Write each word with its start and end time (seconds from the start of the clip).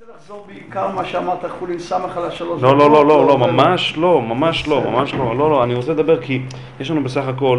רוצה 0.00 0.12
לחזור 0.16 0.44
בעיקר 0.46 0.88
מה 0.88 1.04
שאמרת 1.04 1.38
חולין 1.58 1.78
סמך 1.78 2.16
על 2.16 2.24
השלוש 2.24 2.62
לא, 2.62 2.78
לא, 2.78 2.90
לא, 2.90 3.06
לא, 3.06 3.26
לא, 3.26 3.36
דקות? 3.36 3.50
ממש 3.50 3.96
לא, 3.96 4.22
ממש 4.22 4.68
לא, 4.68 4.90
ממש 4.90 5.14
לא, 5.14 5.36
לא, 5.36 5.50
לא, 5.50 5.64
אני 5.64 5.74
רוצה 5.74 5.92
לדבר 5.92 6.22
כי 6.22 6.42
יש 6.80 6.90
לנו 6.90 7.04
בסך 7.04 7.28
הכל, 7.28 7.58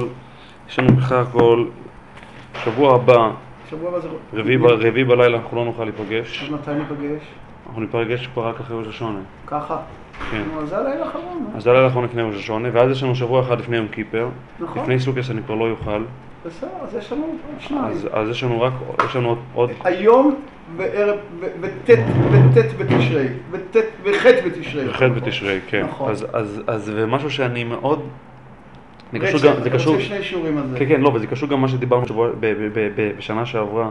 יש 0.69 0.79
לנו 0.79 0.95
בסך 0.95 1.11
הכל, 1.11 1.65
שבוע 2.63 2.95
הבא, 2.95 3.31
רביעי 4.33 5.03
בלילה 5.03 5.37
אנחנו 5.37 5.57
לא 5.57 5.65
נוכל 5.65 5.83
להיפגש, 5.83 6.43
אז 6.43 6.49
מתי 6.49 6.71
ניפגש? 6.73 7.23
אנחנו 7.67 7.81
ניפגש 7.81 8.27
כבר 8.27 8.47
רק 8.47 8.59
אחרי 8.59 8.77
ראש 8.77 8.87
השונה, 8.87 9.19
ככה? 9.47 9.77
כן. 10.31 10.41
אז 10.61 10.69
זה 10.69 10.77
הלילה 10.77 11.05
האחרון. 11.05 11.45
אה? 11.51 11.57
אז 11.57 11.63
זה 11.63 11.69
הלילה 11.69 11.85
האחרון 11.85 12.05
לפני 12.05 12.21
ראש 12.21 12.35
השונה, 12.35 12.69
ואז 12.73 12.91
יש 12.91 13.03
לנו 13.03 13.15
שבוע 13.15 13.41
אחד 13.41 13.59
לפני 13.59 13.77
יום 13.77 13.87
כיפר, 13.87 14.29
נכון. 14.59 14.81
לפני 14.81 14.99
סוכס 14.99 15.29
אני 15.31 15.41
כבר 15.43 15.55
לא 15.55 15.69
אוכל, 15.71 16.03
בסדר, 16.45 16.69
אז 16.83 16.95
יש 16.95 17.11
לנו 17.11 17.21
עוד 17.23 17.61
שניים. 17.61 17.97
אז 18.13 18.29
יש 18.29 18.43
לנו 18.43 18.61
רק, 18.61 18.73
יש 19.09 19.15
לנו 19.15 19.35
עוד- 19.53 19.69
היום 19.83 20.35
בערב, 20.77 21.17
בט' 21.61 21.89
בתשרי, 22.79 23.27
בח' 23.51 24.25
בתשרי. 24.45 24.93
ח' 24.93 25.01
בתשרי, 25.03 25.59
כן, 25.67 25.85
נכון. 25.85 26.11
אז- 26.11 26.55
זה 26.83 27.05
משהו 27.05 27.31
שאני 27.31 27.63
מאוד, 27.63 28.01
זה 29.11 29.19
קשור 29.19 29.39
גם, 29.39 29.63
זה 29.63 29.69
קשור, 29.69 29.99
שני 29.99 30.23
שיעורים 30.23 30.57
על 30.57 30.63
זה. 30.67 30.79
כן, 30.79 30.85
כן, 30.89 31.01
לא, 31.01 31.09
וזה 31.13 31.27
קשור 31.27 31.49
גם 31.49 31.61
מה 31.61 31.67
שדיברנו 31.67 32.05
בשנה 33.17 33.45
שעברה, 33.45 33.89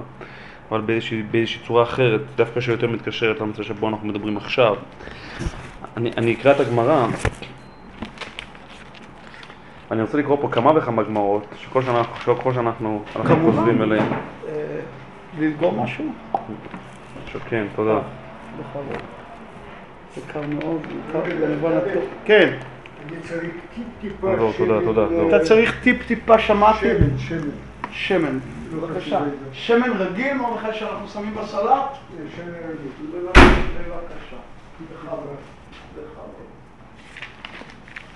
אבל 0.71 0.81
באיזושהי, 0.81 1.23
באיזושהי 1.23 1.61
צורה 1.67 1.83
אחרת, 1.83 2.21
דווקא 2.37 2.61
שיותר 2.61 2.87
מתקשרת 2.87 3.41
לנושא 3.41 3.63
שבו 3.63 3.89
אנחנו 3.89 4.09
מדברים 4.09 4.37
עכשיו. 4.37 4.75
אני, 5.97 6.11
אני 6.17 6.35
אקרא 6.35 6.53
את 6.53 6.61
הגמרא, 6.61 7.07
אני 9.91 10.03
רוצה 10.03 10.19
לקרוא 10.19 10.37
פה 10.41 10.49
כמה 10.53 10.79
וכמה 10.79 11.03
גמרות, 11.03 11.47
שכל 11.59 11.83
שנה, 11.83 12.03
שכל 12.21 12.53
שנה 12.53 12.71
אנחנו, 12.71 13.03
אנחנו 13.17 13.37
כמובן. 13.37 13.53
חוזרים 13.53 13.83
אליהן. 13.83 14.07
אה, 14.49 14.81
ללגום 15.39 15.81
משהו? 15.81 16.05
כן, 17.49 17.67
תודה. 17.77 17.99
בכבוד. 18.59 18.99
זה 20.15 20.21
קר 20.33 20.41
מאוד, 20.41 20.81
קר 21.13 21.23
כמובן 21.25 21.77
הטוב. 21.77 22.03
כן, 22.25 22.57
אני 23.09 23.17
צריך 23.23 23.55
טיפ-טיפה 23.75 24.35
לא, 24.37 24.53
תודה, 24.57 24.81
תודה, 24.85 25.01
אה. 25.01 25.29
אתה 25.29 25.45
צריך 25.45 25.83
טיפ-טיפה, 25.83 26.39
שמעתי? 26.39 26.79
שמן, 26.79 27.19
שמן. 27.19 27.49
שמן, 27.91 28.39
בבקשה. 28.75 29.21
שמן 29.53 29.91
רגיל, 29.91 30.35
מרדכי, 30.35 30.79
שאנחנו 30.79 31.09
שמים 31.09 31.35
בסלט? 31.35 31.97
שמן 32.37 32.53
רגיל. 32.55 33.21
בבקשה. 33.27 34.37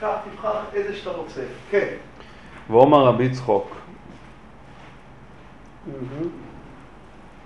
קח, 0.01 0.17
תבחר 0.31 0.59
איזה 0.75 0.97
שאתה 0.97 1.11
רוצה. 1.11 1.41
כן. 1.71 1.95
ואומר 2.71 3.05
רבי 3.05 3.31
צחוק, 3.31 3.77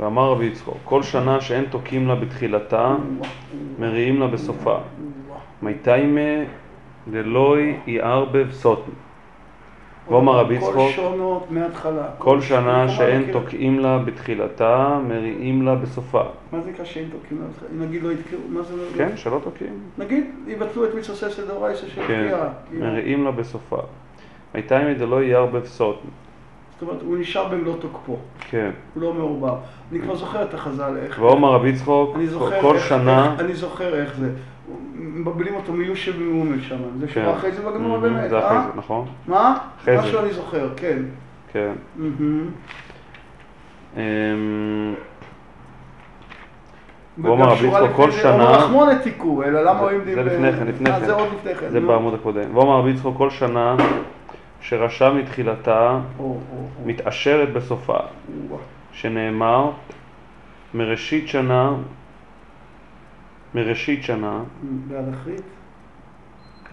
ואמר 0.00 0.30
רבי 0.30 0.44
יצחוק, 0.44 0.76
כל 0.84 1.02
שנה 1.02 1.40
שאין 1.40 1.64
תוקעים 1.70 2.08
לה 2.08 2.14
בתחילתה, 2.14 2.94
מריעים 3.78 4.20
לה 4.20 4.26
בסופה. 4.26 4.78
מייתיימה 5.62 6.44
דלוי 7.10 7.76
יערבב 7.86 8.52
סוטן. 8.52 8.92
ואומר 10.12 10.32
רבי 10.32 10.60
כל 10.60 10.66
יצחוק, 10.66 10.90
שונות 10.90 11.46
מההתחלה. 11.50 12.06
כל 12.18 12.40
שנה 12.40 12.88
שאין? 12.88 13.32
תוקעים 13.32 13.78
לה 13.78 13.98
בתחילתה, 13.98 14.98
מריעים 15.08 15.62
לה 15.62 15.74
בסופה. 15.74 16.22
מה 16.52 16.60
זה 16.60 16.72
קשה 16.72 17.00
אם 17.00 17.06
תוקעים 17.12 17.40
מההתחלה? 17.40 17.68
אם 17.72 17.82
נגיד 17.82 18.02
לא 18.02 18.12
יתקעו, 18.12 18.38
מה 18.48 18.62
זה? 18.62 18.76
לא- 18.76 18.82
כן, 18.96 19.16
שלא 19.16 19.40
תוקעים. 19.44 19.80
נגיד, 19.98 20.24
יבטלו 20.46 20.84
את 20.84 20.94
מצווה 20.94 21.30
של 21.30 21.48
דאורייסה 21.48 21.86
של 21.88 22.02
כן. 22.06 22.34
מריעים 22.72 23.24
לה 23.24 23.30
בסופה. 23.30 23.78
מייתיימה 24.54 24.94
דלוי 24.94 25.26
יערבב 25.26 25.64
סוטן. 25.64 26.08
זאת 26.72 26.88
אומרת, 26.88 27.02
הוא 27.02 27.18
נשאר 27.18 27.48
במלוא 27.48 27.74
תוקפו, 27.80 28.16
כן. 28.50 28.70
הוא 28.94 29.02
לא 29.02 29.14
מעורבב. 29.14 29.54
אני 29.92 30.00
כבר 30.00 30.14
זוכר 30.16 30.42
את 30.42 30.54
החז"ל, 30.54 30.96
איך... 31.02 31.18
ואומר 31.22 31.52
רבי 31.52 31.68
יצחוק, 31.68 32.16
זוכר 32.24 32.60
כל 32.60 32.78
שנה, 32.78 33.36
אני 33.38 33.54
זוכר 33.54 33.94
איך 33.94 34.14
זה. 34.16 34.30
מבלבלים 34.94 35.54
אותו 35.54 35.72
מיושב 35.72 36.12
ומאומת 36.18 36.62
שם. 36.62 36.76
זה 37.00 37.06
כן. 37.06 37.12
שורה 37.24 37.36
אחרי 37.36 37.52
זה 37.52 37.62
בגמרא 37.62 37.96
Mhm, 37.98 38.00
באמת, 38.00 38.30
זה 38.30 38.38
אחרי 38.38 38.56
אה? 38.56 38.62
זה, 38.62 38.78
נכון? 38.78 39.06
מה? 39.28 39.58
אחרי 39.82 39.96
זה. 39.96 40.02
משהו 40.02 40.18
אני 40.20 40.32
זוכר, 40.32 40.68
כן. 40.76 40.98
כן. 41.52 41.72
אמ, 43.96 44.00
וגם 47.18 47.30
ואומר 47.30 47.44
רבי 47.48 47.66
יצחק, 47.66 47.90
כל 47.96 48.10
שנה- 48.10 48.32
אומר 48.32 48.52
רחמונה 48.52 48.98
תיקו, 48.98 49.42
אלא 49.42 49.62
למה 49.64 49.80
זה- 50.04 50.22
לפני 50.22 50.52
כן, 50.52 50.66
לפני 50.66 50.90
אה, 50.90 51.00
כן. 51.00 51.06
זה 51.06 51.12
עוד 51.12 51.28
לפני 51.38 51.54
כן. 51.54 51.68
זה. 51.70 51.80
בעמוד 51.80 52.14
הקודם. 52.14 52.56
ואומר 52.56 52.78
רבי 52.78 52.90
יצחק 52.90 53.10
כל 53.16 53.30
שנה 53.30 53.76
שרשע 54.60 55.12
מתחילתה. 55.12 55.98
מתעשרת 56.86 57.52
בסופה. 57.52 57.96
שנאמר 58.92 59.70
מראשית 60.74 61.28
שנה, 61.28 61.72
מראשית 63.54 64.02
שנה, 64.02 64.42
בעד 64.88 65.04
אחרית? 65.14 65.40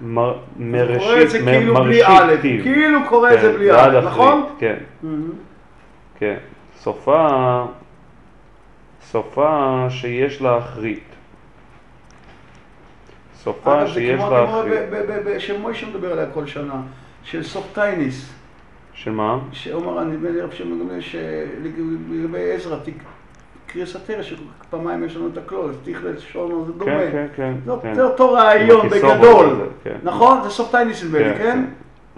מר- 0.01 0.25
הוא 0.25 0.33
קורא 0.33 0.41
את 0.55 0.59
מראשית, 0.59 1.29
זה 1.29 1.39
כאילו 1.39 1.73
בלי 1.73 1.83
מראשית 2.01 2.05
א'. 2.07 2.35
כאילו 2.63 2.99
קורא 3.09 3.33
את 3.33 3.41
זה 3.41 3.51
כן, 3.51 3.57
בלי 3.57 3.71
א', 3.71 3.99
נכון? 4.05 4.45
כן, 4.59 4.75
מהמם. 5.03 5.29
כן. 6.19 6.37
סופה, 6.77 7.65
סופה 9.01 9.85
שיש 9.89 10.41
לה 10.41 10.57
אחרית. 10.57 11.03
סופה 13.35 13.87
שיש 13.87 14.19
לה 14.19 14.45
אחרית. 14.45 14.73
שמוישה 15.39 15.87
מדבר 15.87 16.11
עליה 16.11 16.25
כל 16.33 16.45
שנה, 16.45 16.81
של 17.23 17.43
סוף 17.43 17.71
טייניס, 17.73 18.33
של 18.93 19.11
מה? 19.11 19.39
שאומר, 19.51 20.01
אני 20.01 20.11
נדמה 20.17 20.29
לי 20.29 21.01
שלגבי 21.01 22.51
עזרא, 22.51 22.77
קריאס 23.71 23.95
התרא, 23.95 24.21
שפעמיים 24.23 25.03
יש 25.03 25.15
לנו 25.15 25.27
את 25.27 25.37
הקלול, 25.37 25.69
אז 25.69 25.75
תכלת 25.83 26.19
שונו, 26.19 26.65
זה 26.65 26.73
דומה. 26.73 26.91
כן, 26.91 27.09
כן, 27.11 27.27
כן. 27.35 27.53
זה 27.65 27.71
כן. 27.81 27.93
זה 27.95 28.03
אותו 28.03 28.31
רעיון 28.33 28.89
בגדול, 28.89 29.59
כן. 29.83 29.97
נכון? 30.03 30.43
זה 30.43 30.49
סוף 30.49 30.71
טייניס 30.71 31.03
נדמה 31.03 31.19
לי, 31.19 31.23
כן, 31.25 31.37
כן? 31.37 31.65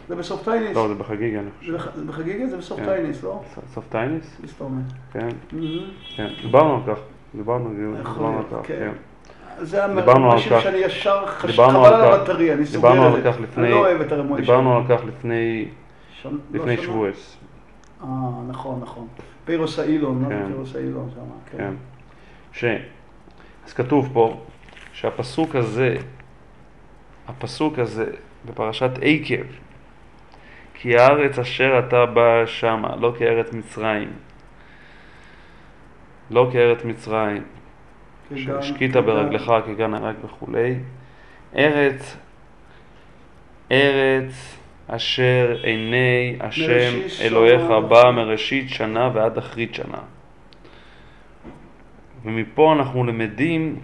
זה 0.07 0.15
בסוף 0.15 0.43
טייניס. 0.43 0.75
לא, 0.75 0.87
זה 0.87 0.93
בחגיגה, 0.93 1.39
אני 1.39 1.49
חושב. 1.59 1.71
זה 1.95 2.05
בחגיגה? 2.05 2.47
זה 2.47 2.57
בסוף. 2.57 2.79
טייניס, 2.85 3.23
לא? 3.23 3.41
סוף 3.73 3.83
טייניס? 3.89 4.37
מסתובב. 4.43 4.71
כן, 5.13 5.29
כן. 6.15 6.27
דיברנו 6.41 6.75
על 6.75 6.95
כך. 6.95 7.01
דיברנו 7.35 7.69
על 7.69 7.75
להיות, 7.77 8.45
כך, 8.61 8.67
כן. 8.67 8.91
זה 9.61 9.81
דיברנו 9.95 10.31
על 10.31 10.35
משהו 10.37 10.51
כך. 10.55 10.61
שאני 10.63 10.77
ישר 10.77 11.25
חש... 11.25 11.51
דיברנו 11.51 11.83
חבל 11.83 11.93
על 11.93 12.01
כך- 12.13 12.19
הבטריה, 12.19 12.53
אני 12.53 12.65
סוגר 12.65 12.77
דיברנו 12.91 13.09
את 13.09 13.13
על 13.15 13.21
זה. 13.23 13.31
כך 13.31 13.39
לפני- 13.41 13.63
אני 13.63 13.71
לא 13.73 13.79
אוהב 13.79 14.01
את 14.01 14.11
הרמוי 14.11 14.41
דיברנו 14.41 14.77
על 14.77 14.83
כך 14.89 15.01
לפני 15.05 15.65
לא? 16.53 16.75
שבועס. 16.83 17.37
אה, 18.03 18.07
נכון, 18.47 18.79
נכון. 18.81 19.07
פירוס 19.45 19.79
האילון, 19.79 20.19
זה 20.19 20.29
כן. 20.29 20.47
פירוס 20.47 20.75
האילון 20.75 21.09
שם? 21.15 21.57
כן. 21.57 21.73
ש... 22.51 22.65
אז 23.65 23.73
כתוב 23.73 24.09
פה 24.13 24.41
שהפסוק 24.93 25.55
הזה, 25.55 25.95
הפסוק 27.27 27.79
הזה 27.79 28.05
בפרשת 28.45 28.91
עקב, 29.01 29.45
כי 30.73 30.97
הארץ 30.97 31.39
אשר 31.39 31.79
אתה 31.87 32.05
בא 32.05 32.45
שמה, 32.45 32.95
לא 32.95 33.13
כארץ 33.19 33.53
מצרים. 33.53 34.11
לא 36.31 36.49
כארץ 36.53 36.85
מצרים, 36.85 37.43
שהשקית 38.35 38.95
ברגלך 38.95 39.51
כגן 39.65 39.93
הרג 39.93 40.15
וכולי. 40.25 40.75
ארץ, 41.55 42.17
ארץ 43.71 44.57
אשר 44.95 45.57
עיני 45.63 46.35
השם 46.39 46.91
אלוהיך 47.21 47.61
שנה. 47.61 47.81
בא 47.81 48.11
מראשית 48.11 48.69
שנה 48.69 49.09
ועד 49.13 49.37
אחרית 49.37 49.75
שנה. 49.75 49.97
ומפה 52.23 52.73
אנחנו 52.73 53.03
למדים, 53.03 53.79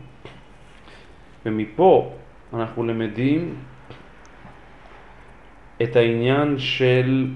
ומפה 1.46 2.14
אנחנו 2.54 2.84
למדים 2.84 3.56
את 5.84 5.96
העניין 5.96 6.60
של, 6.60 7.28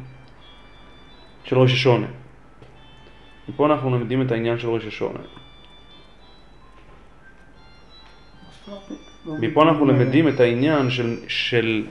של 1.43 1.57
ראש 1.57 1.73
השונה. 1.73 2.07
מפה 3.49 3.65
אנחנו 3.65 3.95
למדים 3.95 4.21
את 4.21 4.31
העניין 4.31 4.59
של 4.59 4.67
ראש 4.67 4.85
השונה. 4.85 5.19
לא 9.25 9.35
מפה 9.39 9.63
אנחנו 9.63 9.85
מבין. 9.85 9.95
למדים 9.95 10.27
את 10.27 10.39
העניין 10.39 10.89
של, 10.89 11.17
של, 11.27 11.85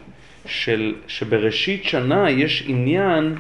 של, 0.50 0.94
שבראשית 1.06 1.84
שנה 1.84 2.30
יש 2.30 2.64
עניין, 2.66 3.34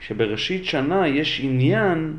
שבראשית 0.00 0.64
שנה 0.64 1.08
יש 1.08 1.40
עניין 1.44 2.16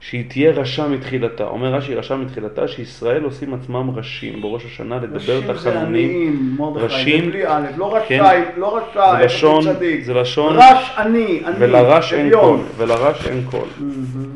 שהיא 0.00 0.24
תהיה 0.28 0.50
רשע 0.50 0.88
מתחילתה. 0.88 1.44
אומר 1.44 1.74
רש"י 1.74 1.94
רשע 1.94 2.16
מתחילתה 2.16 2.68
שישראל 2.68 3.22
עושים 3.22 3.54
עצמם 3.54 3.90
ראשים 3.94 4.42
בראש 4.42 4.64
השנה 4.64 4.96
לדבר 4.96 5.40
זה 5.40 5.54
תחנונים. 5.54 6.10
עניים, 6.10 6.56
מרדכי, 6.58 7.20
זה 7.20 7.26
בלי 7.26 7.46
א', 7.46 7.66
לא 7.76 7.98
כן. 8.08 8.20
רשאי, 8.20 8.42
לא 8.56 8.78
רשאי, 8.78 9.18
זה 9.18 9.24
לשון. 9.24 9.64
זה 10.02 10.14
לשון, 10.14 10.56
רש 10.56 10.92
עני, 10.98 11.40
עני, 11.46 11.56
ולרש 11.58 12.12
אין. 12.12 12.30
קול, 12.30 12.60
ולרש 12.76 13.26
אין 13.26 13.44
קול. 13.50 13.68
מהמם. 13.78 14.32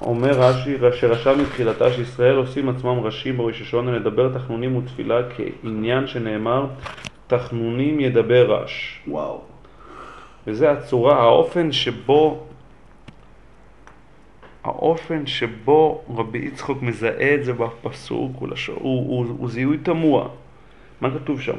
אומר 0.00 0.30
רש"י, 0.30 0.76
שרשע 0.92 1.34
מתחילתה 1.34 1.92
שישראל 1.92 2.36
עושים 2.36 2.68
עצמם 2.68 3.00
ראשים 3.00 3.36
בראש 3.36 3.60
השונה 3.60 3.92
לדבר 3.92 4.38
תחנונים 4.38 4.76
ותפילה 4.76 5.20
כעניין 5.36 6.06
שנאמר 6.06 6.66
תחנונים 7.26 8.00
ידבר 8.00 8.62
רש. 8.62 9.02
וואו. 9.08 9.40
וזה 10.46 10.70
הצורה, 10.70 11.22
האופן 11.22 11.72
שבו 11.72 12.46
האופן 14.64 15.26
שבו 15.26 16.04
רבי 16.16 16.38
יצחוק 16.38 16.82
מזהה 16.82 17.34
את 17.34 17.44
זה 17.44 17.52
בפסוק 17.52 18.32
הוא, 18.38 18.48
לשו, 18.48 18.72
הוא, 18.72 19.08
הוא, 19.08 19.36
הוא 19.38 19.48
זיהוי 19.48 19.78
תמוה. 19.78 20.28
מה 21.00 21.10
כתוב 21.10 21.40
שם? 21.40 21.58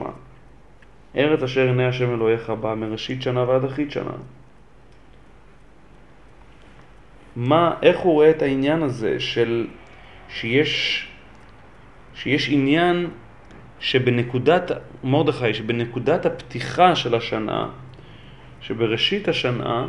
ארץ 1.16 1.44
אשר 1.44 1.62
עיני 1.62 1.86
השם 1.86 2.14
אלוהיך 2.14 2.50
בה 2.50 2.76
מראשית 2.76 3.22
שנה 3.22 3.44
ועד 3.50 3.66
אחרית 3.66 3.92
שנה. 3.92 4.12
מה, 7.36 7.74
איך 7.82 8.00
הוא 8.00 8.14
רואה 8.14 8.30
את 8.30 8.42
העניין 8.42 8.84
הזה 8.84 9.20
של 9.20 9.68
שיש, 10.30 11.08
שיש 12.14 12.50
עניין 12.50 13.10
שבנקודת, 13.80 14.72
מרדכי, 15.04 15.54
שבנקודת 15.54 16.26
הפתיחה 16.26 16.96
של 16.96 17.16
השנה, 17.16 17.70
שבראשית 18.62 19.28
השנה, 19.28 19.86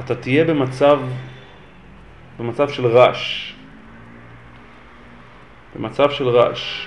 אתה 0.00 0.14
תהיה 0.14 0.44
במצב, 0.44 1.00
במצב 2.38 2.68
של 2.68 2.86
רעש. 2.86 3.52
במצב 5.76 6.10
של 6.10 6.28
רעש. 6.28 6.86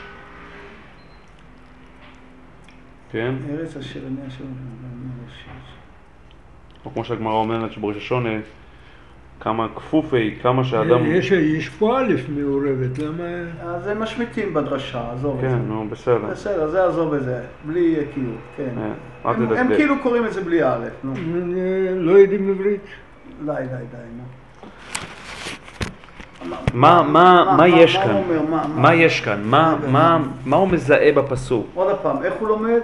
כן? 3.11 3.35
ארץ 3.49 3.77
אשר 3.77 3.99
עיני 4.03 4.21
השם 4.27 4.43
מראשית. 4.43 5.81
או 6.86 6.92
כמו 6.94 7.06
שהגמרא 7.06 7.33
אומרת 7.33 7.72
שבראש 7.72 7.98
השונה, 7.98 8.30
כמה 9.39 9.68
כפופי, 9.75 10.36
כמה 10.42 10.63
שאדם... 10.63 11.06
יש, 11.06 11.31
יש 11.31 11.69
פה 11.69 12.00
א' 12.00 12.13
מעורבת, 12.30 13.00
למה... 13.00 13.24
אז 13.63 13.88
הם 13.88 14.00
משמיטים 14.04 14.54
בדרשה, 14.54 15.12
עזוב 15.13 15.36
את 15.36 15.50
זה. 15.50 15.56
כן, 15.56 15.62
נו, 15.68 15.88
בסדר. 15.89 16.18
בסדר, 16.31 16.68
זה 16.68 16.86
עזוב 16.86 17.13
את 17.13 17.24
זה, 17.24 17.42
בלי 17.66 17.95
כאילו, 18.13 18.31
כן. 18.57 18.69
כן, 18.75 19.30
אל 19.30 19.33
הם-. 19.36 19.51
הם 19.57 19.75
כאילו 19.75 19.95
קוראים 20.04 20.25
את 20.25 20.33
זה 20.33 20.42
בלי 20.42 20.63
א', 20.63 20.86
נו. 21.04 21.13
לא 21.95 22.12
יודעים 22.12 22.50
עברית. 22.50 22.81
די, 23.45 23.51
די, 23.60 23.75
די, 23.92 23.98
נו. 24.18 24.24
מה, 26.74 27.01
מה, 27.01 27.54
מה 27.57 27.68
יש 27.68 27.98
כאן? 27.98 28.22
מה- 28.50 28.66
מה 28.75 28.94
יש 28.95 29.22
כאן? 29.22 29.42
מה, 29.44 29.75
מה, 29.92 30.19
מה 30.45 30.56
הוא 30.56 30.68
מזהה 30.68 31.12
בפסוק? 31.12 31.68
עוד 31.74 31.95
פעם, 32.01 32.24
איך 32.24 32.34
הוא 32.39 32.48
לומד? 32.48 32.80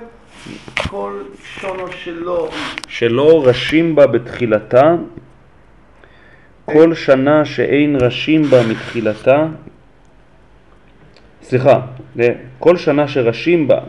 כל 0.90 1.22
שונו 1.44 1.88
שלו, 1.92 2.50
שלא 2.88 3.48
ראשים 3.48 3.96
בה 3.96 4.08
בתחילתה, 4.08 4.96
כל 6.66 6.96
שנה 6.96 7.46
שאין 7.46 7.96
ראשים 8.02 8.44
בה 8.44 8.68
מתחילתה, 8.68 9.46
סליחה, 11.42 11.80
כל 12.60 12.78
שנה 12.78 13.08
שראשים 13.08 13.68
בה, 13.68 13.80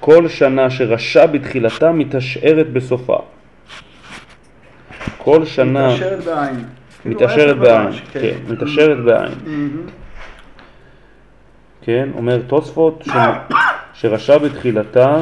כל 0.00 0.28
שנה 0.28 0.70
שרשע 0.70 1.26
בתחילתה 1.26 1.92
מתשארת 1.92 2.72
בסופה. 2.72 3.18
כל 5.18 5.44
שנה 5.44 5.88
מתעשרת 5.88 6.24
בעין. 6.24 6.64
כאילו, 7.02 7.14
מתעשרת 7.14 7.58
בעין, 7.58 7.82
ממש, 7.82 8.02
כן, 8.12 8.36
מתעשרת 8.48 9.04
בעין. 9.04 9.32
כן, 11.82 12.08
אומר 12.14 12.42
תוספות 12.46 13.02
ש... 13.02 13.10
שרשע 13.92 14.38
בתחילתה, 14.38 15.16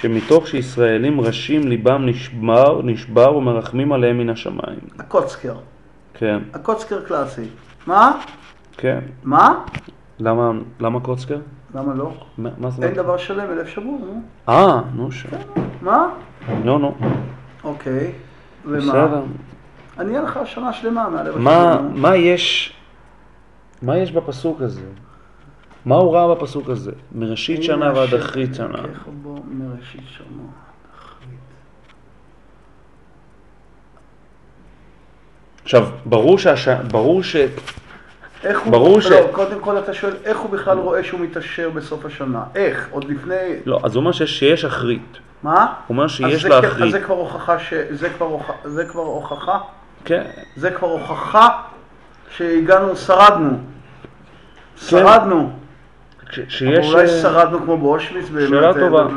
שמתוך 0.00 0.48
שישראלים 0.48 1.20
רשים 1.20 1.68
ליבם 1.68 2.06
נשבר, 2.06 2.82
נשבר 2.84 3.36
ומרחמים 3.36 3.92
עליהם 3.92 4.18
מן 4.18 4.30
השמיים. 4.30 4.78
הקוצקר. 4.98 5.54
כן, 6.14 6.38
הקוצקר 6.54 7.04
קלאסי. 7.04 7.48
מה? 7.86 8.20
כן. 8.76 8.98
מה? 9.24 9.64
למה, 10.20 10.50
למה 10.80 11.00
קוצקר? 11.00 11.38
למה 11.74 11.94
לא? 11.94 12.12
מה 12.38 12.50
מה 12.58 12.70
זאת 12.70 12.84
אין? 12.84 12.94
דבר 12.94 13.16
שלם, 13.16 13.50
אלף 13.50 13.68
שבור, 13.68 14.00
נו. 14.06 14.22
אה, 14.48 14.80
נו 14.94 15.12
ש... 15.12 15.26
מה? 15.82 16.08
נו, 16.64 16.78
נו, 16.78 16.94
אוקיי. 17.64 18.12
ומה? 18.64 18.78
בסדר. 18.78 19.22
אני 19.98 20.10
אהיה 20.10 20.22
לך 20.22 20.40
שנה 20.44 20.72
שלמה 20.72 21.08
מהלב 21.08 21.38
מה, 21.38 21.72
השבור. 21.72 21.90
מה 21.94 22.16
יש, 22.16 22.72
מה 23.82 23.98
יש 23.98 24.12
בפסוק 24.12 24.60
הזה? 24.60 24.80
מה 25.88 25.94
הוא 25.94 26.14
ראה 26.14 26.34
בפסוק 26.34 26.68
הזה? 26.70 26.92
מראשית 27.12 27.62
שנה 27.62 27.92
ועד 27.94 28.14
אחרית 28.14 28.54
שנה. 28.54 28.78
אחרית. 28.78 28.94
עכשיו, 35.62 35.86
ברור 36.04 36.38
שהש... 36.38 36.68
ברור 36.68 37.22
ש... 37.22 37.36
איך 38.44 38.60
הוא, 38.60 38.72
ברור 38.72 38.94
לא, 38.96 39.00
ש- 39.00 39.12
קודם 39.32 39.60
כל 39.60 39.78
אתה 39.78 39.94
שואל 39.94 40.12
איך 40.24 40.38
הוא 40.38 40.50
בכלל 40.50 40.78
רואה 40.78 41.04
שהוא 41.04 41.20
מתעשר 41.20 41.70
בסוף 41.70 42.04
השנה? 42.04 42.44
איך? 42.54 42.88
עוד 42.90 43.04
לפני... 43.04 43.34
לא, 43.66 43.80
אז 43.84 43.94
הוא 43.94 44.00
אומר 44.00 44.12
שיש, 44.12 44.38
שיש 44.38 44.64
אחרית. 44.64 45.18
מה? 45.42 45.60
הוא 45.64 45.66
אומר 45.88 46.08
שיש 46.08 46.44
לה 46.44 46.60
כן- 46.60 46.66
אז 46.66 46.72
אחרית. 46.72 46.92
זה 46.92 47.00
כבר 47.00 47.14
הוכחה 47.14 47.58
ש... 47.58 47.72
זה 47.90 48.10
כבר 48.10 48.26
הוכ- 48.26 48.68
זה 48.68 48.84
כבר 48.84 49.02
הוכחה? 49.02 49.58
כן, 50.04 50.22
זה 50.56 50.70
כבר 50.70 50.88
הוכחה 50.88 51.48
שהגענו, 52.36 52.96
שרדנו. 52.96 53.58
שרדנו. 54.76 55.50
ש- 56.30 56.38
אבל 56.38 56.48
שיש... 56.48 56.86
אולי 56.92 57.02
אה, 57.02 57.08
שרדנו 57.08 57.58
כמו 57.60 57.78
באושוויץ, 57.78 58.28
באמת, 58.28 58.48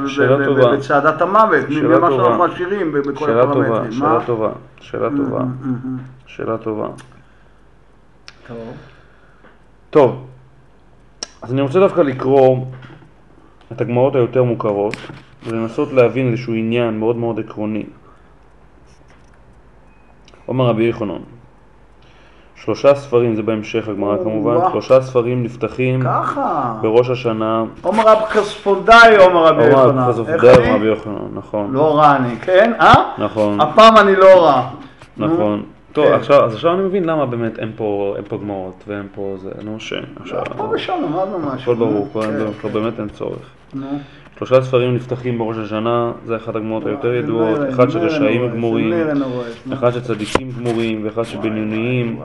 שאלה 0.08 0.72
אה. 0.72 0.78
בצעדת 0.78 1.22
המוות, 1.22 1.70
ממה. 1.70 2.10
שאנחנו 2.12 2.44
משאירים 2.46 2.92
בכל 2.92 3.26
שאלה 3.26 3.44
טובה, 3.44 3.66
הפרמטרים. 3.66 3.92
שאלה. 3.92 4.20
טובה, 4.26 4.52
שאלה 4.80 5.10
טובה, 5.10 5.40
מהמם, 5.40 5.78
מהמם. 5.84 5.98
שאלה 6.26 6.58
טובה. 6.58 6.88
טוב. 8.48 8.58
טוב, 9.90 10.28
אז 11.42 11.54
אני 11.54 11.62
רוצה 11.62 11.80
דווקא 11.80 12.02
לקרוא 12.02 12.66
את 13.72 13.82
הגמרות 13.82 14.16
היותר 14.16 14.44
מוכרות 14.44 14.96
ולנסות 15.48 15.94
להבין 15.94 16.32
איזשהו 16.32 16.54
עניין 16.54 17.00
מאוד 17.00 17.16
מאוד 17.16 17.40
עקרוני. 17.40 17.86
אומר 20.48 20.66
רבי 20.66 20.90
יחנון, 20.90 21.22
שלושה 22.64 22.96
ספרים, 22.96 23.36
זה 23.36 23.42
בהמשך 23.42 23.88
הגמרא 23.88 24.18
כמובן, 24.24 24.56
וואו. 24.56 24.72
שלושה 24.72 25.02
ספרים 25.02 25.44
נפתחים 25.44 26.02
ככה. 26.02 26.74
בראש 26.82 27.10
השנה, 27.10 27.64
עומר 27.82 28.04
רב 28.08 28.26
כספונדאי, 28.34 29.18
עומר 29.18 29.46
רבי 29.46 29.64
יוחנן. 29.64 30.10
איך 30.28 30.42
פדאי 30.42 30.56
אני? 30.56 30.76
רבי 30.76 30.86
יוחנן, 30.86 31.14
נכון, 31.34 31.72
לא 31.74 31.98
רע 31.98 32.16
אני, 32.16 32.36
כן? 32.42 32.74
אה? 32.80 32.94
נכון, 33.18 33.62
הפעם 33.62 33.98
אני 33.98 34.16
לא 34.16 34.46
רע. 34.46 34.70
נכון. 35.18 35.64
טוב, 35.94 36.06
כן. 36.06 36.14
עכשיו, 36.14 36.46
אז 36.46 36.54
עכשיו 36.54 36.74
אני 36.74 36.82
מבין 36.82 37.06
למה 37.06 37.26
באמת 37.26 37.60
אין 37.60 37.72
פה, 37.76 38.14
אין 38.18 38.26
פה 38.28 38.38
גמרות 38.38 38.84
ואין 38.88 39.08
פה 39.16 39.36
זה, 39.42 39.50
נו 39.64 39.80
ש... 39.80 39.94
עכשיו, 40.22 40.44
פה 40.58 40.64
ושם 40.74 40.94
למדנו 41.04 41.40
משהו. 41.40 41.74
הכל 41.74 41.76
ברור, 41.76 42.08
כן. 42.62 42.74
באמת 42.74 43.00
אין 43.00 43.10
צורך. 43.10 43.50
נו. 43.74 43.88
שלושה 44.46 44.62
ספרים 44.62 44.96
נפתחים 44.96 45.38
בראש 45.38 45.58
השנה, 45.58 46.12
זה 46.26 46.36
אחת 46.36 46.56
הגמרות 46.56 46.86
היותר 46.86 47.14
ידועות, 47.14 47.60
אחד 47.70 47.90
של 47.90 48.00
רשעים 48.00 48.52
גמורים. 48.52 48.94
אחד 49.74 49.94
של 49.94 50.02
צדיקים 50.02 50.52
גמורים 50.52 51.06
ואחד 51.06 51.24
של 51.24 51.38
בינוניים. 51.38 52.20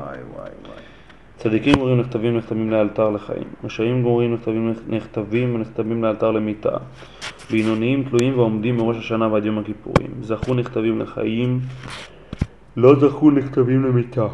צדיקים 1.37 1.75
גמורים 1.75 2.01
נכתבים 2.01 2.37
נחתמים 2.37 2.71
לאלתר 2.71 3.11
לחיים, 3.11 3.45
רשעים 3.65 4.01
גמורים 4.01 4.35
נכתבים 4.35 4.75
נכתבים 4.89 5.55
ונחתמים 5.55 6.05
לאלתר 6.05 6.31
למיתה. 6.31 6.77
בינוניים 7.51 8.05
תלויים 8.05 8.39
ועומדים 8.39 8.77
מראש 8.77 8.97
השנה 8.97 9.33
ועד 9.33 9.45
יום 9.45 9.59
הכיפורים. 9.59 10.11
זכו 10.21 10.55
נכתבים 10.55 11.01
לחיים, 11.01 11.61
לא 12.77 12.95
זכו 13.01 13.31
נכתבים 13.31 13.85
למיתה. 13.85 14.27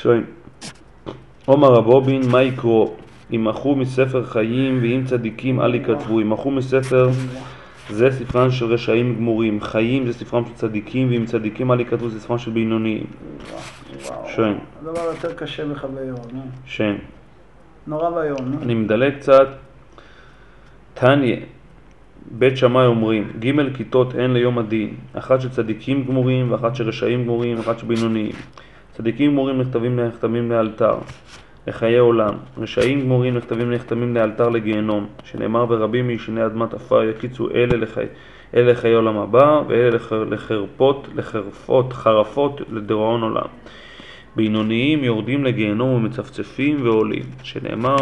שרים. 0.00 0.24
עומר 1.44 1.68
רבובין, 1.68 2.22
מה 2.30 2.42
יקרו? 2.42 2.96
ימחו 3.32 3.76
מספר 3.76 4.24
חיים 4.24 4.78
ואם 4.82 5.02
צדיקים 5.04 5.60
אל 5.60 5.74
יכתבו. 5.74 6.20
ימחו 6.20 6.50
מספר 6.50 7.10
זה 7.90 8.10
ספרם 8.10 8.50
של 8.50 8.64
רשעים 8.64 9.16
גמורים. 9.16 9.60
חיים 9.60 10.06
זה 10.06 10.12
ספרם 10.12 10.44
של 10.44 10.54
צדיקים 10.54 11.10
ואם 11.10 11.24
צדיקים 11.26 11.72
אל 11.72 11.80
יכתבו 11.80 12.08
זה 12.08 12.20
ספרם 12.20 12.38
של 12.38 12.50
בינוניים. 12.50 13.04
שם. 14.36 14.54
הדבר 14.80 15.00
יותר 15.00 15.32
קשה 15.34 15.66
בחוויות, 15.66 16.32
נו. 16.32 16.42
שם. 16.66 16.94
נורא 17.86 18.10
ואיום, 18.10 18.38
נו. 18.44 18.62
אני 18.62 18.74
מדלג 18.74 19.14
קצת. 19.16 19.48
תניא, 20.94 21.36
בית 22.30 22.56
שמאי 22.56 22.86
אומרים, 22.86 23.32
ג' 23.38 23.76
כיתות 23.76 24.14
הן 24.14 24.32
ליום 24.32 24.58
הדין, 24.58 24.94
אחת 25.12 25.40
של 25.40 25.48
צדיקים 25.48 26.04
גמורים 26.04 26.52
ואחת 26.52 26.76
של 26.76 26.88
רשעים 26.88 27.22
גמורים 27.22 27.58
ואחת 27.58 27.78
של 27.78 27.86
בינוניים. 27.86 28.32
צדיקים 28.92 29.30
גמורים 29.30 29.60
נכתבים 29.60 30.00
נחתמים 30.00 30.50
לאלתר, 30.50 30.98
לחיי 31.66 31.98
עולם. 31.98 32.34
רשעים 32.58 33.00
גמורים 33.00 33.36
נכתבים 33.36 33.72
נחתמים 33.72 34.14
לאלתר 34.14 34.48
לגיהנום, 34.48 35.06
שנאמר 35.24 35.66
ורבים 35.68 36.06
מישני 36.06 36.46
אדמת 36.46 36.74
עפר 36.74 37.04
יקיצו 37.04 37.50
אלה 37.50 37.76
לחיי, 37.76 38.06
אלה 38.54 38.72
לחיי 38.72 38.94
עולם 38.94 39.18
הבא 39.18 39.62
ואלה 39.68 39.90
לח- 39.90 40.12
לחרפות, 40.12 41.08
לחרפות, 41.14 41.92
חרפות 41.92 42.60
לדיראון 42.70 43.22
עולם. 43.22 43.46
בינוניים 44.36 45.04
יורדים 45.04 45.44
לגיהנום 45.44 45.94
ומצפצפים 45.94 46.86
ועולים, 46.86 47.22
שנאמר 47.42 47.96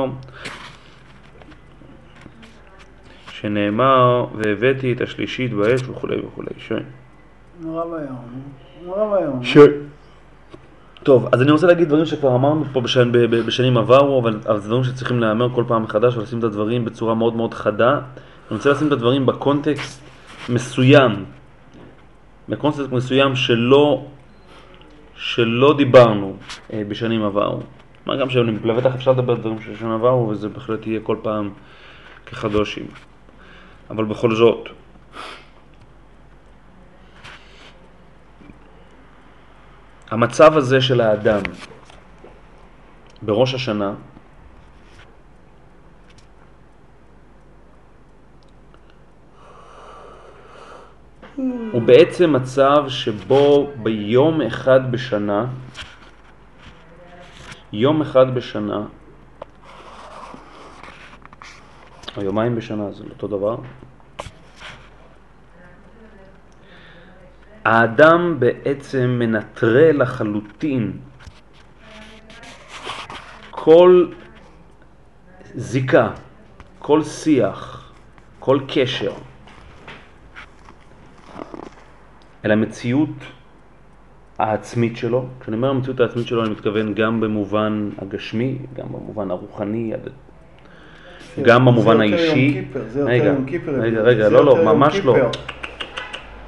שנאמר 3.31 4.27
והבאתי 4.35 4.93
את 4.93 5.01
השלישית 5.01 5.53
באש 5.53 5.83
וכולי 5.89 6.21
וכולי. 6.21 6.51
ש... 6.59 6.73
נורא 7.61 7.85
ואיום, 7.85 8.17
נו. 8.33 8.87
נורא 8.87 9.03
ואיום. 9.03 9.45
ש... 9.45 9.57
טוב, 11.03 11.29
אז 11.33 11.43
אני 11.43 11.51
רוצה 11.51 11.67
להגיד 11.67 11.89
דברים 11.89 12.07
שכבר 12.07 12.35
אמרנו 12.35 12.65
פה 12.73 12.81
בשן, 12.81 13.13
ב- 13.13 13.19
ב- 13.19 13.47
בשנים 13.47 13.77
עברו, 13.77 14.21
אבל, 14.21 14.39
אבל 14.47 14.59
זה 14.59 14.69
דברים 14.69 14.85
שצריכים 14.85 15.21
להיאמר 15.21 15.49
כל 15.55 15.65
פעם 15.69 15.83
מחדש 15.83 16.17
ולשים 16.17 16.39
את 16.39 16.45
הדברים 16.45 16.85
בצורה 16.85 17.15
מאוד 17.15 17.37
מאוד 17.37 17.55
חדה. 17.55 17.93
אני 17.93 18.57
רוצה 18.57 18.71
לשים 18.71 18.87
את 18.87 18.93
הדברים 18.93 19.27
בקונטקסט 19.27 20.03
מסוים, 20.49 21.25
בקונספט 22.49 22.93
מסוים 22.93 23.37
שלא, 23.37 24.07
שלא 25.17 25.75
דיברנו 25.77 26.37
אה, 26.73 26.83
בשנים 26.89 27.25
עברו. 27.25 27.61
מה 28.07 28.17
גם 28.17 28.31
שבטח 28.31 28.95
אפשר 28.95 29.13
לדבר 29.13 29.33
על 29.33 29.39
דברים 29.39 29.61
של 29.61 29.77
שנים 29.77 29.93
עברו, 29.93 30.29
וזה 30.29 30.49
בהחלט 30.49 30.87
יהיה 30.87 31.01
כל 31.01 31.17
פעם 31.23 31.51
כחדושים. 32.27 32.87
אבל 33.91 34.05
בכל 34.05 34.35
זאת, 34.35 34.69
המצב 40.11 40.57
הזה 40.57 40.81
של 40.81 41.01
האדם 41.01 41.43
בראש 43.23 43.55
השנה, 43.55 43.95
הוא 51.73 51.83
בעצם 51.83 52.33
מצב 52.33 52.89
שבו 52.89 53.71
ביום 53.83 54.43
אחד 54.43 54.93
בשנה, 54.93 55.47
יום 57.73 58.01
אחד 58.01 58.35
בשנה, 58.35 58.87
או 62.17 62.23
יומיים 62.23 62.57
בשנה, 62.57 62.93
זה 62.93 63.05
אותו 63.11 63.27
דבר, 63.29 63.57
האדם 67.65 68.37
בעצם 68.39 69.17
מנטרל 69.19 70.03
לחלוטין 70.03 70.93
כל 73.51 74.07
זיקה, 75.55 76.09
כל 76.79 77.03
שיח, 77.05 77.93
כל 78.39 78.61
קשר 78.69 79.13
אל 82.45 82.51
המציאות 82.51 83.09
העצמית 84.39 84.97
שלו. 84.97 85.27
כשאני 85.41 85.57
אומר 85.57 85.71
המציאות 85.71 86.01
העצמית 86.01 86.27
שלו 86.27 86.43
אני 86.43 86.51
מתכוון 86.51 86.95
גם 86.95 87.21
במובן 87.21 87.91
הגשמי, 87.99 88.59
גם 88.75 88.87
במובן 88.89 89.31
הרוחני, 89.31 89.93
גם 91.43 91.65
במובן 91.65 92.01
האישי. 92.01 92.65
זה 92.89 93.01
יותר 93.01 93.13
יום 93.13 93.45
כיפר. 93.47 93.81
רגע, 93.81 94.01
רגע, 94.01 94.29
לא, 94.29 94.45
לא, 94.45 94.65
ממש 94.65 95.01
לא. 95.05 95.17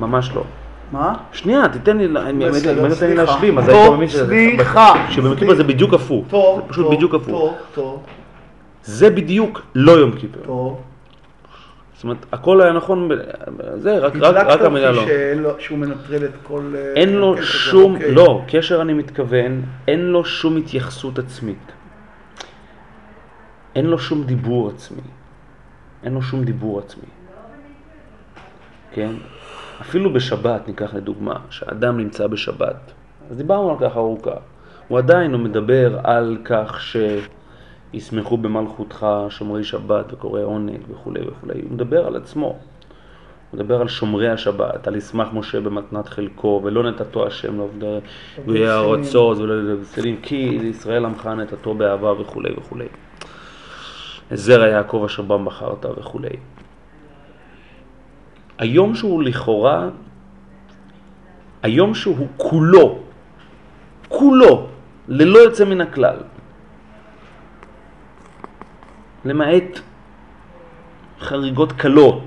ממש 0.00 0.31
לא. 0.35 0.45
מה? 0.92 1.14
שנייה, 1.32 1.68
תיתן 1.68 1.99
לי, 1.99 2.08
תן 2.08 2.37
לי. 2.38 3.14
להשלים, 3.14 3.58
אז 3.58 3.68
היית 3.68 3.92
מבין 3.92 4.08
שזה- 4.08 4.26
סליחה. 4.56 5.06
שביום 5.11 5.34
כיפר 5.37 5.54
זה 5.54 5.64
בדיוק 5.64 5.94
הפוך. 5.94 6.25
טוב, 6.28 6.61
זה 6.61 6.68
פשוט 6.68 6.90
בדיוק 6.92 7.14
הפוך. 7.14 7.54
זה 8.84 9.11
בדיוק 9.11 9.62
לא 9.75 9.92
יום 9.92 10.12
כיפר. 10.12 10.40
טוב. 10.44 10.80
זאת 11.94 12.04
אומרת, 12.04 12.26
הכל 12.32 12.61
היה 12.61 12.72
נכון, 12.72 13.08
זה, 13.76 13.99
רק, 13.99 14.16
רק, 14.16 14.22
רק 14.22 14.37
הדלקת 14.46 14.64
המילה 14.64 14.90
לא. 14.92 15.02
לו- 15.37 15.54
שהוא 15.58 15.78
מנטרל 15.78 16.25
את 16.25 16.30
כל... 16.42 16.62
אה, 16.76 16.92
אין 16.96 17.12
לו 17.16 17.32
הקשר 17.34 17.42
הזה, 17.42 17.52
שום, 17.52 17.94
אוקיי. 17.94 18.12
לא, 18.14 18.42
קשר 18.49 18.82
אני 18.82 18.92
מתכוון, 18.92 19.62
אין 19.88 20.00
לו 20.00 20.25
שום 20.25 20.56
התייחסות 20.56 21.18
עצמית. 21.18 21.72
אין 23.76 23.87
לו 23.87 23.99
שום 23.99 24.25
דיבור 24.25 24.70
עצמי. 24.75 25.00
אין 26.04 26.14
לו 26.14 26.22
שום 26.22 26.44
דיבור 26.44 26.78
עצמי. 26.78 27.04
כן? 28.94 29.11
אפילו 29.83 30.12
בשבת, 30.12 30.69
ניקח 30.69 30.95
לדוגמה, 30.95 31.37
שאדם 31.51 31.97
נמצא 31.97 32.27
בשבת, 32.27 32.93
אז 33.31 33.37
דיברנו 33.37 33.71
על 33.71 33.77
כך 33.81 33.97
ארוכה. 33.97 34.37
הוא 34.89 34.99
עדיין 34.99 35.33
הוא 35.33 35.41
מדבר 35.41 35.99
על 36.05 36.39
כך 36.45 36.81
שישמחו 37.93 38.37
במלכותך 38.37 39.07
שומרי 39.29 39.65
שבת 39.65 40.12
וקוראי 40.12 40.43
עונג 40.43 40.81
וכולי 40.91 41.21
וכולי. 41.29 41.61
הוא 41.62 41.71
מדבר 41.71 42.07
על 42.07 42.17
עצמו. 42.17 42.47
הוא 42.47 43.59
מדבר 43.61 43.81
על 43.81 43.89
שומרי 43.89 44.31
השבת, 44.31 44.89
על 44.89 44.97
ישמח 44.97 45.29
משה 45.33 45.61
במתנת 45.61 46.09
חלקו, 46.09 46.61
ולא 46.65 46.83
נתתו 46.83 47.27
השם 47.27 47.57
לעובדי 47.57 47.99
גויי 48.47 48.69
הארצות 48.69 49.39
ולא 49.39 49.62
לבשלים, 49.62 50.17
כי 50.23 50.59
לישראל 50.59 51.05
עמך 51.05 51.27
נתתו 51.27 51.75
באהבה 51.75 52.21
וכולי 52.21 52.53
וכולי. 52.59 52.87
זרע 54.31 54.67
יעקב 54.67 55.03
אשר 55.07 55.23
בם 55.23 55.45
בחרת 55.45 55.87
וכולי. 55.99 56.37
היום 58.62 58.95
שהוא 58.95 59.23
לכאורה, 59.23 59.88
היום 61.62 61.95
שהוא 61.95 62.28
כולו, 62.37 62.99
כולו, 64.09 64.66
ללא 65.09 65.38
יוצא 65.38 65.64
מן 65.64 65.81
הכלל, 65.81 66.16
למעט 69.25 69.83
חריגות 71.21 71.73
קלות, 71.73 72.23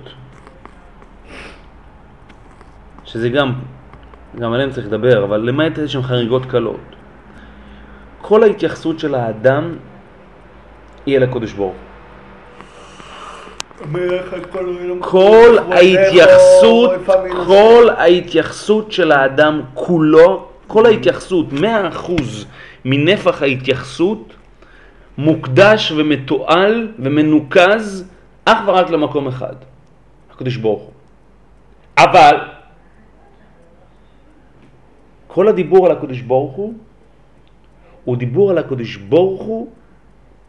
שזה 3.05 3.29
גם, 3.29 3.53
גם 4.35 4.53
עליהן 4.53 4.71
צריך 4.71 4.87
לדבר, 4.87 5.23
אבל 5.23 5.39
למעט 5.39 5.79
איזשהן 5.79 6.03
חריגות 6.03 6.45
קלות. 6.45 6.85
כל 8.21 8.43
ההתייחסות 8.43 8.99
של 8.99 9.15
האדם 9.15 9.77
היא 11.05 11.17
אל 11.17 11.23
הקודש 11.23 11.53
ברוך 11.53 11.84
כל 14.99 15.57
ההתייחסות, 15.71 16.91
כל 17.47 17.87
ההתייחסות 17.97 18.91
של 18.91 19.11
האדם 19.11 19.61
כולו, 19.73 20.47
כל 20.67 20.85
ההתייחסות, 20.85 21.45
100% 21.53 21.63
מנפח 22.85 23.41
ההתייחסות, 23.41 24.33
מוקדש 25.17 25.91
ומתועל 25.91 26.91
ומנוקז 26.99 28.05
אך 28.45 28.57
ורק 28.65 28.89
למקום 28.89 29.27
אחד, 29.27 29.55
הקדוש 30.31 30.57
ברוך 30.57 30.81
הוא. 30.81 30.91
אבל 31.97 32.35
כל 35.27 35.47
הדיבור 35.47 35.85
על 35.85 35.91
הקדוש 35.91 36.21
ברוך 36.21 36.55
הוא, 36.55 36.73
הוא 38.03 38.17
דיבור 38.17 38.51
על 38.51 38.57
הקדוש 38.57 38.95
ברוך 38.95 39.41
הוא 39.41 39.67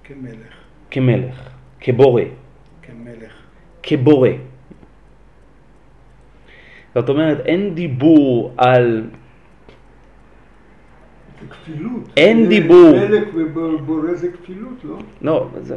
כמלך, 0.05 0.55
כמלך, 0.91 1.49
כבורא. 1.81 2.23
כבורא. 3.87 4.29
זאת 6.95 7.09
אומרת, 7.09 7.39
אין 7.47 7.75
דיבור 7.75 8.53
על... 8.57 9.11
זה 11.41 11.47
כפילות. 11.51 12.03
אין 12.17 12.43
זה 12.43 12.49
דיבור. 12.49 12.93
מלך 12.97 13.29
ובורא 13.35 14.15
זה 14.15 14.29
כפילות, 14.33 14.85
לא? 14.85 14.97
לא, 15.23 15.49
זה... 15.61 15.77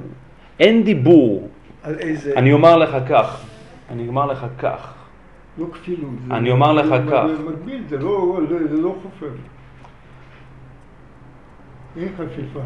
אין 0.60 0.84
דיבור. 0.84 1.50
על 1.84 1.96
איזה... 2.00 2.34
אני 2.36 2.54
אומר 2.54 2.78
לך 2.78 2.98
כך, 3.10 3.46
אני 3.90 4.08
אומר 4.08 4.26
לך 4.26 4.46
כך. 4.60 4.94
לא 5.58 5.66
כפילות. 5.74 6.10
זה- 6.28 6.34
אני 6.34 6.52
אומר 6.52 6.74
לך 6.74 6.86
זה 6.86 7.12
כך. 7.12 7.26
מקביל, 7.50 7.84
זה 7.90 7.98
לא, 7.98 8.40
זה, 8.50 8.68
זה 8.76 8.82
לא 8.82 8.96
חופף. 9.04 9.34
אין 11.98 12.10
חפיפה. 12.18 12.60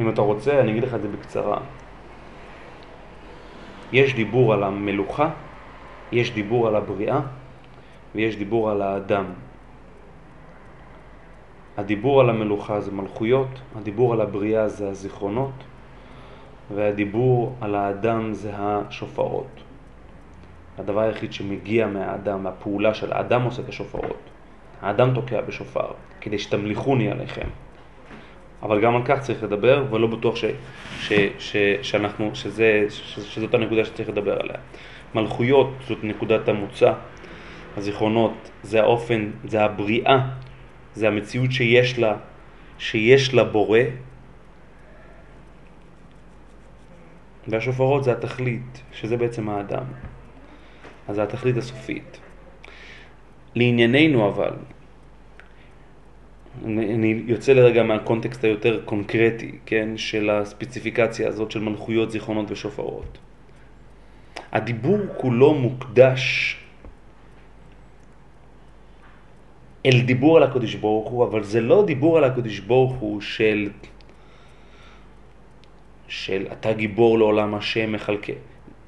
אם 0.00 0.08
אתה 0.08 0.20
רוצה, 0.20 0.60
אני 0.60 0.70
אגיד 0.70 0.84
לך 0.84 0.94
את 0.94 1.02
זה 1.02 1.08
בקצרה. 1.08 1.58
יש 3.92 4.14
דיבור 4.14 4.52
על 4.52 4.62
המלוכה, 4.62 5.30
יש 6.12 6.34
דיבור 6.34 6.68
על 6.68 6.76
הבריאה, 6.76 7.20
ויש 8.14 8.36
דיבור 8.36 8.70
על 8.70 8.82
האדם. 8.82 9.24
הדיבור 11.76 12.20
על 12.20 12.30
המלוכה 12.30 12.80
זה 12.80 12.92
מלכויות, 12.92 13.60
הדיבור 13.76 14.12
על 14.12 14.20
הבריאה 14.20 14.68
זה 14.68 14.88
הזיכרונות, 14.88 15.64
והדיבור 16.74 17.56
על 17.60 17.74
האדם 17.74 18.32
זה 18.32 18.50
השופרות. 18.56 19.60
הדבר 20.78 21.00
היחיד 21.00 21.32
שמגיע 21.32 21.86
מהאדם, 21.86 22.42
מהפעולה 22.42 22.94
של 22.94 23.12
האדם 23.12 23.42
עושה 23.42 23.62
את 23.62 23.68
השופרות. 23.68 24.30
האדם 24.82 25.14
תוקע 25.14 25.40
בשופר, 25.40 25.90
כדי 26.20 26.38
שתמליכוני 26.38 27.10
עליכם. 27.10 27.48
אבל 28.62 28.80
גם 28.80 28.96
על 28.96 29.02
כך 29.04 29.20
צריך 29.20 29.42
לדבר, 29.42 29.84
ולא 29.90 30.06
בטוח 30.06 30.36
ש, 30.36 30.44
ש, 31.00 31.12
ש, 31.38 31.56
שאנחנו, 31.82 32.30
שזה, 32.34 32.86
ש, 32.90 33.20
שזאת 33.20 33.54
הנקודה 33.54 33.84
שצריך 33.84 34.08
לדבר 34.08 34.40
עליה. 34.40 34.56
מלכויות 35.14 35.70
זאת 35.88 35.98
נקודת 36.02 36.48
המוצא, 36.48 36.92
הזיכרונות 37.76 38.50
זה 38.62 38.80
האופן, 38.80 39.30
זה 39.44 39.64
הבריאה, 39.64 40.18
זה 40.94 41.08
המציאות 41.08 41.52
שיש 41.52 41.98
לה, 41.98 42.16
שיש 42.78 43.34
לה 43.34 43.44
בורא, 43.44 43.80
והשופרות 47.48 48.04
זה 48.04 48.12
התכלית, 48.12 48.82
שזה 48.92 49.16
בעצם 49.16 49.48
האדם. 49.48 49.84
אז 51.08 51.16
זה 51.16 51.22
התכלית 51.22 51.56
הסופית. 51.56 52.20
לענייננו 53.54 54.28
אבל, 54.28 54.52
אני 56.64 56.94
אני 56.94 57.22
יוצא 57.26 57.52
לרגע 57.52 57.82
מהקונטקסט 57.82 58.44
היותר 58.44 58.80
קונקרטי, 58.84 59.58
כן, 59.66 59.96
של 59.96 60.30
הספציפיקציה 60.30 61.28
הזאת 61.28 61.50
של 61.50 61.60
מלכויות, 61.60 62.10
זיכרונות 62.10 62.50
ושופרות. 62.50 63.18
הדיבור 64.52 64.98
כולו 65.16 65.54
מוקדש 65.54 66.56
אל 69.86 70.00
דיבור 70.00 70.36
על 70.36 70.42
הקדוש 70.42 70.74
ברוך 70.74 71.08
הוא, 71.10 71.24
אבל 71.24 71.42
זה 71.42 71.60
לא 71.60 71.84
דיבור 71.86 72.18
על 72.18 72.24
הקדוש 72.24 72.58
ברוך 72.58 72.94
הוא 72.94 73.20
של, 73.20 73.70
של 76.08 76.46
אתה 76.52 76.72
גיבור 76.72 77.18
לעולם 77.18 77.54
השם 77.54 77.92
מחלקה. 77.92 78.32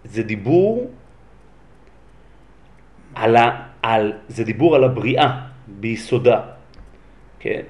זה 0.05 0.23
דיבור 0.23 0.91
על, 3.15 3.37
ה, 3.37 3.67
על, 3.83 4.13
זה 4.29 4.45
דיבור 4.45 4.77
על 4.77 4.85
הבריאה 4.85 5.41
ביסודה, 5.69 6.41
כן? 7.41 7.63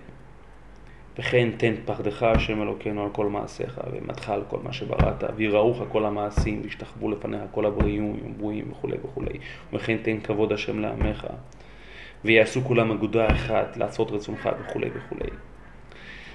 וכן 1.19 1.51
תן 1.57 1.75
פחדך 1.85 2.23
השם 2.23 2.63
אלוקינו 2.63 3.03
על 3.03 3.11
כל 3.13 3.27
מעשיך, 3.27 3.81
ומתך 3.93 4.29
על 4.29 4.43
כל 4.49 4.59
מה 4.63 4.73
שבראת, 4.73 5.25
ויראוך 5.37 5.83
כל 5.89 6.05
המעשים, 6.05 6.61
וישתחוו 6.63 7.11
לפניך 7.11 7.41
כל 7.51 7.67
הבריאים 7.67 8.21
וברואים 8.25 8.73
וכולי 8.73 8.97
וכולי. 9.05 9.39
וכן 9.73 9.97
תן 10.03 10.21
כבוד 10.21 10.53
השם 10.53 10.79
לעמך, 10.79 11.27
ויעשו 12.25 12.61
כולם 12.65 12.91
אגודה 12.91 13.27
אחת, 13.27 13.77
לעשות 13.77 14.11
רצונך 14.11 14.49
וכולי 14.61 14.89
וכולי. 14.95 15.31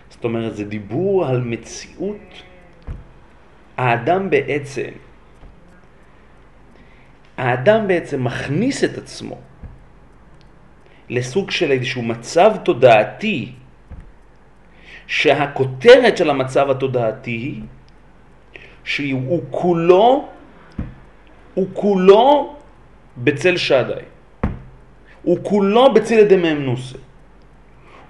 זאת 0.10 0.24
אומרת, 0.24 0.56
זה 0.56 0.66
דיבור 0.66 1.26
על 1.26 1.42
מציאות. 1.42 2.44
האדם 3.78 4.30
בעצם, 4.30 4.90
האדם 7.38 7.88
בעצם 7.88 8.24
מכניס 8.24 8.84
את 8.84 8.98
עצמו 8.98 9.38
לסוג 11.10 11.52
של 11.52 11.72
איזשהו 11.72 12.02
מצב 12.02 12.52
תודעתי 12.64 13.52
שהכותרת 15.08 16.18
של 16.18 16.30
המצב 16.30 16.70
התודעתי 16.70 17.32
היא 17.32 17.62
שהוא 18.84 19.42
כולו, 19.50 20.28
הוא 21.54 21.68
כולו 21.74 22.56
בצל 23.18 23.58
שדי. 23.58 23.94
הוא 25.24 25.38
כולו 25.44 25.94
בצל 25.94 26.14
ידי 26.14 26.36
מהמנוסה. 26.36 26.98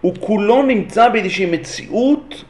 הוא 0.02 0.14
כולו 0.20 0.64
נמצא 0.64 1.10
באיזושהי 1.10 1.46
מציאות 1.46 2.44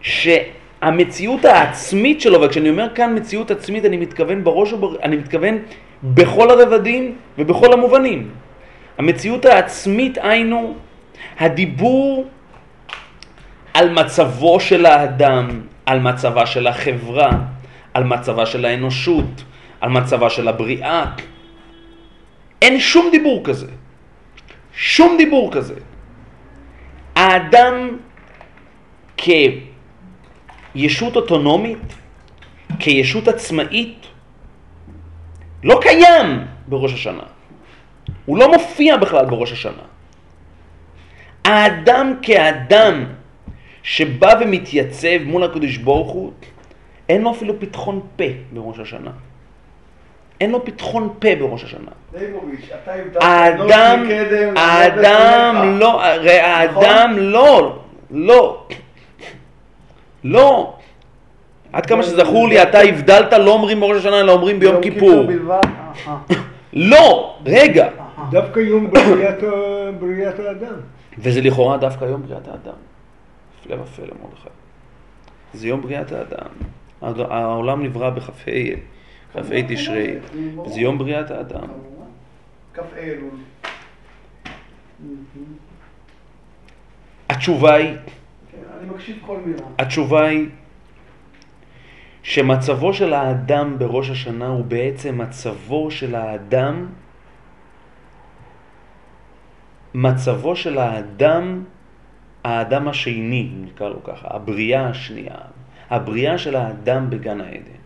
שהמציאות 0.00 1.44
העצמית 1.44 2.20
שלו, 2.20 2.42
וכשאני 2.42 2.70
אומר 2.70 2.94
כאן 2.94 3.16
מציאות 3.16 3.50
עצמית 3.50 3.84
אני 3.84 3.96
מתכוון 3.96 4.44
בראש 4.44 4.72
ובר... 4.72 4.96
אני 5.02 5.16
מתכוון 5.16 5.58
בכל 6.02 6.50
הרבדים 6.50 7.16
ובכל 7.38 7.72
המובנים. 7.72 8.30
המציאות 8.98 9.44
העצמית 9.44 10.18
היינו 10.22 10.76
הדיבור 11.38 12.28
על 13.74 13.92
מצבו 13.92 14.60
של 14.60 14.86
האדם, 14.86 15.60
על 15.86 16.00
מצבה 16.00 16.46
של 16.46 16.66
החברה, 16.66 17.30
על 17.94 18.04
מצבה 18.04 18.46
של 18.46 18.64
האנושות, 18.64 19.44
על 19.80 19.90
מצבה 19.90 20.30
של 20.30 20.48
הבריאה. 20.48 21.04
אין 22.62 22.80
שום 22.80 23.08
דיבור 23.10 23.44
כזה. 23.44 23.66
שום 24.72 25.16
דיבור 25.16 25.52
כזה. 25.52 25.74
האדם 27.14 27.96
כישות 29.16 31.16
אוטונומית, 31.16 31.94
כישות 32.78 33.28
עצמאית, 33.28 34.06
לא 35.64 35.78
קיים 35.82 36.44
בראש 36.68 36.92
השנה. 36.92 37.35
הוא 38.26 38.38
לא 38.38 38.52
מופיע 38.52 38.96
בכלל 38.96 39.24
בראש 39.24 39.52
השנה. 39.52 39.82
האדם 41.44 42.14
כאדם 42.22 43.04
שבא 43.82 44.34
ומתייצב 44.40 45.18
מול 45.24 45.44
הקדוש 45.44 45.76
ברוך 45.76 46.12
הוא, 46.12 46.32
אין 47.08 47.22
לו 47.22 47.30
אפילו 47.30 47.60
פתחון 47.60 48.00
פה 48.16 48.24
בראש 48.52 48.78
השנה. 48.78 49.10
אין 50.40 50.50
לו 50.50 50.64
פתחון 50.64 51.14
פה 51.18 51.28
בראש 51.38 51.64
השנה. 51.64 51.90
הבדלת 52.14 53.16
האדם, 53.20 54.02
מקדם, 54.02 54.56
האדם. 54.56 55.76
לא, 55.78 56.04
הרי 56.04 56.38
נכון? 56.70 56.84
האדם 56.84 57.14
לא, 57.18 57.78
לא, 58.10 58.66
לא. 60.24 60.74
עד 61.72 61.86
כמה 61.86 62.02
שזכור 62.02 62.48
לי, 62.48 62.62
אתה 62.62 62.80
הבדלת, 62.80 63.32
לא 63.32 63.50
אומרים 63.50 63.80
בראש 63.80 63.96
השנה, 63.96 64.20
אלא 64.20 64.32
אומרים 64.32 64.60
ביום 64.60 64.82
כיפור. 64.82 65.24
אה, 65.50 65.60
אה. 66.06 66.16
לא, 66.72 67.36
רגע. 67.46 67.88
דווקא 68.30 68.60
יום 68.60 68.90
בריאת 68.90 69.42
ה- 69.42 69.92
בריאת 70.00 70.38
האדם. 70.38 70.74
וזה 71.18 71.40
לכאורה 71.40 71.76
דווקא 71.76 72.04
יום 72.04 72.22
בריאת 72.22 72.48
האדם. 72.48 72.78
הפלא 73.60 73.74
ופלא 73.82 74.14
מרדכי. 74.22 74.48
זה 75.54 75.68
יום 75.68 75.80
בריאת 75.82 76.12
האדם. 76.12 76.48
העולם 77.30 77.82
נברא 77.82 78.10
בכ"ה 78.10 78.32
כ"ה 79.32 79.40
תשרי, 79.68 80.14
וזה 80.66 80.80
יום 80.80 80.98
בריאת 80.98 81.30
האדם. 81.30 81.60
כמובן. 81.60 82.06
כ"ה 82.74 82.98
אלול. 82.98 83.30
התשובה 87.30 87.74
היא, 87.74 87.94
כן, 88.52 88.58
אני 88.80 88.90
מקשיב 88.90 89.18
כל 89.26 89.36
מילה. 89.46 89.62
התשובה 89.78 90.24
היא 90.26 90.48
שמצבו 92.22 92.92
של 92.94 93.14
האדם 93.14 93.78
בראש 93.78 94.10
השנה 94.10 94.46
הוא 94.46 94.64
בעצם 94.64 95.18
מצבו 95.18 95.90
של 95.90 96.14
האדם, 96.14 96.86
מצבו 99.98 100.56
של 100.56 100.78
האדם, 100.78 101.64
האדם 102.44 102.88
השני, 102.88 103.48
נקרא 103.64 103.88
לו 103.88 104.04
ככה, 104.04 104.28
הבריאה 104.30 104.88
השנייה, 104.88 105.34
הבריאה 105.90 106.38
של 106.38 106.56
האדם 106.56 107.10
בגן 107.10 107.40
העדן. 107.40 107.80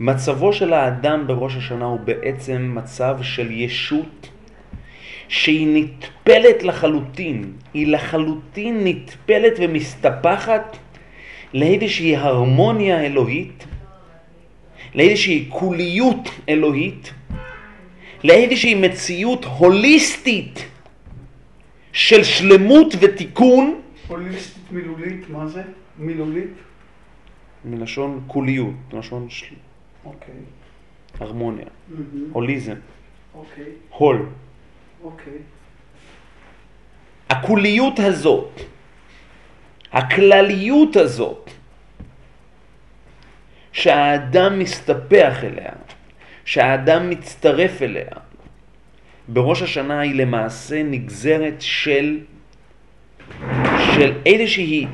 מצבו 0.00 0.52
של 0.52 0.72
האדם 0.72 1.26
בראש 1.26 1.56
השנה 1.56 1.84
הוא 1.84 2.00
בעצם 2.00 2.72
מצב 2.74 3.18
של 3.22 3.50
ישות 3.50 4.28
שהיא 5.28 5.68
נטפלת 5.74 6.62
לחלוטין, 6.62 7.52
היא 7.74 7.86
לחלוטין 7.86 8.80
נטפלת 8.84 9.52
ומסתפחת 9.58 10.76
לאיזושהי 11.54 12.16
הרמוניה 12.16 13.00
אלוהית, 13.00 13.66
לאיזושהי 14.94 15.46
קוליות 15.48 16.28
אלוהית, 16.48 17.12
לאיזושהי 18.24 18.74
מציאות 18.74 19.44
הוליסטית 19.44 20.64
של 21.92 22.24
שלמות 22.24 22.94
ותיקון, 23.00 23.80
הוליסטית 24.08 24.62
מילולית, 24.70 25.30
מה 25.30 25.46
זה? 25.46 25.62
מילולית? 25.98 26.50
מלשון 27.64 28.24
קוליות, 28.26 28.74
מלשון 28.92 29.30
של... 29.30 29.54
אוקיי. 30.04 30.34
הרמוניה, 31.20 31.66
מהמם. 31.88 32.32
הוליזם, 32.32 32.74
אוקיי. 33.34 33.64
הול. 33.90 34.26
אוקיי. 35.02 35.32
הקוליות 37.30 37.98
הזאת, 37.98 38.60
הכלליות 39.92 40.96
הזאת, 40.96 41.50
שהאדם 43.72 44.58
מסתפח 44.58 45.44
אליה, 45.44 45.72
שהאדם 46.44 47.10
מצטרף 47.10 47.82
אליה, 47.82 48.10
בראש 49.28 49.62
השנה 49.62 50.00
היא 50.00 50.14
למעשה 50.14 50.82
נגזרת 50.82 51.54
של, 51.58 52.20
של 53.94 54.12
איזושהי 54.26 54.86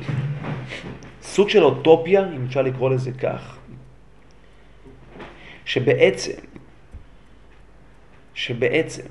סוג 1.21 1.49
של 1.49 1.63
אוטופיה, 1.63 2.27
אם 2.35 2.45
אפשר 2.45 2.61
לקרוא 2.61 2.89
לזה 2.89 3.11
כך, 3.11 3.57
שבעצם, 5.65 6.39
שבעצם, 8.33 9.07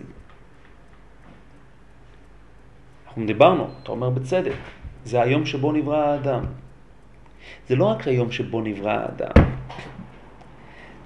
אנחנו 3.07 3.27
דיברנו, 3.27 3.68
אתה 3.83 3.90
אומר 3.90 4.11
בצדק, 4.11 4.53
זה 5.05 5.22
היום 5.22 5.46
שבו 5.46 5.72
נברא 5.72 5.96
האדם. 5.96 6.44
זה 7.68 7.77
לא 7.77 7.85
רק 7.85 8.09
היום 8.09 8.33
שבו 8.33 8.61
נברא 8.61 8.90
האדם, 8.92 9.58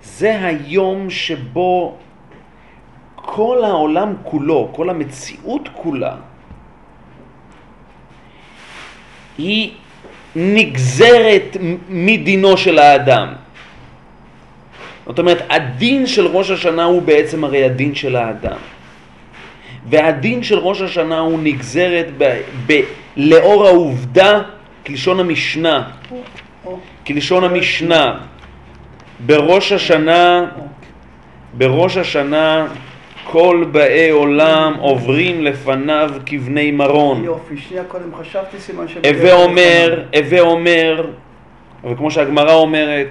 זה 0.03 0.47
היום 0.47 1.11
שבו 1.11 1.97
כל 3.15 3.65
העולם 3.65 4.15
כולו, 4.23 4.69
כל 4.73 4.91
המציאות 4.91 5.69
כולה, 5.73 6.17
היא 9.39 9.71
נגזרת 10.37 11.57
מדינו 11.89 12.57
של 12.57 12.79
האדם. 12.79 13.29
זאת 15.07 15.19
אומרת, 15.19 15.43
הדין 15.51 16.07
של 16.07 16.27
ראש 16.27 16.51
השנה 16.51 16.85
הוא 16.85 17.03
בעצם 17.03 17.45
הרי 17.45 17.65
הדין 17.65 17.95
של 17.95 18.17
האדם. 18.17 18.59
והדין 19.89 20.43
של 20.43 20.59
ראש 20.59 20.81
השנה 20.81 21.19
הוא 21.19 21.39
נגזרת 21.43 22.07
ב, 22.19 22.41
ב, 22.67 22.81
לאור 23.17 23.67
העובדה, 23.67 24.41
כלשון 24.87 25.21
המשנה, 25.21 25.91
כלשון 27.07 27.45
המשנה, 27.45 28.19
בראש 29.27 29.73
השנה, 29.73 30.47
בראש 31.55 31.97
השנה 31.97 32.67
כל 33.25 33.65
באי 33.73 34.11
עולם 34.11 34.75
עוברים 34.79 35.43
לפניו 35.45 36.11
כבני 36.27 36.71
מרון. 36.71 37.25
יופי, 37.25 37.57
שנייה 37.57 37.85
קודם 37.85 38.15
חשבתי 38.21 38.59
סימן 38.59 38.89
ש... 38.89 38.97
הווה 39.07 39.33
אומר, 39.33 40.05
הווה 40.17 40.41
אומר, 40.41 41.07
וכמו 41.91 42.11
שהגמרא 42.11 42.55
אומרת, 42.55 43.09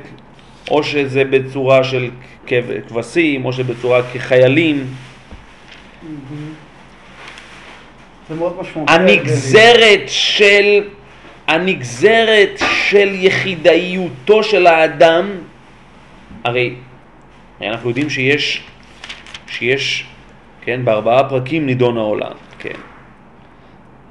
או 0.72 0.84
שזה 0.84 1.24
בצורה 1.24 1.84
של 1.84 2.10
כב- 2.48 2.80
כבשים, 2.88 3.46
או 3.46 3.54
שבצורה 3.54 4.02
כחיילים, 4.14 4.86
זה 8.30 8.36
מאוד 8.36 8.54
משמעותי. 8.62 8.94
הנגזרת 8.94 10.02
של, 10.08 10.84
הנגזרת 11.48 12.62
של 12.90 13.10
יחידאיותו 13.14 14.44
של 14.44 14.68
האדם, 14.68 15.30
הרי, 16.44 16.76
הרי 17.60 17.70
אנחנו 17.70 17.90
יודעים 17.90 18.10
שיש, 18.10 18.64
שיש 19.48 20.08
כן, 20.62 20.86
בארבעה 20.86 21.30
פרקים 21.30 21.66
נידון 21.66 21.98
העולם, 21.98 22.32
כן. 22.60 22.80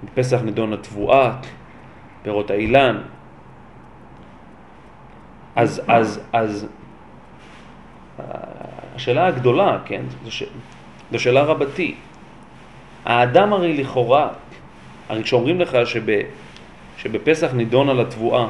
בפסח 0.05 0.41
נידון 0.41 0.73
התבואה, 0.73 1.33
פירות 2.23 2.51
האילן. 2.51 3.03
אז, 5.57 5.83
אז, 5.89 6.21
אז, 6.33 6.67
השאלה 8.95 9.27
הגדולה, 9.27 9.79
כן, 9.85 10.03
זו, 10.25 10.31
ש... 10.31 10.43
זו 11.13 11.19
שאלה 11.19 11.43
רבתי. 11.43 11.95
האדם 13.05 13.53
הרי 13.53 13.77
לכאורה, 13.77 14.29
הרי 15.09 15.23
כשאומרים 15.23 15.61
לך 15.61 15.77
שב... 15.85 16.07
שבפסח 16.97 17.53
נידון 17.53 17.89
על 17.89 18.01
התבואה, 18.01 18.47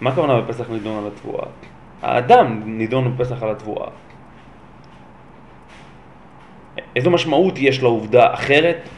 מה 0.00 0.10
הכוונה 0.10 0.40
בפסח 0.40 0.70
נידון 0.70 0.98
על 0.98 1.10
התבואה? 1.14 1.46
האדם 2.04 2.62
נידון 2.64 3.16
בפסח 3.16 3.42
על 3.42 3.50
התבואה. 3.50 3.88
איזו 6.96 7.10
משמעות 7.10 7.58
יש 7.58 7.82
לעובדה 7.82 8.34
אחרת? 8.34 8.88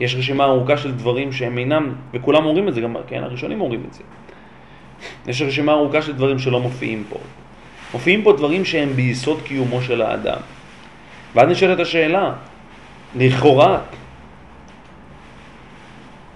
יש 0.00 0.14
רשימה 0.14 0.44
ארוכה 0.44 0.76
של 0.76 0.92
דברים 0.92 1.32
שהם 1.32 1.58
אינם, 1.58 1.94
וכולם 2.14 2.46
אומרים 2.46 2.68
את 2.68 2.74
זה, 2.74 2.80
גם 2.80 2.96
כן, 3.06 3.22
הראשונים 3.22 3.60
אומרים 3.60 3.84
את 3.88 3.94
זה. 3.94 4.02
יש 5.26 5.42
רשימה 5.42 5.72
ארוכה 5.72 6.02
של 6.02 6.12
דברים 6.12 6.38
שלא 6.38 6.60
מופיעים 6.60 7.04
פה. 7.08 7.16
מופיעים 7.92 8.22
פה 8.22 8.32
דברים 8.32 8.64
שהם 8.64 8.88
ביסוד 8.88 9.42
קיומו 9.42 9.82
של 9.82 10.02
האדם. 10.02 10.38
ואז 11.34 11.48
נשאלת 11.48 11.80
השאלה, 11.80 12.32
לכאורה, 13.16 13.78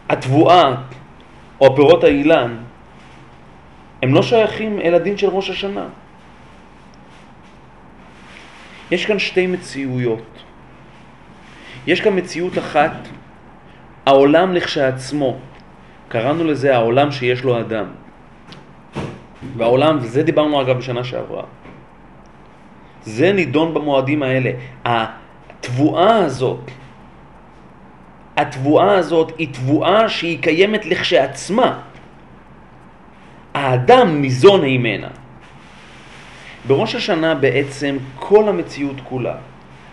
התבואה 0.09 0.75
או 1.61 1.67
הפירות 1.67 2.05
האילן 2.05 2.57
הם 4.03 4.15
לא 4.15 4.23
שייכים 4.23 4.81
אל 4.81 4.95
הדין 4.95 5.19
של 5.19 5.29
ראש 5.29 5.51
השנה. 5.51 5.87
יש 8.91 9.07
כאן 9.07 9.19
שתי 9.19 9.47
מציאויות. 9.47 10.45
יש 11.87 12.01
כאן 12.01 12.19
מציאות 12.19 12.59
אחת, 12.59 12.93
העולם 14.07 14.55
לכשעצמו, 14.55 15.37
קראנו 16.09 16.45
לזה 16.45 16.77
העולם 16.77 17.13
שיש 17.13 17.45
לו 17.45 17.61
אדם. 17.61 17.87
והעולם, 19.57 19.99
וזה 20.01 20.23
דיברנו 20.23 20.63
אגב 20.63 20.79
בשנה 20.79 21.05
שעברה, 21.05 21.45
זה 23.03 23.33
נידון 23.33 23.75
במועדים 23.75 24.23
האלה. 24.23 24.51
התבואה 24.85 26.17
הזאת, 26.17 26.71
התבואה 28.37 28.93
הזאת 28.95 29.33
היא 29.39 29.49
תבואה 29.53 30.09
שהיא 30.09 30.43
קיימת 30.43 30.87
לכשעצמה. 30.87 31.81
האדם 33.59 34.21
ניזון 34.21 34.61
ממנה. 34.64 35.09
בראש 36.66 36.94
השנה 36.94 37.35
בעצם 37.35 37.97
כל 38.16 38.49
המציאות 38.49 38.97
כולה, 39.05 39.35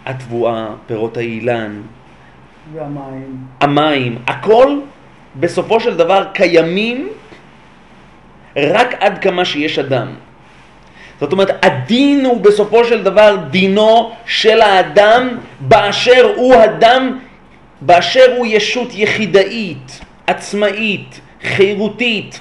התבואה, 0.05 0.67
פירות 0.87 1.17
האילן, 1.17 1.81
והמים. 2.73 3.37
המים, 3.61 4.17
הכל 4.27 4.79
בסופו 5.35 5.79
של 5.79 5.97
דבר 5.97 6.25
קיימים 6.33 7.09
רק 8.57 8.93
עד 8.99 9.17
כמה 9.17 9.45
שיש 9.45 9.79
אדם. 9.79 10.07
זאת 11.19 11.31
אומרת, 11.31 11.65
הדין 11.65 12.25
הוא 12.25 12.41
בסופו 12.41 12.85
של 12.85 13.03
דבר 13.03 13.35
דינו 13.49 14.11
של 14.25 14.61
האדם 14.61 15.37
באשר 15.59 16.33
הוא 16.35 16.55
אדם, 16.63 17.19
באשר 17.81 18.35
הוא 18.37 18.45
ישות 18.45 18.89
יחידאית, 18.93 20.01
עצמאית, 20.27 21.19
חירותית. 21.43 22.39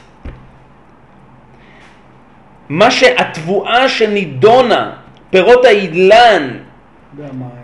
מה 2.68 2.90
שהתבואה 2.90 3.88
שנידונה, 3.88 4.90
פירות 5.30 5.64
האילן. 5.64 6.48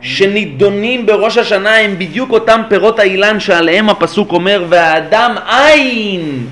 שנידונים 0.01 1.07
בראש 1.07 1.39
השנה 1.39 1.77
הם 1.77 1.99
בדיוק 1.99 2.31
אותם 2.31 2.63
פירות 2.69 2.99
האילן 2.99 3.41
שעליהם 3.41 3.91
הפסוק 3.91 4.33
אומר 4.33 4.65
והאדם 4.69 5.35
אין 5.49 6.47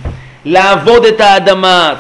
לעבוד 0.45 1.05
את 1.05 1.21
האדמה 1.21 1.95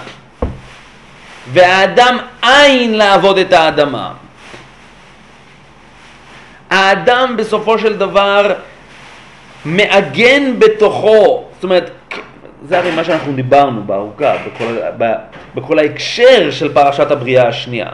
והאדם 1.53 2.19
אין 2.43 2.95
לעבוד 2.95 3.39
את 3.39 3.53
האדמה 3.53 4.13
האדם 6.71 7.37
בסופו 7.37 7.79
של 7.79 7.97
דבר 7.97 8.53
מעגן 9.65 10.59
בתוכו, 10.59 11.45
זאת 11.55 11.65
אומרת, 11.65 11.91
זה 12.63 12.79
הרי 12.79 12.91
מה 12.91 13.05
שאנחנו 13.05 13.33
דיברנו 13.33 13.83
בארוכה, 13.83 14.35
בכל, 14.47 14.75
ב- 14.99 15.15
בכל 15.55 15.79
ההקשר 15.79 16.51
של 16.51 16.73
פרשת 16.75 17.11
הבריאה 17.11 17.49
השנייה. 17.49 17.89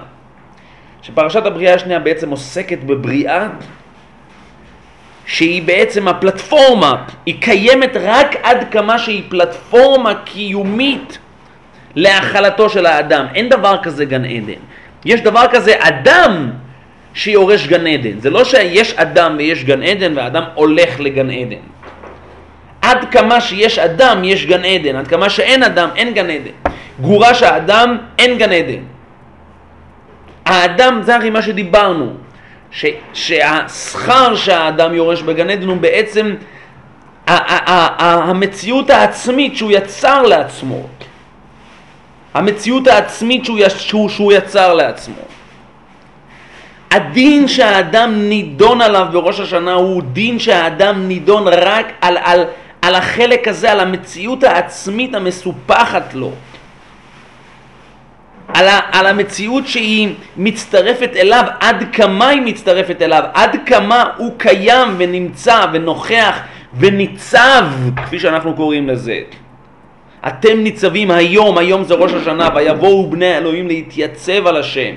שפרשת 1.03 1.46
הבריאה 1.46 1.74
השנייה 1.74 1.98
בעצם 1.98 2.31
עוסקת 2.31 2.79
בבריאה 2.79 3.48
שהיא 5.27 5.62
בעצם 5.62 6.09
הפלטפורמה, 6.09 7.05
היא 7.27 7.42
קיימת 7.42 7.96
רק 8.00 8.37
עד 8.42 8.66
כמה 8.70 8.98
שהיא 8.98 9.22
פלטפורמה 9.29 10.14
קיומית 10.24 11.18
להכלתו 11.94 12.70
של 12.70 12.87
האדם. 12.87 13.27
אין 13.35 13.48
דבר 13.48 13.77
כזה 13.83 14.05
גן 14.05 14.24
עדן. 14.24 14.61
יש 15.05 15.20
דבר 15.20 15.44
כזה 15.50 15.74
אדם 15.79 16.50
שיורש 17.14 17.66
גן 17.66 17.87
עדן. 17.87 18.20
זה 18.20 18.31
לא 18.31 18.44
שיש 18.44 18.94
אדם 18.94 19.35
ויש 19.38 19.64
גן 19.64 19.83
עדן 19.83 20.16
והאדם 20.16 20.44
הולך 20.55 21.00
לגן 21.00 21.31
עדן. 21.31 21.64
עד 22.85 22.99
כמה 23.11 23.40
שיש 23.40 23.79
אדם 23.79 24.25
יש 24.25 24.47
גן 24.47 24.64
עדן, 24.64 24.97
עד 24.97 25.09
כמה 25.09 25.31
שאין 25.31 25.62
אדם 25.62 25.88
אין 25.97 26.14
גן 26.14 26.31
עדן. 26.31 26.51
גורש 27.01 27.42
האדם 27.42 27.99
אין 28.18 28.38
גן 28.38 28.53
עדן. 28.53 28.83
האדם, 30.47 31.01
זה 31.03 31.14
הרי 31.14 31.31
מה 31.31 31.42
שדיברנו, 31.42 32.12
ש, 32.70 32.87
שהשכר 33.12 34.37
שהאדם 34.37 34.94
יורש 34.94 35.23
בגן 35.23 35.51
עדן 35.51 35.68
הוא 35.68 35.77
בעצם 35.77 36.35
המציאות 37.27 38.90
העצמית 38.90 39.57
שהוא 39.57 39.70
יצר 39.70 40.23
לעצמו. 40.23 40.87
המציאות 42.35 42.87
העצמית 42.87 43.44
שהוא, 43.44 43.59
שהוא, 43.68 44.09
שהוא 44.09 44.33
יצר 44.33 44.75
לעצמו. 44.75 45.23
הדין 46.90 47.49
שהאדם 47.49 48.29
נידון 48.29 48.81
עליו 48.81 49.07
בראש 49.12 49.40
השנה 49.40 49.73
הוא 49.73 50.03
דין 50.03 50.38
שהאדם 50.38 51.09
נידון 51.09 51.49
רק 51.49 51.87
על, 52.01 52.16
על, 52.25 52.44
על 52.85 52.94
החלק 52.94 53.49
הזה, 53.49 53.73
על 53.73 53.81
המציאות 53.81 54.44
העצמית 54.44 55.14
המסופחת 55.14 56.14
לו. 56.14 56.33
על, 58.49 58.68
ה, 58.68 58.81
על 58.92 59.07
המציאות 59.07 59.66
שהיא 59.66 60.09
מצטרפת 60.37 61.11
אליו, 61.16 61.44
עד 61.61 61.85
כמה 61.92 62.29
היא 62.29 62.42
מצטרפת 62.42 63.03
אליו, 63.03 63.23
עד 63.35 63.57
כמה 63.66 64.05
הוא 64.16 64.33
קיים 64.38 64.88
ונמצא 64.99 65.66
ונוכח 65.73 66.40
וניצב, 66.79 67.64
כפי 67.97 68.18
שאנחנו 68.18 68.55
קוראים 68.55 68.88
לזה. 68.88 69.20
אתם 70.29 70.59
ניצבים 70.59 71.11
היום, 71.11 71.59
היום 71.59 71.85
זה 71.85 71.94
ראש 71.94 72.12
השנה, 72.12 72.49
ויבואו 72.55 73.11
בני 73.11 73.35
האלוהים 73.35 73.68
להתייצב 73.68 74.47
על 74.47 74.57
השם. 74.57 74.94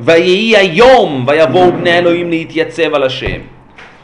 ויהי 0.00 0.56
היום, 0.56 1.24
ויבואו 1.26 1.72
בני 1.72 1.90
האלוהים 1.90 2.30
להתייצב 2.30 2.94
על 2.94 3.02
השם. 3.02 3.53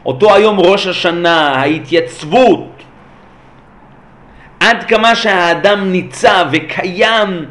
אותו 0.04 0.34
היום 0.34 0.60
ראש 0.60 0.86
השנה, 0.86 1.48
ההתייצבות. 1.48 2.82
עד 4.60 4.84
כמה 4.84 5.14
שהאדם 5.14 5.92
ניצב 5.92 6.46
וקיים, 6.52 7.44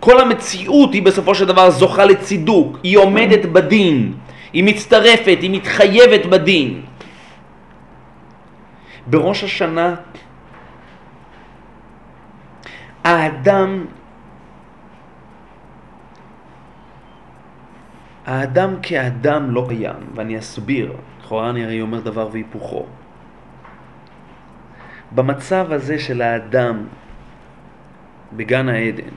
כל 0.00 0.20
המציאות 0.20 0.92
היא 0.92 1.02
בסופו 1.02 1.34
של 1.34 1.46
דבר 1.46 1.70
זוכה 1.70 2.04
לצידוק, 2.04 2.78
היא 2.82 2.98
עומדת 2.98 3.46
בדין, 3.46 4.12
היא 4.52 4.64
מצטרפת, 4.64 5.38
היא 5.40 5.50
מתחייבת 5.50 6.26
בדין. 6.26 6.82
בראש 9.06 9.44
השנה 9.44 9.94
האדם 13.04 13.84
האדם 18.26 18.74
כאדם 18.82 19.50
לא 19.50 19.66
קיים, 19.68 20.02
ואני 20.14 20.38
אסביר, 20.38 20.92
לכאורה 21.24 21.50
אני 21.50 21.64
הרי 21.64 21.80
אומר 21.80 22.00
דבר 22.00 22.28
והיפוכו. 22.32 22.86
במצב 25.12 25.72
הזה 25.72 25.98
של 25.98 26.22
האדם 26.22 26.86
בגן 28.32 28.68
העדן, 28.68 29.14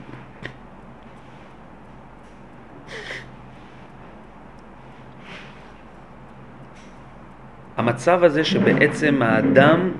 המצב 7.76 8.24
הזה 8.24 8.44
שבעצם 8.44 9.22
האדם, 9.22 9.92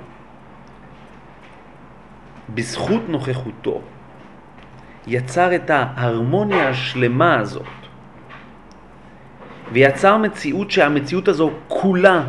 בזכות 2.53 3.09
נוכחותו, 3.09 3.81
יצר 5.07 5.55
את 5.55 5.69
ההרמוניה 5.69 6.69
השלמה 6.69 7.39
הזאת, 7.39 7.88
ויצר 9.71 10.17
מציאות 10.17 10.71
שהמציאות 10.71 11.27
הזו 11.27 11.51
כולה, 11.67 12.23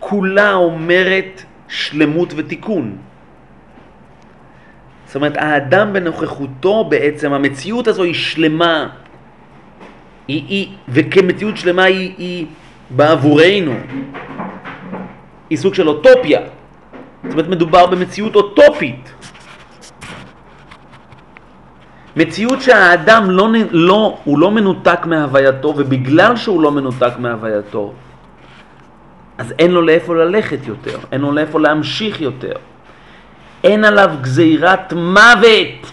כולה 0.00 0.54
אומרת 0.54 1.42
שלמות 1.68 2.32
ותיקון. 2.36 2.96
זאת 5.06 5.16
אומרת, 5.16 5.36
האדם 5.36 5.92
בנוכחותו 5.92 6.84
בעצם, 6.84 7.32
המציאות 7.32 7.88
הזו 7.88 8.02
היא 8.02 8.14
שלמה, 8.14 8.88
היא, 10.28 10.42
היא, 10.48 10.68
וכמציאות 10.88 11.56
שלמה 11.56 11.82
היא, 11.82 12.14
היא 12.18 12.46
בעבורנו, 12.90 13.74
היא 15.50 15.58
סוג 15.58 15.74
של 15.74 15.88
אוטופיה. 15.88 16.40
זאת 17.24 17.32
אומרת, 17.32 17.48
מדובר 17.48 17.86
במציאות 17.86 18.34
אוטופית. 18.34 19.12
מציאות 22.16 22.60
שהאדם 22.60 23.30
לא, 23.30 23.48
לא, 23.70 24.18
הוא 24.24 24.38
לא 24.38 24.50
מנותק 24.50 25.00
מהווייתו, 25.06 25.68
ובגלל 25.76 26.36
שהוא 26.36 26.62
לא 26.62 26.70
מנותק 26.70 27.12
מהווייתו, 27.18 27.92
אז 29.38 29.54
אין 29.58 29.70
לו 29.70 29.82
לאיפה 29.82 30.14
ללכת 30.14 30.66
יותר, 30.66 30.98
אין 31.12 31.20
לו 31.20 31.32
לאיפה 31.32 31.60
להמשיך 31.60 32.20
יותר. 32.20 32.52
אין 33.64 33.84
עליו 33.84 34.10
גזירת 34.20 34.92
מוות. 34.92 35.92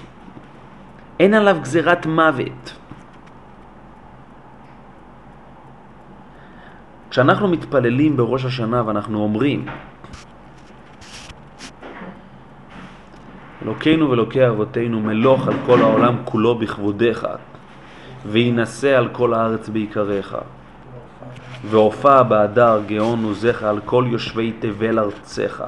אין 1.20 1.34
עליו 1.34 1.58
גזירת 1.62 2.06
מוות. 2.06 2.74
כשאנחנו 7.10 7.48
מתפללים 7.48 8.18
בראש 8.18 8.46
השנה 8.46 8.84
ואנחנו 8.86 9.24
אומרים 9.24 9.66
אלוקינו 13.64 14.10
ואלוקי 14.10 14.48
אבותינו 14.48 15.00
מלוך 15.00 15.48
על 15.48 15.54
כל 15.66 15.82
העולם 15.82 16.16
כולו 16.26 16.56
בכבודיך 16.56 17.28
וינשא 18.26 18.98
על 18.98 19.10
כל 19.12 19.34
הארץ 19.34 19.70
בעיקריך. 19.70 20.38
והופע 21.70 22.24
באדר 22.24 22.82
גאון 22.88 23.24
עוזיך 23.24 23.64
על 23.64 23.80
כל 23.86 24.06
יושבי 24.08 24.52
תבל 24.60 25.00
ארצך. 25.00 25.64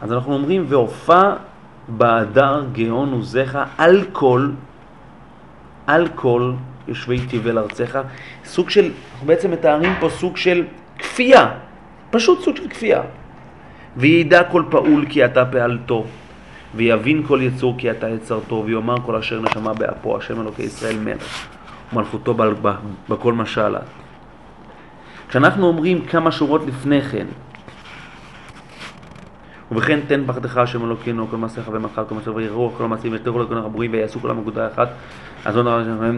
אז 0.00 0.12
אנחנו 0.12 0.34
אומרים 0.34 0.64
והופע 0.68 1.32
באדר 1.88 2.64
גאון 2.72 3.12
עוזיך 3.12 3.58
על 3.78 4.04
כל 4.12 4.50
על 5.86 6.08
כל 6.14 6.52
יושבי 6.88 7.18
תבל 7.26 7.58
ארצך. 7.58 7.98
סוג 8.44 8.70
של, 8.70 8.90
אנחנו 9.12 9.26
בעצם 9.26 9.50
מתארים 9.50 9.92
פה 10.00 10.08
סוג 10.08 10.36
של 10.36 10.64
כפייה. 10.98 11.50
פשוט 12.10 12.40
סוג 12.40 12.56
של 12.56 12.68
כפייה 12.68 13.02
וידע 13.96 14.42
כל 14.44 14.62
פעול 14.70 15.04
כי 15.08 15.24
אתה 15.24 15.44
פעלתו 15.44 16.04
ויבין 16.74 17.22
כל 17.26 17.38
יצור 17.42 17.74
כי 17.78 17.90
אתה 17.90 18.08
יצרתו 18.08 18.62
ויאמר 18.66 18.96
כל 19.06 19.16
אשר 19.16 19.40
נשמה 19.40 19.74
באפו 19.74 20.16
השם 20.16 20.40
אלוקי 20.40 20.62
ישראל 20.62 20.98
מלך 20.98 21.46
ומלכותו 21.92 22.34
בכל 23.08 23.32
משלה 23.32 23.80
כשאנחנו 25.28 25.66
אומרים 25.66 26.06
כמה 26.06 26.32
שורות 26.32 26.66
לפני 26.66 27.02
כן 27.02 27.26
ובכן 29.72 30.00
תן 30.06 30.22
פחדך 30.26 30.56
השם 30.56 30.84
אלוקינו 30.84 31.28
כל 31.28 31.36
מעשיך 31.36 31.70
ומחל 31.72 32.04
כל 32.08 32.14
מעשיך 32.14 32.32
ויראו 32.34 32.72
כל 32.76 32.84
המעשים 32.84 33.12
ויתרו 33.12 33.42
לכל 33.42 33.58
הברואים 33.58 33.92
ויעשו 33.92 34.20
כולם 34.20 34.38
אגודה 34.38 34.66
אחת 34.66 34.88
אז 35.44 35.56
לא 35.56 35.82
נראה 35.82 36.10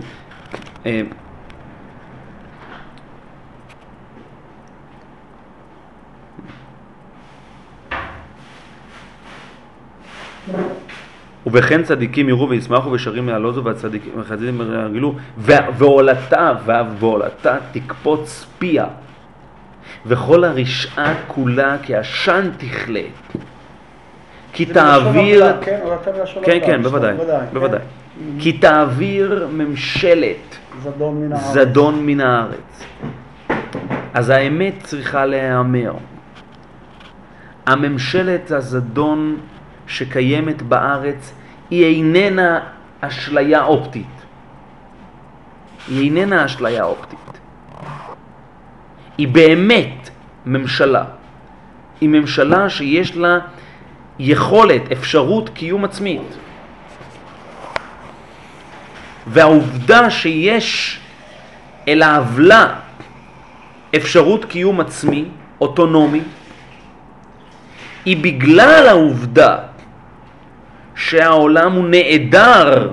ובכן 11.47 11.83
צדיקים 11.83 12.29
יראו 12.29 12.49
וישמחו 12.49 12.93
ושרים 12.93 13.29
יעלוזו 13.29 13.65
והצדיקים 13.65 14.13
וחסידים 14.17 14.61
ירגלו 14.61 15.15
ועולתה 15.39 16.53
ועולתה 16.99 17.57
תקפוץ 17.73 18.47
פיה 18.59 18.87
וכל 20.07 20.45
הרשעה 20.45 21.15
כולה 21.27 21.77
כעשן 21.83 22.51
תכלה 22.57 23.01
כי 24.53 24.67
תעביר 24.67 25.53
כן, 25.63 25.79
כן 26.45 26.59
כן 26.67 26.83
בסדר, 26.83 26.91
בוודאי 26.91 27.17
כן. 27.19 27.45
בוודאי 27.53 27.81
כי 28.39 28.53
תעביר 28.53 29.49
ממשלת. 29.53 30.57
זדון 31.53 32.07
מן 32.07 32.21
הארץ. 32.21 32.85
אז 34.15 34.31
האמת 34.31 34.75
צריכה 34.83 35.27
להיאמר. 35.27 35.93
הממשלת 37.67 38.51
הזדון 38.51 39.37
שקיימת 39.93 40.63
בארץ 40.63 41.33
היא 41.71 41.85
איננה 41.97 42.61
אשליה 43.01 43.65
אופטית. 43.65 44.07
היא 45.89 46.05
איננה 46.05 46.45
אשליה 46.45 46.85
אופטית. 46.85 47.19
היא 49.19 49.29
באמת 49.29 50.11
ממשלה. 50.47 51.05
היא 52.01 52.09
ממשלה 52.09 52.71
שיש 52.71 53.17
לה 53.17 53.39
יכולת, 54.19 54.93
אפשרות 54.93 55.49
קיום 55.49 55.85
עצמית. 55.85 56.37
והעובדה 59.27 60.11
שיש 60.11 61.01
אל 61.89 62.03
העוולה 62.03 62.75
אפשרות 63.97 64.45
קיום 64.45 64.81
עצמי, 64.81 65.25
אוטונומי, 65.61 66.21
היא 68.05 68.17
בגלל 68.17 68.89
העובדה 68.89 69.57
שהעולם 70.95 71.73
הוא 71.73 71.85
נעדר 71.89 72.91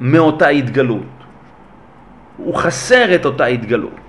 מאותה 0.00 0.48
התגלות. 0.48 1.02
הוא 2.36 2.54
חסר 2.54 3.14
את 3.14 3.24
אותה 3.24 3.44
התגלות. 3.44 4.00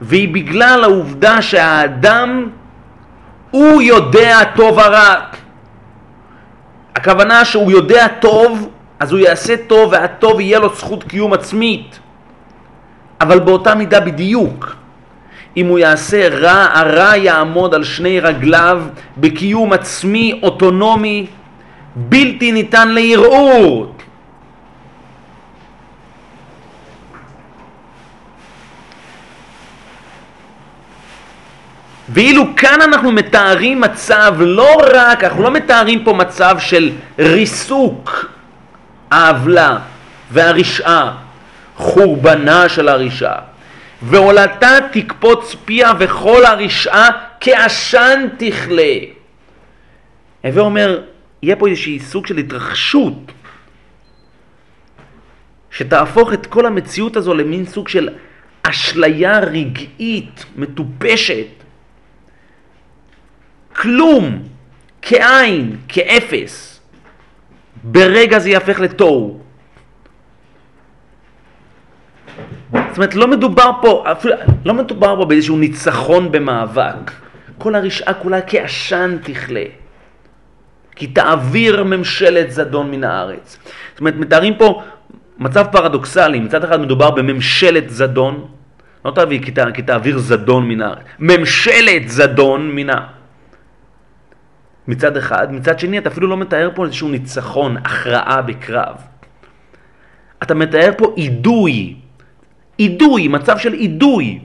והיא 0.00 0.34
בגלל 0.34 0.84
העובדה 0.84 1.42
שהאדם 1.42 2.48
הוא 3.50 3.82
יודע 3.82 4.38
טוב 4.56 4.78
הרע. 4.78 5.14
הכוונה 6.94 7.44
שהוא 7.44 7.70
יודע 7.70 8.08
טוב, 8.08 8.70
אז 9.00 9.12
הוא 9.12 9.20
יעשה 9.20 9.54
טוב 9.66 9.92
והטוב 9.92 10.40
יהיה 10.40 10.58
לו 10.58 10.74
זכות 10.74 11.04
קיום 11.04 11.32
עצמית. 11.32 12.00
אבל 13.20 13.38
באותה 13.40 13.74
מידה 13.74 14.00
בדיוק. 14.00 14.83
אם 15.56 15.66
הוא 15.66 15.78
יעשה 15.78 16.28
רע, 16.28 16.66
הרע 16.72 17.16
יעמוד 17.16 17.74
על 17.74 17.84
שני 17.84 18.20
רגליו 18.20 18.82
בקיום 19.16 19.72
עצמי 19.72 20.40
אוטונומי 20.42 21.26
בלתי 21.96 22.52
ניתן 22.52 22.88
לערעור. 22.88 23.94
ואילו 32.08 32.56
כאן 32.56 32.80
אנחנו 32.82 33.12
מתארים 33.12 33.80
מצב 33.80 34.34
לא 34.38 34.82
רק, 34.94 35.24
אנחנו 35.24 35.42
לא 35.42 35.50
מתארים 35.50 36.04
פה 36.04 36.12
מצב 36.12 36.56
של 36.58 36.92
ריסוק 37.18 38.26
העוולה 39.10 39.78
והרשעה, 40.30 41.12
חורבנה 41.76 42.68
של 42.68 42.88
הרשעה. 42.88 43.53
ועולתה 44.06 44.76
תקפוץ 44.92 45.56
פיה 45.64 45.92
וכל 45.98 46.44
הרשעה 46.44 47.08
כעשן 47.40 48.28
תכלה. 48.38 48.94
הווה 50.44 50.62
אומר, 50.62 51.02
יהיה 51.42 51.56
פה 51.56 51.68
איזשהי 51.68 52.00
סוג 52.00 52.26
של 52.26 52.38
התרחשות 52.38 53.32
שתהפוך 55.70 56.32
את 56.32 56.46
כל 56.46 56.66
המציאות 56.66 57.16
הזו 57.16 57.34
למין 57.34 57.66
סוג 57.66 57.88
של 57.88 58.08
אשליה 58.62 59.38
רגעית, 59.38 60.44
מטופשת. 60.56 61.46
כלום, 63.76 64.42
כאין, 65.02 65.76
כאפס. 65.88 66.80
ברגע 67.84 68.38
זה 68.38 68.50
יהפך 68.50 68.80
לתוהו. 68.80 69.43
זאת 72.74 72.96
אומרת, 72.96 73.14
לא 73.14 73.28
מדובר 73.28 73.70
פה, 73.82 74.04
אפילו, 74.12 74.34
לא 74.64 74.74
מדובר 74.74 75.16
פה 75.16 75.24
באיזשהו 75.24 75.58
ניצחון 75.58 76.32
במאבק. 76.32 77.10
כל 77.58 77.74
הרשעה 77.74 78.14
כולה 78.14 78.40
כעשן 78.40 79.16
תכלה. 79.22 79.64
כי 80.96 81.06
תעביר 81.06 81.84
ממשלת 81.84 82.50
זדון 82.50 82.90
מן 82.90 83.04
הארץ. 83.04 83.58
זאת 83.92 84.00
אומרת, 84.00 84.14
מתארים 84.14 84.54
פה 84.54 84.82
מצב 85.38 85.66
פרדוקסלי. 85.72 86.40
מצד 86.40 86.64
אחד 86.64 86.80
מדובר 86.80 87.10
בממשלת 87.10 87.90
זדון, 87.90 88.46
לא 89.04 89.10
תביא 89.10 89.42
כי, 89.42 89.50
ת, 89.50 89.58
כי 89.74 89.82
תעביר 89.82 90.18
זדון 90.18 90.68
מן 90.68 90.80
הארץ. 90.80 91.04
ממשלת 91.18 92.08
זדון 92.08 92.70
מן 92.70 92.90
הארץ. 92.90 93.08
מצד 94.88 95.16
אחד, 95.16 95.52
מצד 95.52 95.78
שני 95.78 95.98
אתה 95.98 96.08
אפילו 96.08 96.28
לא 96.28 96.36
מתאר 96.36 96.70
פה 96.74 96.84
איזשהו 96.84 97.08
ניצחון, 97.08 97.76
הכרעה 97.76 98.42
בקרב. 98.42 98.96
אתה 100.42 100.54
מתאר 100.54 100.90
פה 100.96 101.14
אידוי, 101.16 101.96
אידוי, 102.78 103.28
מצב 103.28 103.58
של 103.58 103.74
אידוי. 103.74 104.38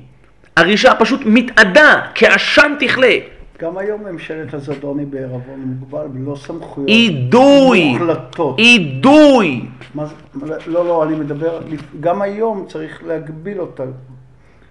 הרשעה 0.57 0.95
פשוט 0.95 1.21
מתאדה, 1.25 2.01
כעשן 2.15 2.73
תכלה. 2.79 3.15
גם 3.61 3.77
היום 3.77 4.03
ממשלת 4.03 4.53
הזדון 4.53 4.99
היא 4.99 5.07
בעירבון 5.07 5.59
מוגבל, 5.65 6.05
ללא 6.15 6.35
סמכויות 6.35 6.89
אידוי, 6.89 7.91
מוחלטות. 7.93 8.59
אידוי. 8.59 9.61
מה 9.95 10.05
זה- 10.05 10.15
לא, 10.67 10.85
לא, 10.85 11.03
אני 11.03 11.15
מדבר, 11.15 11.61
גם 11.99 12.21
היום 12.21 12.65
צריך 12.67 13.03
להגביל 13.07 13.61
אותה. 13.61 13.83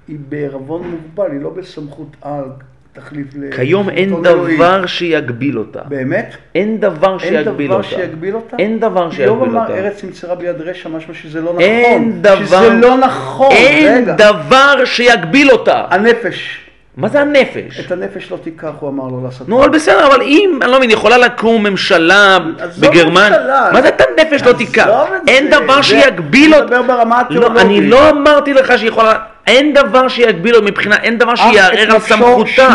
היא 0.09 0.17
בעירבון 0.29 0.83
מוגבל, 0.91 1.33
היא 1.33 1.41
לא 1.41 1.51
בסמכות 1.51 2.17
על 2.23 2.45
תחליף 2.93 3.27
ל... 3.37 3.57
כיום 3.57 3.91
אין. 3.91 4.23
דבר 4.23 4.87
שיגביל 4.87 5.59
אותה. 5.59 5.81
באמת? 5.89 6.37
אין 6.55 6.81
דבר 6.81 7.11
אין 7.11 7.19
שיגביל 7.19 7.67
דבר 7.67 7.77
אותה. 7.77 7.89
שיגביל 7.89 8.35
אותה? 8.35 8.57
אין 8.59 8.81
דבר 8.81 9.11
שיגביל 9.11 9.29
אמר 9.51 9.63
אותה. 9.63 9.75
ארץ 9.75 10.05
נמצאה 10.05 10.35
ביד 10.35 10.61
רשע, 10.61 10.89
משמע 10.89 11.15
שזה 11.15 11.41
לא 11.41 11.51
נכון. 11.51 11.61
אין 11.61 12.23
דבר... 12.23 12.45
שזה 12.45 12.71
לא 12.71 12.99
נכון. 12.99 13.53
אין 13.53 14.03
רגע. 14.03 14.15
דבר 14.15 14.85
שיגביל 14.85 15.51
אותה. 15.51 15.85
הנפש. 15.91 16.68
מה 16.99 17.09
זה 17.09 17.21
הנפש? 17.21 17.81
את 17.81 17.93
הנפש 17.93 18.31
לא 18.31 18.37
תיקח, 18.37 18.69
הוא 18.81 18.91
אמר 18.91 19.05
לו 19.05 19.21
לעשות. 19.25 19.49
נו, 19.49 19.61
אבל 19.61 19.69
בסדר, 19.69 20.07
אבל 20.07 20.23
אם, 20.23 20.59
אני 20.63 20.71
לא 20.71 20.79
מבין, 20.79 20.91
יכולה 20.91 21.19
לקום 21.19 21.63
ממשלה 21.63 22.39
עזוב 22.59 22.87
בגרמניה, 22.87 23.39
ממשלה. 23.39 23.69
מה 23.73 23.83
זה 23.83 23.89
את 23.89 24.01
הנפש 24.01 24.43
לא 24.43 24.53
תיקח? 24.53 24.87
עזוב 24.87 25.09
אין. 25.29 25.51
דבר 25.51 25.83
שיגביל 25.83 26.55
אני 26.55 26.63
אותה. 26.63 26.81
מדבר 26.81 26.95
ברמה 26.95 27.17
לא, 27.17 27.21
התיאולוגית. 27.21 27.63
אני 27.63 27.81
לא 27.81 28.11
אמרתי 28.11 28.53
לך 28.55 28.79
שיכולה, 28.79 29.13
אין 29.47 29.75
דבר 29.75 30.09
שיגביל 30.09 30.55
אותה 30.55 30.67
מבחינה, 30.67 30.97
אין 30.97 31.19
דבר 31.19 31.35
שיערער 31.35 31.93
על 31.93 32.01
סמכותה. 32.01 32.69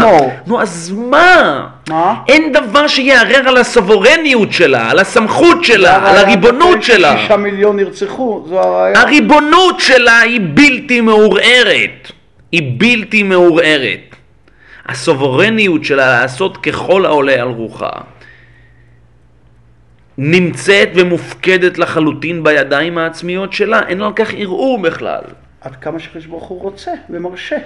נו, 0.47 0.61
אז 0.61 0.93
מה? 0.95 1.67
מה? 1.89 2.15
אין 2.27 2.51
דבר 2.51 2.87
שיערער 2.87 3.47
על 3.47 3.57
הסוברניות 3.57 4.51
שלה, 4.53 4.91
על 4.91 4.99
הסמכות 4.99 5.63
שלה, 5.63 6.09
על 6.09 6.17
הריבונות 6.17 6.83
שלה. 6.83 7.17
שישה 7.17 7.37
מיליון 7.37 7.75
נרצחו, 7.77 8.45
זו 8.49 8.59
הרעיון. 8.59 8.95
הריבונות 8.97 9.79
שלה 9.79 10.19
היא 10.19 10.41
בלתי 10.53 11.01
מעורערת. 11.01 12.11
היא 12.51 12.73
בלתי 12.77 13.23
מעורערת. 13.23 14.12
הסוברניות 14.85 15.83
שלה 15.83 16.21
לעשות 16.21 16.57
ככל 16.57 17.05
העולה 17.05 17.33
על 17.33 17.47
רוחה 17.47 17.89
נמצאת 20.17 20.89
ומופקדת 20.95 21.77
לחלוטין 21.77 22.43
בידיים 22.43 22.97
העצמיות 22.97 23.53
שלה, 23.53 23.81
אין 23.87 24.01
על 24.01 24.13
כך 24.15 24.33
ערעור 24.37 24.81
בכלל. 24.81 25.21
עד 25.61 25.75
כמה 25.75 25.99
שהקדוש 25.99 26.25
ברוך 26.25 26.43
הוא 26.43 26.61
רוצה 26.61 26.91
ומרשה. 27.09 27.57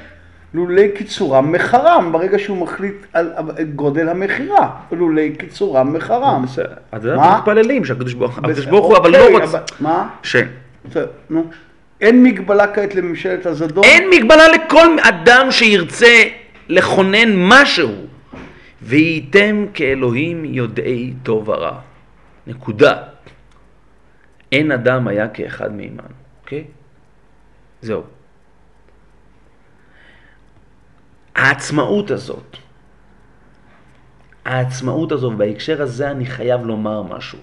לולי 0.53 0.89
קיצורם 0.91 1.51
מחרם, 1.51 2.11
ברגע 2.11 2.39
שהוא 2.39 2.57
מחליט 2.57 2.95
על 3.13 3.31
גודל 3.75 4.09
המכירה. 4.09 4.69
לולי 4.91 5.35
קיצורם 5.37 5.93
מחרם. 5.93 6.43
בסדר. 6.43 6.73
אז 6.91 7.05
מה? 7.05 7.13
אנחנו 7.13 7.37
מתפללים 7.37 7.85
שהקדוש 7.85 8.13
ברוך 8.13 8.85
הוא 8.85 8.97
אבל 8.97 9.15
אוקיי, 9.15 9.33
לא 9.33 9.39
רוצה... 9.39 9.57
אבל- 9.57 9.65
מה? 9.79 10.09
ש... 10.23 10.35
נו. 11.29 11.45
אין 12.01 12.23
מגבלה 12.23 12.67
כעת 12.67 12.95
לממשלת 12.95 13.45
הזדון. 13.45 13.83
אין 13.83 14.09
מגבלה 14.09 14.47
לכל 14.47 14.97
אדם 15.01 15.47
שירצה 15.51 16.23
לכונן 16.69 17.29
משהו. 17.35 18.07
והייתם 18.81 19.65
כאלוהים 19.73 20.45
יודעי 20.45 21.13
טוב 21.23 21.49
ורע. 21.49 21.79
נקודה. 22.47 23.03
אין 24.51 24.71
אדם 24.71 25.07
היה 25.07 25.27
כאחד 25.27 25.75
מעימן, 25.75 26.11
אוקיי? 26.41 26.63
זהו. 27.81 28.03
העצמאות 31.35 32.11
הזאת, 32.11 32.57
העצמאות 34.45 35.11
הזו, 35.11 35.27
ובהקשר 35.27 35.81
הזה 35.81 36.11
אני 36.11 36.25
חייב 36.25 36.65
לומר 36.65 37.01
משהו. 37.03 37.39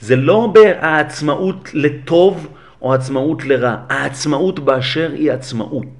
זה 0.00 0.16
לא 0.16 0.52
העצמאות 0.80 1.68
לטוב 1.74 2.48
או 2.82 2.94
עצמאות 2.94 3.44
לרע, 3.44 3.76
העצמאות 3.88 4.58
באשר 4.58 5.10
היא 5.12 5.32
עצמאות. 5.32 5.97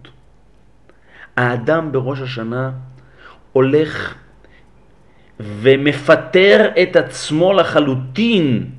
האדם 1.39 1.93
בראש 1.93 2.21
השנה 2.21 2.71
הולך 3.53 4.15
ומפטר 5.41 6.71
את 6.83 6.97
עצמו 6.97 7.53
לחלוטין 7.53 8.71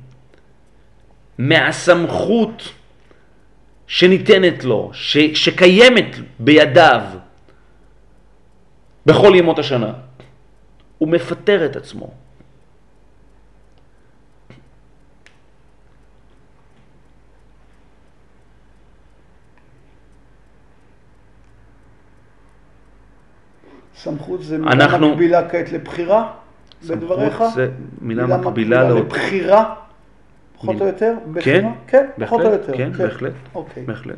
מהסמכות 1.38 2.72
שניתנת 3.86 4.64
לו, 4.64 4.90
ש, 4.92 5.18
שקיימת 5.18 6.16
בידיו 6.38 7.02
בכל 9.06 9.32
ימות 9.34 9.58
השנה. 9.58 9.92
הוא 10.98 11.08
מפטר 11.08 11.66
את 11.66 11.76
עצמו. 11.76 12.10
סמכות 24.02 24.42
זה 24.42 24.58
מילה 24.58 24.72
אנחנו- 24.72 25.10
מקבילה 25.10 25.48
כעת 25.48 25.72
לבחירה? 25.72 26.32
בדבריך? 26.88 27.32
סמכות 27.32 27.52
זה 27.54 27.70
מילה 28.00 28.26
מקבילה 28.26 28.88
לאותו... 28.88 29.04
לבחירה? 29.04 29.74
פחות 30.56 30.68
מיל- 30.74 30.82
או 30.82 30.86
יותר? 30.86 31.14
כן? 31.44 31.68
כן, 31.86 32.06
פחות 32.24 32.40
או 32.40 32.50
בהחלט, 32.50 32.60
יותר. 32.68 32.76
כן, 32.76 32.92
בהחלט, 32.92 33.32
אוקיי. 33.54 33.84
בהחלט. 33.84 34.16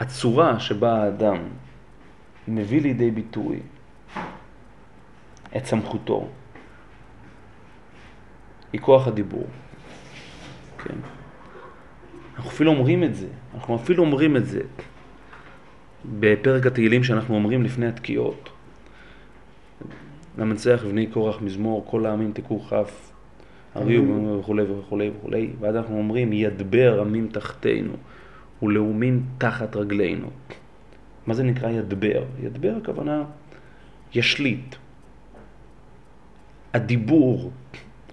הצורה 0.00 0.60
שבה 0.60 1.02
האדם 1.02 1.36
מביא 2.48 2.82
לידי 2.82 3.10
ביטוי 3.10 3.60
את 5.56 5.66
סמכותו 5.66 6.28
היא 8.72 8.80
כוח 8.80 9.08
הדיבור. 9.08 9.46
כן. 10.84 10.94
אנחנו 12.36 12.50
אפילו 12.50 12.70
אומרים 12.70 13.04
את 13.04 13.14
זה, 13.14 13.26
אנחנו 13.54 13.76
אפילו 13.76 14.04
אומרים 14.04 14.36
את 14.36 14.46
זה 14.46 14.60
בפרק 16.04 16.66
התהילים 16.66 17.04
שאנחנו 17.04 17.34
אומרים 17.34 17.62
לפני 17.62 17.86
התקיעות. 17.86 18.48
למנצח 20.38 20.82
ובני 20.84 21.06
קורח 21.06 21.42
מזמור, 21.42 21.84
כל 21.90 22.06
העמים 22.06 22.32
תקעו 22.32 22.60
כף, 22.60 23.12
הריעו 23.74 24.38
וכולי 24.40 24.62
וכולי 24.62 25.10
וכולי, 25.10 25.50
ואז 25.60 25.76
אנחנו 25.76 25.98
אומרים 25.98 26.32
ידבר 26.32 27.00
עמים 27.00 27.28
תחתינו 27.32 27.92
ולאומים 28.62 29.22
תחת 29.38 29.76
רגלינו. 29.76 30.26
מה 31.26 31.34
זה 31.34 31.42
נקרא 31.42 31.70
ידבר? 31.70 32.24
ידבר 32.42 32.74
הכוונה 32.82 33.24
ישליט. 34.14 34.76
הדיבור, 36.74 37.50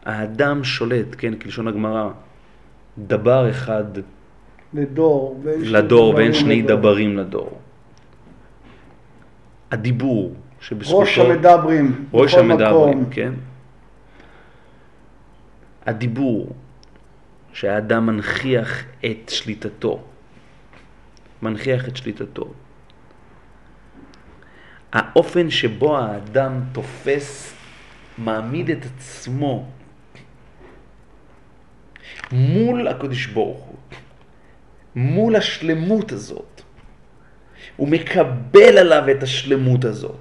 האדם 0.05 0.63
שולט, 0.63 1.15
כן, 1.17 1.35
כלשון 1.35 1.67
הגמרא, 1.67 2.09
דבר 2.97 3.49
אחד 3.49 3.83
לדור. 4.73 5.39
ואין 5.43 5.71
לדור 5.71 6.13
ואין 6.15 6.33
שני 6.33 6.61
לדור. 6.61 6.77
דברים 6.77 7.17
לדור. 7.17 7.59
הדיבור, 9.71 10.33
שבזכותו... 10.61 10.99
ראש 10.99 11.17
המדברים. 11.17 12.05
ראש 12.13 12.33
המדברים. 12.33 13.05
כן. 13.11 13.33
הדיבור, 15.85 16.55
שהאדם 17.53 18.05
מנכיח 18.05 18.83
את 19.05 19.29
שליטתו. 19.29 20.03
מנכיח 21.41 21.87
את 21.87 21.97
שליטתו. 21.97 22.53
האופן 24.93 25.49
שבו 25.49 25.97
האדם 25.97 26.59
תופס, 26.71 27.53
מעמיד 28.17 28.69
את 28.69 28.85
עצמו 28.85 29.65
מול 32.31 32.87
הקדוש 32.87 33.25
ברוך 33.25 33.57
הוא, 33.57 33.77
מול 34.95 35.35
השלמות 35.35 36.11
הזאת. 36.11 36.61
הוא 37.75 37.87
מקבל 37.87 38.77
עליו 38.77 39.03
את 39.11 39.23
השלמות 39.23 39.85
הזאת. 39.85 40.15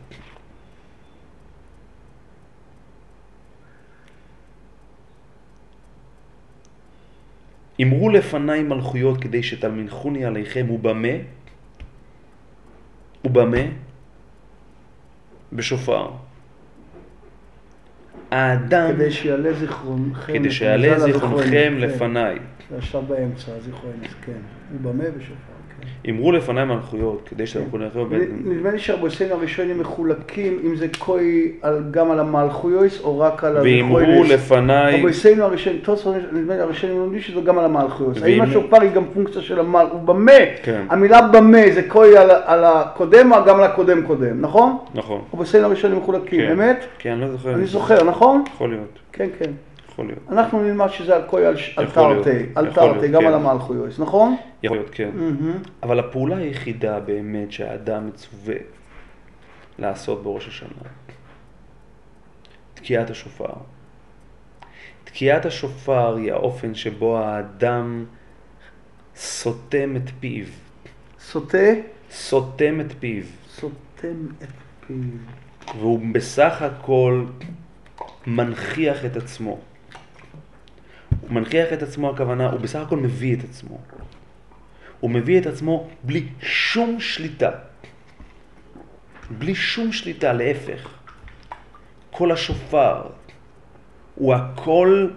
אמרו 7.83 8.11
לפניי 8.11 8.63
מלכויות 8.63 9.21
כדי 9.21 9.43
שתלמיכוני 9.43 10.25
עליכם, 10.25 10.71
ובמה? 10.71 11.15
ובמה? 13.25 13.65
בשופר. 15.53 16.28
האדם, 18.31 18.93
כדי 18.95 19.11
שיעלה 19.11 19.53
זיכרונכם. 19.53 20.33
כדי 20.33 20.51
שיעלה 20.51 20.99
זיכרונכם 20.99 21.73
הזיכרון, 21.75 21.79
לפניי. 21.81 22.37
כן. 22.37 22.43
זה 22.71 22.77
עכשיו 22.79 23.03
באמצע, 23.03 23.53
זיכרונך, 23.61 24.15
כן. 24.27 24.33
ובמה 24.75 25.05
בשופר, 25.05 25.35
כן. 25.35 25.58
אמרו 26.11 26.33
לפניי 26.33 26.65
מלכויות 26.65 27.29
כדי 27.31 27.47
שתלמיכוני 27.47 27.85
עליכם. 27.85 28.09
נדמה 28.45 28.71
לי 28.71 28.79
שהרבוסים 28.79 29.27
הראשונים 29.33 29.81
מחולקים, 29.81 30.59
אם 30.65 30.77
זה 30.77 30.87
כוי 30.99 31.53
גם 31.91 32.11
על 32.11 32.21
המלכויוס 32.21 33.01
או 33.05 33.19
רק 33.19 33.45
על 33.45 33.57
ואמרו 33.57 33.99
הזיכרוינס. 33.99 34.31
לפניי, 34.33 34.95
הרבוסים 34.95 35.41
הראשונים, 35.43 35.79
תוספות, 35.83 36.15
נדמה 36.33 36.55
לי 36.57 36.61
הראשונים 36.61 36.99
לומדים 36.99 37.21
שזה 37.21 37.41
גם 37.41 37.59
על 37.59 37.65
המלכויוס. 37.65 38.23
האם 38.23 38.43
השופר 38.43 38.81
היא 38.83 38.91
גם 38.91 39.05
פונקציה 39.15 39.43
של 39.43 39.61
המל... 39.61 39.87
ובמה? 39.95 40.33
כן. 40.63 40.83
המילה 40.91 41.23
במה 41.23 41.63
זה 41.75 41.83
כוי 41.89 42.17
על- 42.19 42.65
הקודם 42.65 43.33
או 43.33 43.45
גם 43.47 43.57
על 43.57 43.65
הקודם 43.65 44.03
קודם, 44.03 44.41
נכון? 44.41 44.77
נכון, 44.95 45.21
הרבוסים 45.33 45.65
הראשונים 45.65 45.99
מחולקים, 45.99 46.41
כן. 46.41 46.53
אמת? 46.53 46.85
כן, 46.99 47.11
אני 47.11 47.21
לא 47.21 47.29
זוכר. 47.29 47.55
אני 47.55 47.67
זוכר, 47.67 48.05
נכון? 48.05 48.45
יכול 48.55 48.71
להיות, 48.71 48.99
כן, 49.13 49.27
כן. 49.39 49.51
יכול 49.99 50.07
להיות. 50.07 50.39
אנחנו 50.39 50.63
נלמד 50.63 50.89
שזה 50.89 51.17
על 51.17 51.23
כוי 51.27 51.47
על 51.47 51.57
תרתי, 51.95 52.47
על 52.55 52.73
תרתי, 52.73 53.09
גם 53.09 53.21
כן. 53.21 53.27
על 53.27 53.35
המלכויוס, 53.35 53.99
נכון? 53.99 54.37
יכול 54.63 54.77
להיות, 54.77 54.91
כן. 54.93 55.11
אבל 55.83 55.99
הפעולה 55.99 56.37
היחידה 56.37 57.01
באמת 57.01 57.53
שהאדם 57.53 58.07
מצווה 58.07 58.55
לעשות 59.79 60.23
בראש 60.23 60.49
השנה, 60.49 60.69
תקיעת 62.75 63.11
השופר, 63.11 63.53
תקיעת 65.05 65.47
השופר 65.47 66.17
היא 66.17 66.33
האופן 66.33 66.75
שבו 66.75 67.19
האדם 67.19 68.05
סותם 69.17 69.97
את 69.97 70.11
פיו. 70.21 70.47
סוטה, 71.21 71.69
סותם 72.11 72.81
את 72.81 72.93
פיו. 73.01 73.25
סותם 73.49 74.27
את 74.43 74.49
פיו. 74.87 74.97
והוא 75.79 76.01
בסך 76.13 76.63
הכל 76.63 77.25
מנכיח 78.27 79.05
את 79.05 79.17
עצמו. 79.17 79.59
מנכיח 81.31 81.73
את 81.73 81.83
עצמו, 81.83 82.11
הכוונה, 82.11 82.51
הוא 82.51 82.61
בסך 82.61 82.79
הכל 82.79 82.97
מביא 82.97 83.37
את 83.37 83.45
עצמו. 83.45 83.79
הוא 85.01 85.11
מביא 85.11 85.41
את 85.41 85.47
עצמו 85.47 85.89
בלי 86.03 86.27
שום 86.41 87.01
שליטה. 87.01 87.51
בלי 89.31 89.55
שום 89.55 89.93
שליטה, 89.93 90.33
להפך. 90.33 90.89
כל 92.11 92.33
השופר 92.33 93.03
הוא 94.15 94.35
הקול 94.35 95.13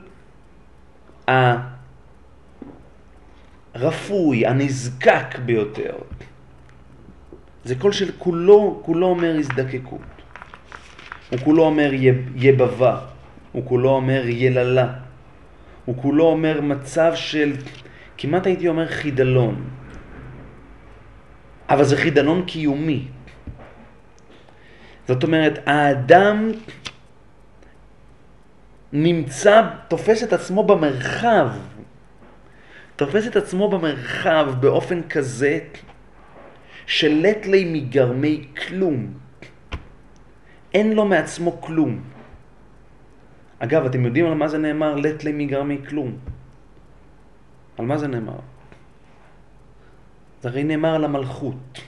הרפוי, 3.76 4.45
הנזקק 4.45 5.39
ביותר. 5.45 5.95
זה 7.66 7.76
קול 7.76 7.91
של 7.91 8.12
כולו, 8.18 8.82
כולו 8.86 9.07
אומר 9.07 9.36
הזדקקות. 9.39 10.01
הוא 11.30 11.39
כולו 11.39 11.64
אומר 11.64 11.91
יבבה, 12.36 12.99
הוא 13.51 13.66
כולו 13.66 13.89
אומר 13.89 14.24
יללה, 14.26 14.93
הוא 15.86 15.96
כולו 16.02 16.24
אומר 16.24 16.62
מצב 16.62 17.12
של, 17.16 17.54
כמעט 18.18 18.46
הייתי 18.48 18.68
אומר 18.68 18.88
חידלון, 18.88 19.70
אבל 21.70 21.84
זה 21.84 21.98
חידלון 21.98 22.46
קיומי. 22.46 23.08
זאת 25.08 25.24
אומרת, 25.24 25.60
האדם 25.66 26.52
נמצא, 28.94 29.62
תופס 29.88 30.24
את 30.24 30.34
עצמו 30.34 30.64
במרחב, 30.64 31.50
תופס 32.96 33.28
את 33.28 33.36
עצמו 33.36 33.70
במרחב 33.70 34.54
באופן 34.60 35.02
כזה 35.10 35.60
שלט 36.86 37.46
לי 37.46 37.66
מגרמי 37.66 38.48
כלום. 38.68 39.14
אין 40.74 40.94
לו 40.94 41.06
מעצמו 41.06 41.62
כלום. 41.62 42.02
אגב, 43.64 43.86
אתם 43.86 44.05
יודעים 44.05 44.26
על 44.26 44.34
מה 44.34 44.47
זה 44.47 44.57
נאמר? 44.57 44.95
לט 44.95 45.24
לי 45.24 45.32
מגרמי 45.32 45.78
כלום. 45.89 46.18
על 47.78 47.86
מה 47.86 47.97
זה 47.97 48.07
נאמר? 48.07 48.39
זה 50.41 50.49
הרי 50.49 50.64
נאמר 50.64 50.95
על 50.95 51.03
המלכות. 51.05 51.82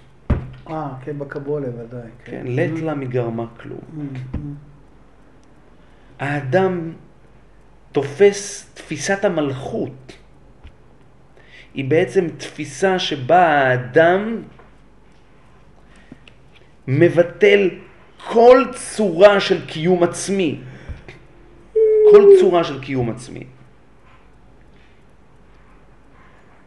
אה, 0.69 0.89
כן, 1.01 1.19
בקבולה 1.19 1.67
ודאי. 1.67 2.09
כן, 2.26 2.43
לט 2.45 2.82
לה 2.82 2.93
מגרמה 2.93 3.45
כלום. 3.61 3.80
האדם 6.19 6.91
תופס 7.91 8.69
תפיסת 8.74 9.26
המלכות. 9.26 10.17
היא 11.74 11.89
בעצם 11.89 12.28
תפיסה 12.38 12.99
שבה 12.99 13.47
האדם 13.47 14.41
מבטל 16.88 17.69
כל 18.28 18.65
צורה 18.74 19.39
של 19.39 19.65
קיום 19.65 20.03
עצמי. 20.03 20.61
כל 22.14 22.26
צורה 22.39 22.64
של 22.64 22.82
קיום 22.82 23.09
עצמי. 23.09 23.43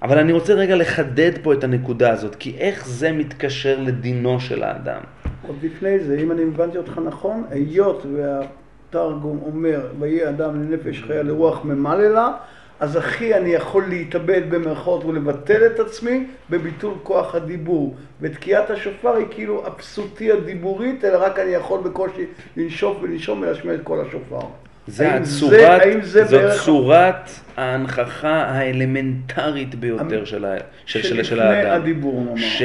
אבל 0.02 0.18
אני 0.18 0.32
רוצה 0.32 0.54
רגע 0.54 0.76
לחדד 0.76 1.32
פה 1.42 1.52
את 1.52 1.64
הנקודה 1.64 2.10
הזאת, 2.10 2.34
כי 2.34 2.56
איך 2.58 2.88
זה 2.88 3.12
מתקשר 3.12 3.80
לדינו 3.80 4.40
של 4.40 4.62
האדם? 4.62 5.00
עוד 5.46 5.56
לפני 5.62 5.98
זה, 5.98 6.18
אם 6.18 6.32
אני 6.32 6.42
הבנתי 6.42 6.78
אותך 6.78 7.00
נכון, 7.04 7.44
היות 7.50 8.06
והתרגום 8.14 9.40
אומר, 9.46 9.86
ויהי 9.98 10.28
אדם 10.28 10.62
לנפש 10.62 11.02
חיה 11.02 11.22
לרוח 11.22 11.64
ממלא 11.64 12.08
לה, 12.08 12.32
אז 12.80 12.98
אחי 12.98 13.34
אני 13.34 13.50
יכול 13.50 13.84
להתאבד 13.88 14.42
במרכאות 14.50 15.04
ולבטל 15.04 15.66
את 15.66 15.80
עצמי 15.80 16.26
בביטול 16.50 16.94
כוח 17.02 17.34
הדיבור. 17.34 17.94
ותקיעת 18.20 18.70
השופר 18.70 19.14
היא 19.14 19.26
כאילו 19.30 19.66
הפסותי 19.66 20.32
הדיבורית, 20.32 21.04
אלא 21.04 21.18
רק 21.24 21.38
אני 21.38 21.50
יכול 21.50 21.80
בקושי 21.80 22.26
לנשוף 22.56 22.98
ולנשום 23.02 23.40
ולהשמיע 23.42 23.74
את 23.74 23.80
כל 23.84 24.00
השופר. 24.00 24.65
זה 24.86 25.12
האם 25.12 25.22
הצורת, 25.22 25.80
האם 25.82 26.02
זה 26.02 26.24
זאת 26.24 26.40
בערך- 26.40 26.62
צורת 26.64 27.14
ההנכחה 27.56 28.42
האלמנטרית 28.44 29.74
ביותר 29.74 30.18
המ- 30.20 30.26
של, 30.26 30.44
ה, 30.44 30.54
של, 30.86 31.02
של, 31.02 31.08
של 31.08 31.24
שלפני 31.24 31.42
האדם. 31.44 31.82
הדיבור, 31.82 32.24
נאמר. 32.24 32.36
ש, 32.36 32.62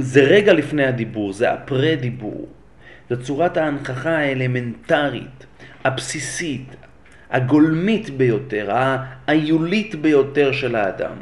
זה 0.00 0.20
רגע 0.22 0.52
לפני 0.52 0.84
הדיבור, 0.84 1.32
זה 1.32 1.52
הפרה-דיבור. 1.52 2.48
זו 3.10 3.22
צורת 3.22 3.56
ההנכחה 3.56 4.10
האלמנטרית, 4.10 5.46
הבסיסית, 5.84 6.76
הגולמית 7.30 8.10
ביותר, 8.10 8.68
האיולית 9.26 9.94
ביותר 9.94 10.52
של 10.52 10.76
האדם. 10.76 11.12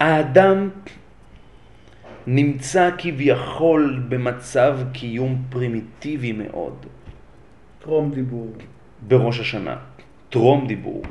האדם 0.00 0.68
נמצא 2.26 2.90
כביכול 2.98 4.02
במצב 4.08 4.78
קיום 4.92 5.42
פרימיטיבי 5.50 6.32
מאוד 6.32 6.86
טרום 7.78 8.10
דיבור. 8.10 8.52
בראש 9.08 9.40
השנה, 9.40 9.76
טרום 10.30 10.66
דיבור. 10.66 11.02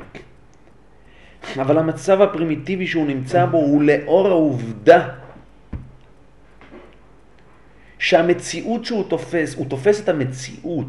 אבל 1.60 1.78
המצב 1.78 2.20
הפרימיטיבי 2.20 2.86
שהוא 2.86 3.06
נמצא 3.06 3.46
בו 3.46 3.58
הוא 3.58 3.82
לאור 3.82 4.28
העובדה 4.28 5.08
שהמציאות 7.98 8.84
שהוא 8.84 9.04
תופס, 9.08 9.54
הוא 9.54 9.66
תופס 9.68 10.00
את 10.00 10.08
המציאות. 10.08 10.86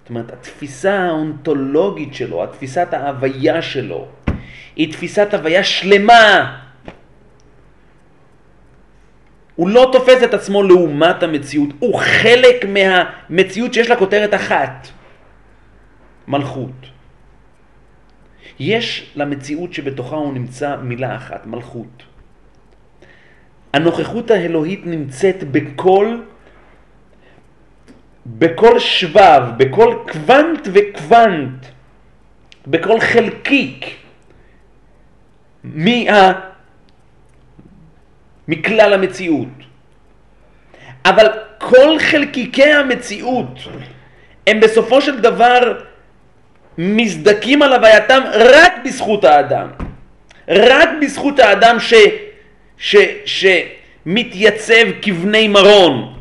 זאת 0.00 0.10
אומרת, 0.10 0.32
התפיסה 0.32 1.00
האונתולוגית 1.00 2.14
שלו, 2.14 2.44
התפיסת 2.44 2.88
ההוויה 2.92 3.62
שלו, 3.62 4.06
היא 4.76 4.92
תפיסת 4.92 5.34
הוויה 5.34 5.64
שלמה. 5.64 6.60
הוא 9.56 9.68
לא 9.68 9.88
תופס 9.92 10.22
את 10.22 10.34
עצמו 10.34 10.62
לעומת 10.62 11.22
המציאות, 11.22 11.68
הוא 11.78 11.98
חלק 11.98 12.64
מהמציאות 12.64 13.74
שיש 13.74 13.90
לה 13.90 13.96
כותרת 13.96 14.34
אחת, 14.34 14.88
מלכות. 16.28 16.86
יש 18.58 19.12
למציאות 19.16 19.72
שבתוכה 19.72 20.16
הוא 20.16 20.34
נמצא 20.34 20.76
מילה 20.76 21.16
אחת, 21.16 21.46
מלכות. 21.46 22.02
הנוכחות 23.72 24.30
האלוהית 24.30 24.86
נמצאת 24.86 25.44
בכל, 25.44 26.16
בכל 28.26 28.78
שבב, 28.78 29.42
בכל 29.56 29.94
קוונט 30.12 30.68
וקוונט, 30.72 31.66
בכל 32.66 33.00
חלקיק 33.00 33.86
מה, 35.64 36.32
מכלל 38.48 38.92
המציאות. 38.92 39.48
אבל 41.04 41.26
כל 41.58 41.98
חלקיקי 41.98 42.72
המציאות 42.72 43.58
הם 44.46 44.60
בסופו 44.60 45.00
של 45.00 45.20
דבר 45.20 45.80
מזדכים 46.78 47.62
על 47.62 47.72
הווייתם 47.72 48.20
רק 48.34 48.72
בזכות 48.84 49.24
האדם. 49.24 49.68
רק 50.48 50.88
בזכות 51.00 51.38
האדם 51.38 51.80
ש, 51.80 51.94
ש, 52.76 52.96
שמתייצב 53.24 54.84
כבני 55.02 55.48
מרון. 55.48 56.14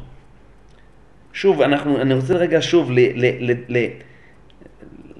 שוב, 1.33 1.61
אנחנו, 1.61 2.01
אני 2.01 2.13
רוצה 2.13 2.33
רגע 2.33 2.57
שוב 2.61 2.91
ל, 2.91 2.99
ל, 2.99 3.51
ל, 3.51 3.53
ל, 3.67 3.87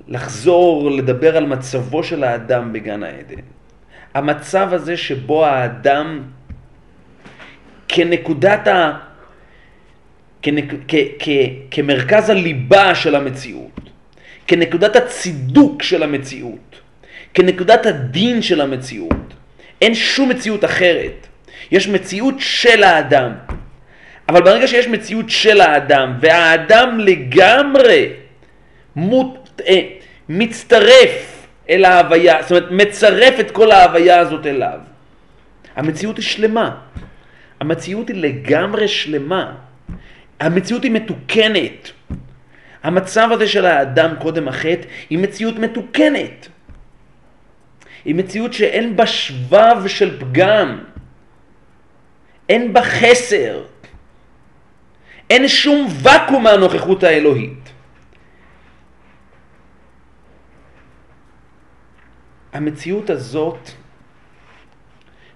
לחזור 0.07 0.91
לדבר 0.91 1.37
על 1.37 1.45
מצבו 1.45 2.03
של 2.03 2.23
האדם 2.23 2.73
בגן 2.73 3.03
העדן. 3.03 3.41
המצב 4.13 4.73
הזה 4.73 4.97
שבו 4.97 5.45
האדם 5.45 6.23
כנקודת 7.93 8.67
ה... 8.67 8.91
כנק, 10.41 10.73
כ, 10.87 10.95
כ, 11.19 11.29
כמרכז 11.71 12.29
הליבה 12.29 12.95
של 12.95 13.15
המציאות, 13.15 13.79
כנקודת 14.47 14.95
הצידוק 14.95 15.83
של 15.83 16.03
המציאות, 16.03 16.81
כנקודת 17.33 17.85
הדין 17.85 18.41
של 18.41 18.61
המציאות. 18.61 19.33
אין 19.81 19.95
שום 19.95 20.29
מציאות 20.29 20.65
אחרת. 20.65 21.27
יש 21.71 21.87
מציאות 21.87 22.35
של 22.39 22.83
האדם. 22.83 23.31
אבל 24.29 24.41
ברגע 24.41 24.67
שיש 24.67 24.87
מציאות 24.87 25.29
של 25.29 25.61
האדם, 25.61 26.17
והאדם 26.21 26.99
לגמרי 26.99 28.09
מות, 28.95 29.61
אה, 29.67 29.81
מצטרף 30.29 31.47
אל 31.69 31.85
ההוויה, 31.85 32.41
זאת 32.41 32.51
אומרת, 32.51 32.71
מצרף 32.71 33.39
את 33.39 33.51
כל 33.51 33.71
ההוויה 33.71 34.19
הזאת 34.19 34.45
אליו, 34.45 34.79
המציאות 35.75 36.17
היא 36.17 36.25
שלמה. 36.25 36.75
המציאות 37.63 38.07
היא 38.07 38.15
לגמרי 38.15 38.87
שלמה. 38.87 39.55
המציאות 40.39 40.83
היא 40.83 40.91
מתוקנת. 40.91 41.91
המצב 42.83 43.27
הזה 43.31 43.47
של 43.47 43.65
האדם 43.65 44.15
קודם 44.19 44.47
החטא 44.47 44.87
היא 45.09 45.19
מציאות 45.19 45.55
מתוקנת. 45.55 46.47
היא 48.05 48.15
מציאות 48.15 48.53
שאין 48.53 48.95
בה 48.95 49.07
שבב 49.07 49.87
של 49.87 50.19
פגם. 50.19 50.83
אין 52.49 52.73
בה 52.73 52.83
חסר. 52.83 53.63
אין 55.29 55.47
שום 55.47 55.87
ואקום 56.03 56.43
מהנוכחות 56.43 57.03
האלוהית. 57.03 57.63
המציאות 62.53 63.09
הזאת 63.09 63.69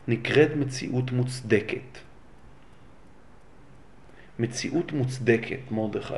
נקראת 0.07 0.55
מציאות 0.55 1.11
מוצדקת. 1.11 2.06
מציאות 4.39 4.91
מוצדקת, 4.91 5.71
מרדכי, 5.71 6.13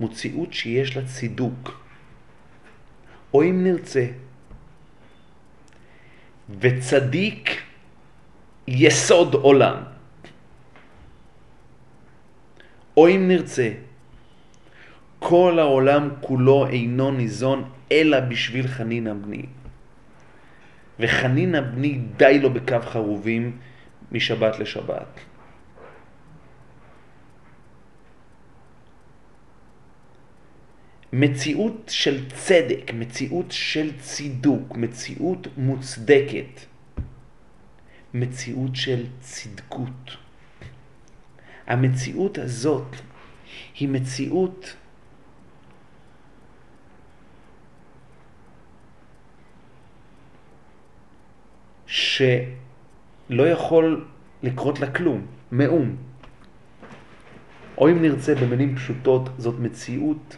מציאות 0.00 0.52
שיש 0.52 0.96
לה 0.96 1.06
צידוק, 1.06 1.84
או 3.34 3.42
אם 3.42 3.64
נרצה, 3.64 4.06
וצדיק 6.60 7.62
יסוד 8.68 9.34
עולם, 9.34 9.76
או 12.96 13.08
אם 13.08 13.28
נרצה, 13.28 13.70
כל 15.18 15.58
העולם 15.58 16.08
כולו 16.20 16.66
אינו 16.66 17.10
ניזון 17.10 17.70
אלא 17.92 18.20
בשביל 18.20 18.66
חנינא 18.66 19.12
בני. 19.14 19.42
וחנינא 21.00 21.60
בני 21.60 21.98
די 22.16 22.38
לו 22.42 22.52
בקו 22.52 22.80
חרובים 22.82 23.58
משבת 24.12 24.58
לשבת. 24.58 25.20
מציאות 31.12 31.84
של 31.88 32.30
צדק, 32.30 32.90
מציאות 32.94 33.46
של 33.50 33.98
צידוק, 34.00 34.76
מציאות 34.76 35.46
מוצדקת, 35.56 36.60
מציאות 38.14 38.76
של 38.76 39.06
צדקות. 39.20 40.16
המציאות 41.66 42.38
הזאת 42.38 42.96
היא 43.78 43.88
מציאות 43.88 44.76
שלא 51.86 53.48
יכול 53.48 54.06
לקרות 54.42 54.80
לה 54.80 54.90
כלום, 54.90 55.26
מאום. 55.52 55.96
או 57.78 57.88
אם 57.88 58.02
נרצה 58.02 58.34
במילים 58.34 58.76
פשוטות, 58.76 59.28
זאת 59.38 59.58
מציאות 59.58 60.36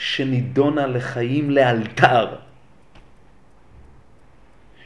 שנידונה 0.00 0.86
לחיים 0.86 1.50
לאלתר. 1.50 2.36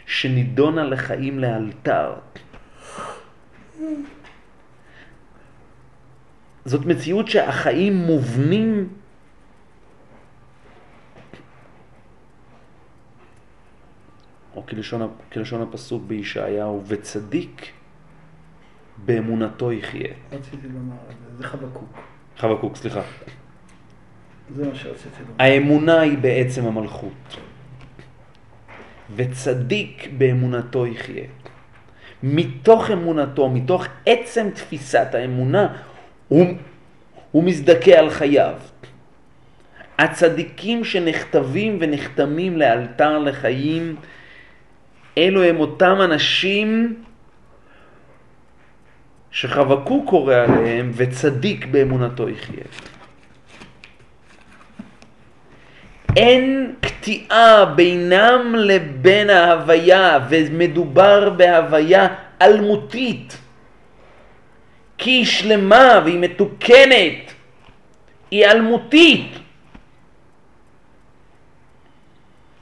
שנידונה 0.06 0.84
לחיים 0.84 1.38
לאלתר. 1.38 2.14
זאת 6.64 6.86
מציאות 6.86 7.28
שהחיים 7.28 7.94
מובנים 7.96 8.88
או 14.56 14.66
כלשון, 14.66 15.14
כלשון 15.32 15.62
הפסוק 15.62 16.02
בישעיהו, 16.06 16.82
וצדיק 16.86 17.72
באמונתו 18.96 19.72
יחיה. 19.72 20.14
רציתי 20.32 20.68
לומר 20.68 20.96
זה 21.36 21.44
חבקוק. 21.44 21.98
חבקוק, 22.36 22.76
סליחה. 22.76 23.02
האמונה 25.38 26.00
היא 26.00 26.18
בעצם 26.18 26.66
המלכות. 26.66 27.36
וצדיק 29.16 30.08
באמונתו 30.18 30.86
יחיה. 30.86 31.24
מתוך 32.22 32.90
אמונתו, 32.90 33.50
מתוך 33.50 33.86
עצם 34.06 34.50
תפיסת 34.54 35.06
האמונה, 35.12 35.76
הוא, 36.28 36.46
הוא 37.30 37.44
מזדכה 37.44 37.92
על 37.92 38.10
חייו. 38.10 38.54
הצדיקים 39.98 40.84
שנכתבים 40.84 41.78
ונחתמים 41.80 42.56
לאלתר 42.56 43.18
לחיים, 43.18 43.96
אלו 45.18 45.42
הם 45.42 45.60
אותם 45.60 45.96
אנשים 46.04 46.96
שחבקוק 49.30 50.08
קורא 50.08 50.34
עליהם 50.34 50.90
וצדיק 50.94 51.66
באמונתו 51.66 52.28
יחיה. 52.28 52.64
אין 56.16 56.74
קטיעה 56.80 57.64
בינם 57.64 58.54
לבין 58.54 59.30
ההוויה, 59.30 60.18
ומדובר 60.28 61.30
בהוויה 61.30 62.06
אלמותית, 62.42 63.38
כי 64.98 65.10
היא 65.10 65.26
שלמה 65.26 66.00
והיא 66.04 66.18
מתוקנת, 66.18 67.32
היא 68.30 68.46
אלמותית. 68.46 69.38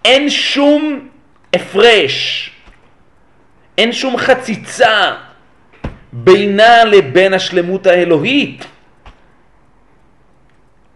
אין 0.04 0.30
שום 0.30 1.08
הפרש, 1.52 2.50
אין 3.78 3.92
שום 3.92 4.16
חציצה 4.16 5.14
בינה 6.12 6.84
לבין 6.84 7.34
השלמות 7.34 7.86
האלוהית. 7.86 8.66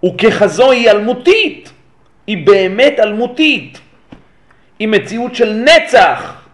וככזו 0.05 0.71
היא 0.71 0.91
אלמותית, 0.91 1.73
היא 2.27 2.47
באמת 2.47 2.95
אלמותית, 2.99 3.81
היא 4.79 4.89
מציאות 4.89 5.35
של 5.35 5.53
נצח. 5.53 6.47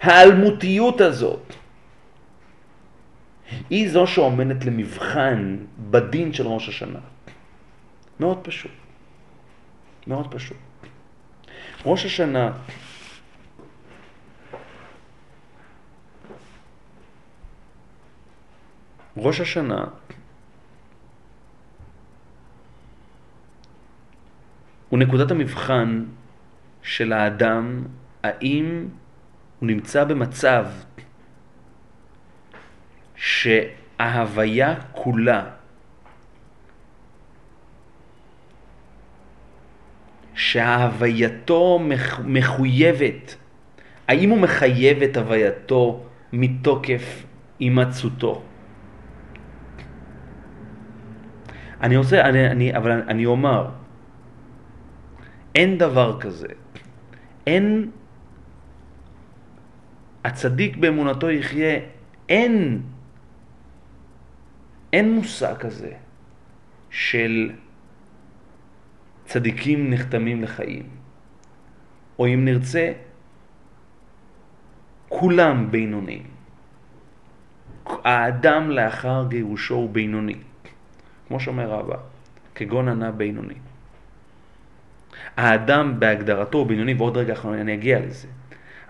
האלמותיות 0.00 1.00
הזאת 1.00 1.52
היא 3.70 3.90
זו 3.90 4.06
שעומדת 4.06 4.64
למבחן 4.64 5.56
בדין 5.78 6.32
של 6.32 6.46
ראש 6.46 6.68
השנה. 6.68 6.98
מאוד 8.20 8.38
פשוט. 8.42 8.70
מאוד 10.06 10.34
פשוט. 10.34 10.56
ראש 11.84 12.04
השנה 12.04 12.52
ראש 19.16 19.40
השנה 19.40 19.84
הוא 24.90 24.98
נקודת 24.98 25.30
המבחן 25.30 26.04
של 26.82 27.12
האדם, 27.12 27.84
האם 28.22 28.88
הוא 29.58 29.66
נמצא 29.66 30.04
במצב 30.04 30.66
שההוויה 33.16 34.74
כולה 34.92 35.44
שההווייתו 40.34 41.80
מחויבת, 42.24 43.36
האם 44.08 44.30
הוא 44.30 44.38
מחייב 44.38 45.02
את 45.02 45.16
הווייתו 45.16 46.04
מתוקף 46.32 47.24
הימצאותו? 47.58 48.42
אני 51.80 51.96
רוצה, 51.96 52.20
אני, 52.20 52.46
אני, 52.46 52.76
אבל 52.76 52.90
אני 53.08 53.26
אומר, 53.26 53.79
אין 55.54 55.78
דבר 55.78 56.20
כזה. 56.20 56.48
אין, 57.46 57.90
הצדיק 60.24 60.76
באמונתו 60.76 61.30
יחיה, 61.30 61.78
אין, 62.28 62.82
אין 64.92 65.12
מושג 65.14 65.54
כזה 65.56 65.92
של 66.90 67.52
צדיקים 69.24 69.90
נחתמים 69.90 70.42
לחיים. 70.42 70.88
או 72.18 72.26
אם 72.26 72.44
נרצה, 72.44 72.92
כולם 75.08 75.70
בינונים. 75.70 76.22
האדם 77.86 78.70
לאחר 78.70 79.26
גירושו 79.28 79.74
הוא 79.74 79.90
בינוני, 79.90 80.36
כמו 81.28 81.40
שאומר 81.40 81.70
רבא, 81.70 81.96
כגון 82.54 82.88
ענה 82.88 83.10
בינוני. 83.10 83.54
האדם 85.36 86.00
בהגדרתו 86.00 86.58
הוא 86.58 86.66
בינוני, 86.66 86.94
ועוד 86.94 87.16
רגע 87.16 87.34
אני 87.44 87.74
אגיע 87.74 88.00
לזה, 88.00 88.28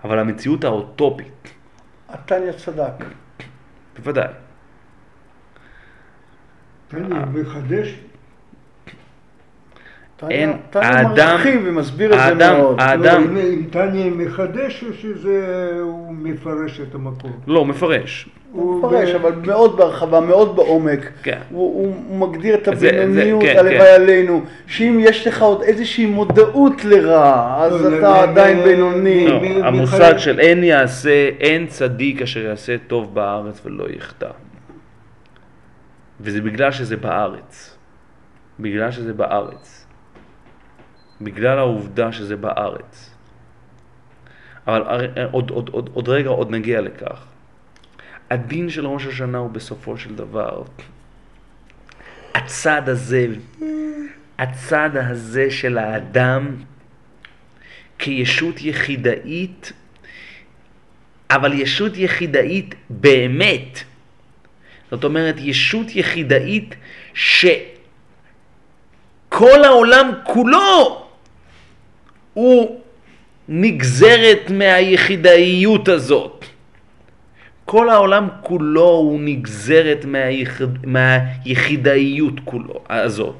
אבל 0.03 0.19
המציאות 0.19 0.63
האוטופית. 0.63 1.53
התניא 2.09 2.51
צדק. 2.51 2.93
בוודאי. 3.95 4.33
תניא 6.87 7.25
מחדש 7.33 7.99
אין, 10.29 10.53
האדם- 10.73 11.27
מרחיב 11.35 11.61
ומסביר 11.65 12.13
את 12.13 12.17
זה 12.19 12.23
האדם- 12.25 12.57
מאוד. 12.57 12.75
האדם- 12.79 13.35
לא, 13.35 13.41
אם- 13.41 13.63
תניא 13.71 14.11
מחדש 14.15 14.83
או 14.87 14.93
שזה 14.93 15.41
הוא 15.81 16.13
מפרש 16.15 16.79
את 16.89 16.95
המקור? 16.95 17.31
לא, 17.47 17.59
הוא 17.59 17.67
מפרש. 17.67 18.29
הוא 18.51 18.79
מפרש, 18.79 19.09
אבל 19.09 19.31
מאוד 19.45 19.77
בהרחבה, 19.77 20.19
מאוד 20.21 20.55
בעומק. 20.55 20.99
כן. 21.23 21.37
הוא, 21.49 21.85
הוא, 22.09 22.27
מגדיר 22.29 22.55
את 22.55 22.65
זה- 22.65 22.75
זה- 22.75 22.89
הבינוניות, 22.89 23.41
כן, 23.41 23.55
הלוואי 23.57 23.77
כן. 23.79 24.01
עלינו, 24.01 24.41
שאם 24.67 24.97
יש 25.01 25.27
לך 25.27 25.41
עוד 25.41 25.61
איזושהי 25.61 26.05
מודעות 26.05 26.85
לרע, 26.85 27.55
אז 27.61 27.81
לא, 27.85 27.97
אתה 27.99 28.09
ל- 28.25 28.29
עדיין 28.29 28.59
ל- 28.59 28.63
בינוני. 28.63 29.27
לא, 29.27 29.39
מ- 29.41 29.63
המושג 29.63 30.17
של 30.17 30.39
אין 30.39 30.63
יעשה, 30.63 31.09
אין 31.39 31.67
צדיק 31.67 32.21
אשר 32.21 32.39
יעשה 32.39 32.75
טוב 32.87 33.15
בארץ 33.15 33.61
ולא 33.65 33.85
יחטא. 33.97 34.29
וזה 36.21 36.41
בגלל 36.41 36.71
שזה 36.71 36.97
בארץ. 36.97 37.77
בגלל 38.59 38.91
שזה 38.91 39.13
בארץ. 39.13 39.85
בגלל 41.23 41.57
העובדה 41.57 42.11
שזה 42.11 42.35
בארץ. 42.35 43.09
אבל 44.67 44.81
הר- 44.81 45.29
עוד, 45.31 45.49
עוד, 45.49 45.69
עוד, 45.69 45.89
עוד 45.93 46.09
רגע, 46.09 46.29
עוד 46.29 46.51
נגיע 46.51 46.81
לכך. 46.81 47.25
הדין 48.29 48.69
של 48.69 48.85
ראש 48.87 49.05
השנה 49.05 49.37
הוא 49.37 49.49
בסופו 49.49 49.97
של 49.97 50.15
דבר, 50.15 50.63
הצד 52.35 52.89
הזה, 52.89 53.27
הצד 54.39 54.89
הזה 54.93 55.51
של 55.51 55.77
האדם 55.77 56.55
כישות 57.99 58.61
יחידאית, 58.61 59.73
אבל 61.29 61.53
ישות 61.53 61.97
יחידאית 61.97 62.75
באמת. 62.89 63.79
זאת 64.91 65.03
אומרת, 65.03 65.35
ישות 65.37 65.95
יחידאית 65.95 66.75
שכל 67.13 67.63
העולם 69.63 70.11
כולו 70.23 71.00
הוא 72.33 72.79
נגזרת 73.49 74.49
מהיחידאיות 74.49 75.87
הזאת. 75.87 76.45
כל 77.65 77.89
העולם 77.89 78.27
כולו 78.41 78.89
הוא 78.89 79.19
נגזרת 79.21 80.05
מהיח... 80.05 80.61
מהיחידאיות 80.83 82.39
כולו, 82.45 82.83
הזאת. 82.89 83.35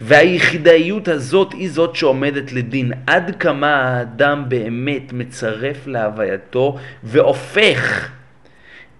והיחידאיות 0.00 1.08
הזאת 1.08 1.52
היא 1.52 1.70
זאת 1.70 1.96
שעומדת 1.96 2.52
לדין. 2.52 2.92
עד 3.06 3.36
כמה 3.38 3.74
האדם 3.74 4.44
באמת 4.48 5.12
מצרף 5.12 5.86
להווייתו 5.86 6.78
והופך 7.02 8.10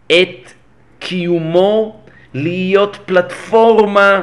את 0.06 0.52
קיומו 0.98 2.00
להיות 2.34 2.96
פלטפורמה 3.06 4.20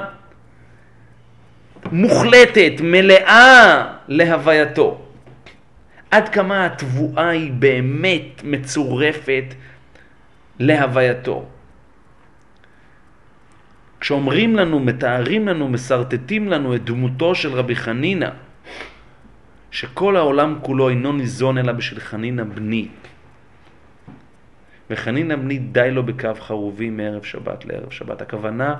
מוחלטת, 1.91 2.73
מלאה 2.81 3.85
להווייתו. 4.07 5.01
עד 6.11 6.29
כמה 6.29 6.65
התבואה 6.65 7.29
היא 7.29 7.51
באמת 7.51 8.43
מצורפת 8.43 9.43
להווייתו. 10.59 11.45
כשאומרים 13.99 14.55
לנו, 14.55 14.79
מתארים 14.79 15.47
לנו, 15.47 15.67
מסרטטים 15.67 16.47
לנו 16.47 16.75
את 16.75 16.83
דמותו 16.83 17.35
של 17.35 17.53
רבי 17.53 17.75
חנינא, 17.75 18.29
שכל 19.71 20.15
העולם 20.15 20.59
כולו 20.61 20.89
אינו 20.89 21.13
ניזון 21.13 21.57
אלא 21.57 21.71
בשביל 21.71 21.99
חנינא 21.99 22.43
בני. 22.43 22.87
וחנינא 24.89 25.35
בני 25.35 25.57
די 25.57 25.91
לו 25.91 26.03
בקו 26.03 26.29
חרובי 26.39 26.89
מערב 26.89 27.23
שבת 27.23 27.65
לערב 27.65 27.91
שבת. 27.91 28.21
הכוונה 28.21 28.75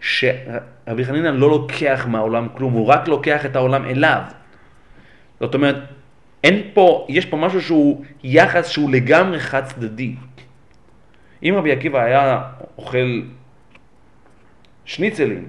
שרבי 0.00 1.04
חנינא 1.04 1.28
לא 1.28 1.50
לוקח 1.50 2.06
מהעולם 2.08 2.48
כלום, 2.56 2.72
הוא 2.72 2.86
רק 2.86 3.08
לוקח 3.08 3.46
את 3.46 3.56
העולם 3.56 3.84
אליו. 3.84 4.22
זאת 5.40 5.54
אומרת, 5.54 5.76
אין 6.44 6.70
פה, 6.74 7.06
יש 7.08 7.26
פה 7.26 7.36
משהו 7.36 7.62
שהוא 7.62 8.04
יחס 8.22 8.68
שהוא 8.68 8.90
לגמרי 8.90 9.40
חד 9.40 9.64
צדדי. 9.64 10.14
אם 11.42 11.54
רבי 11.56 11.72
עקיבא 11.72 12.00
היה 12.00 12.42
אוכל 12.78 13.22
שניצלים, 14.84 15.48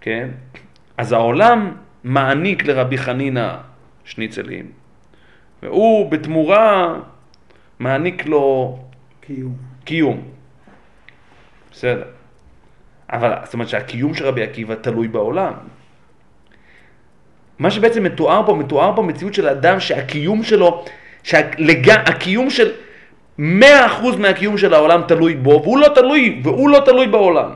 כן? 0.00 0.28
אז 0.96 1.12
העולם 1.12 1.76
מעניק 2.04 2.64
לרבי 2.64 2.98
חנינא 2.98 3.56
שניצלים, 4.04 4.72
והוא 5.62 6.10
בתמורה 6.10 6.94
מעניק 7.78 8.26
לו 8.26 8.78
קיום. 9.20 9.56
קיום. 9.84 10.22
בסדר. 11.70 12.21
אבל 13.12 13.32
זאת 13.44 13.54
אומרת 13.54 13.68
שהקיום 13.68 14.14
של 14.14 14.26
רבי 14.26 14.42
עקיבא 14.42 14.74
תלוי 14.74 15.08
בעולם. 15.08 15.52
מה 17.58 17.70
שבעצם 17.70 18.02
מתואר 18.04 18.46
פה, 18.46 18.54
מתואר 18.54 18.96
פה 18.96 19.02
מציאות 19.02 19.34
של 19.34 19.48
אדם 19.48 19.80
שהקיום 19.80 20.42
שלו, 20.42 20.84
שהקיום 21.22 22.50
של 22.50 22.70
100% 23.38 23.42
מהקיום 24.18 24.58
של 24.58 24.74
העולם 24.74 25.02
תלוי 25.08 25.34
בו, 25.34 25.60
והוא 25.62 25.78
לא 25.78 25.88
תלוי, 25.94 26.40
והוא 26.44 26.70
לא 26.70 26.82
תלוי 26.84 27.06
בעולם. 27.06 27.50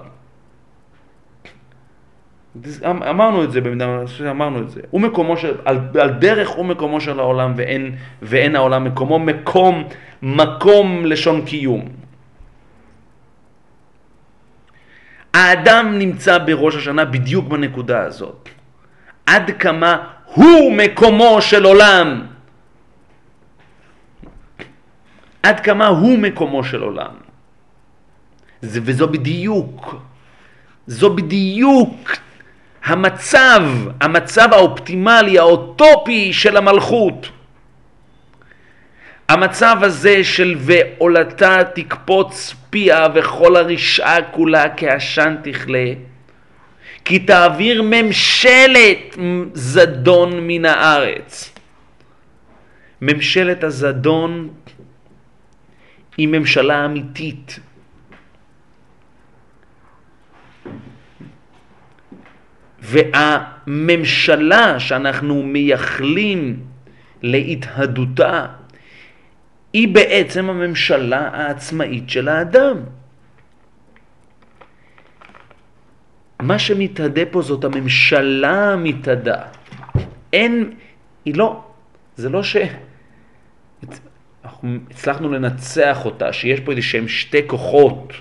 אמ- 2.91 3.03
אמרנו 3.03 3.45
את 3.45 3.53
זה 3.53 3.61
במידה, 3.61 4.03
אמרנו 4.31 4.61
את 4.61 4.71
זה. 4.71 4.81
הוא 4.91 5.01
מקומו 5.01 5.37
של, 5.37 5.55
על, 5.65 5.79
על 6.01 6.11
דרך 6.11 6.49
הוא 6.49 6.65
מקומו 6.65 7.01
של 7.01 7.21
העולם 7.21 7.53
ואין, 7.57 7.95
ואין 8.23 8.57
העולם 8.57 8.85
מקומו, 8.85 9.19
מקום, 9.19 9.85
מקום 10.23 11.07
לשון 11.07 11.45
קיום. 11.45 12.06
האדם 15.37 15.99
נמצא 15.99 16.39
בראש 16.39 16.77
השנה 16.77 17.05
בדיוק 17.05 17.47
בנקודה 17.49 18.03
הזאת. 18.03 18.49
עד 19.27 19.51
כמה 19.59 19.97
הוא 20.25 20.73
מקומו 20.73 21.43
של 21.43 21.65
עולם. 21.65 22.27
עד 25.43 25.61
כמה 25.61 25.87
הוא 25.87 26.19
מקומו 26.19 26.65
של 26.65 26.83
עולם. 26.83 27.15
זה, 28.63 28.81
וזו 28.83 29.09
בדיוק, 29.09 29.95
זו 30.87 31.15
בדיוק 31.15 32.17
המצב, 32.85 33.63
המצב 34.01 34.49
האופטימלי, 34.53 35.39
האוטופי 35.39 36.33
של 36.33 36.57
המלכות. 36.57 37.29
המצב 39.29 39.77
הזה 39.83 40.25
של 40.25 40.55
ועולתה 40.59 41.59
תקפוץ 41.75 42.55
פיה 42.71 43.07
וכל 43.15 43.57
הרשעה 43.57 44.23
כולה 44.23 44.65
כעשן 44.77 45.37
תכלה, 45.43 45.93
כי 47.05 47.19
תעביר 47.19 47.83
ממשלת 47.83 49.17
זדון 49.55 50.41
מן 50.41 50.65
הארץ. 50.65 51.55
ממשלת 53.03 53.65
הזדון 53.65 54.49
היא 56.17 56.29
ממשלה 56.29 56.85
אמיתית. 56.85 57.61
והממשלה 62.81 64.81
שאנחנו 64.81 65.43
מייחלים 65.43 66.61
להתהדותה 67.23 68.47
היא 69.77 69.89
בעצם 69.89 70.51
הממשלה 70.51 71.29
העצמאית 71.33 72.11
של 72.11 72.29
האדם. 72.29 72.77
מה 76.43 76.59
שמתהדה 76.59 77.21
פה 77.31 77.43
זאת 77.43 77.65
הממשלה 77.65 78.73
המתהדה. 78.73 79.43
אין, 80.33 80.73
היא 81.25 81.35
לא, 81.35 81.65
זה 82.17 82.29
לא 82.29 82.43
ש... 82.43 82.57
אנחנו 84.45 84.79
הצלחנו 84.91 85.33
לנצח 85.33 86.05
אותה, 86.05 86.33
שיש 86.33 86.61
פה 86.61 86.71
איזה 86.71 86.83
שהם 86.83 87.09
שתי 87.09 87.43
כוחות 87.47 88.13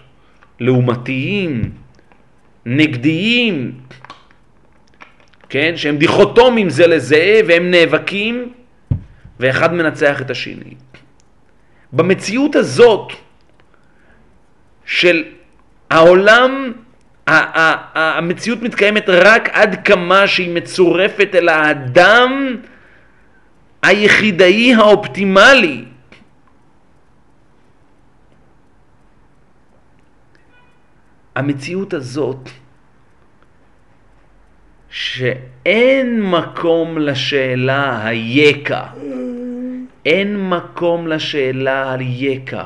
לעומתיים, 0.60 1.72
נגדיים, 2.66 3.80
כן, 5.50 5.74
שהם 5.76 5.98
דיכוטומיים 5.98 6.70
זה 6.70 6.88
לזה 6.88 7.42
והם 7.48 7.72
נאבקים 7.72 8.54
ואחד 9.40 9.74
מנצח 9.74 10.22
את 10.22 10.30
השני. 10.30 10.76
במציאות 11.96 12.56
הזאת 12.56 13.12
של 14.86 15.24
העולם, 15.90 16.74
המציאות 17.28 18.62
מתקיימת 18.62 19.10
רק 19.10 19.50
עד 19.50 19.88
כמה 19.88 20.28
שהיא 20.28 20.56
מצורפת 20.56 21.30
אל 21.34 21.50
האדם 21.50 22.56
היחידאי 23.84 24.74
האופטימלי. 24.74 25.86
המציאות 31.36 31.94
הזאת 31.94 32.50
שאין 34.90 36.22
מקום 36.22 36.98
לשאלה 36.98 38.06
היקה, 38.06 38.84
אין 40.06 40.50
מקום 40.50 41.08
לשאלה 41.08 41.94
על 41.94 42.02
יקה, 42.02 42.66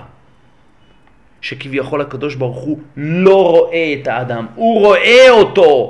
שכביכול 1.41 2.01
הקדוש 2.01 2.35
ברוך 2.35 2.57
הוא 2.57 2.79
לא 2.97 3.49
רואה 3.49 3.95
את 4.01 4.07
האדם, 4.07 4.47
הוא 4.55 4.79
רואה 4.79 5.29
אותו. 5.29 5.89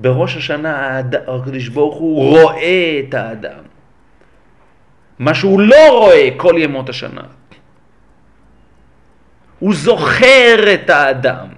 בראש 0.00 0.36
השנה 0.36 0.98
הקדוש 1.26 1.68
ברוך 1.68 1.96
הוא 1.96 2.28
רואה 2.28 3.00
את 3.08 3.14
האדם. 3.14 3.62
מה 5.18 5.34
שהוא 5.34 5.60
לא 5.60 5.98
רואה 5.98 6.28
כל 6.36 6.54
ימות 6.58 6.88
השנה. 6.88 7.22
הוא 9.58 9.74
זוכר 9.74 10.74
את 10.74 10.90
האדם. 10.90 11.48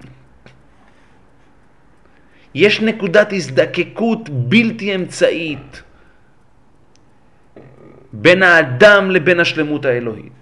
יש 2.55 2.81
נקודת 2.81 3.33
הזדקקות 3.33 4.29
בלתי 4.29 4.95
אמצעית 4.95 5.83
בין 8.15 8.43
האדם 8.43 9.11
לבין 9.11 9.41
השלמות 9.41 9.85
האלוהית. 9.85 10.33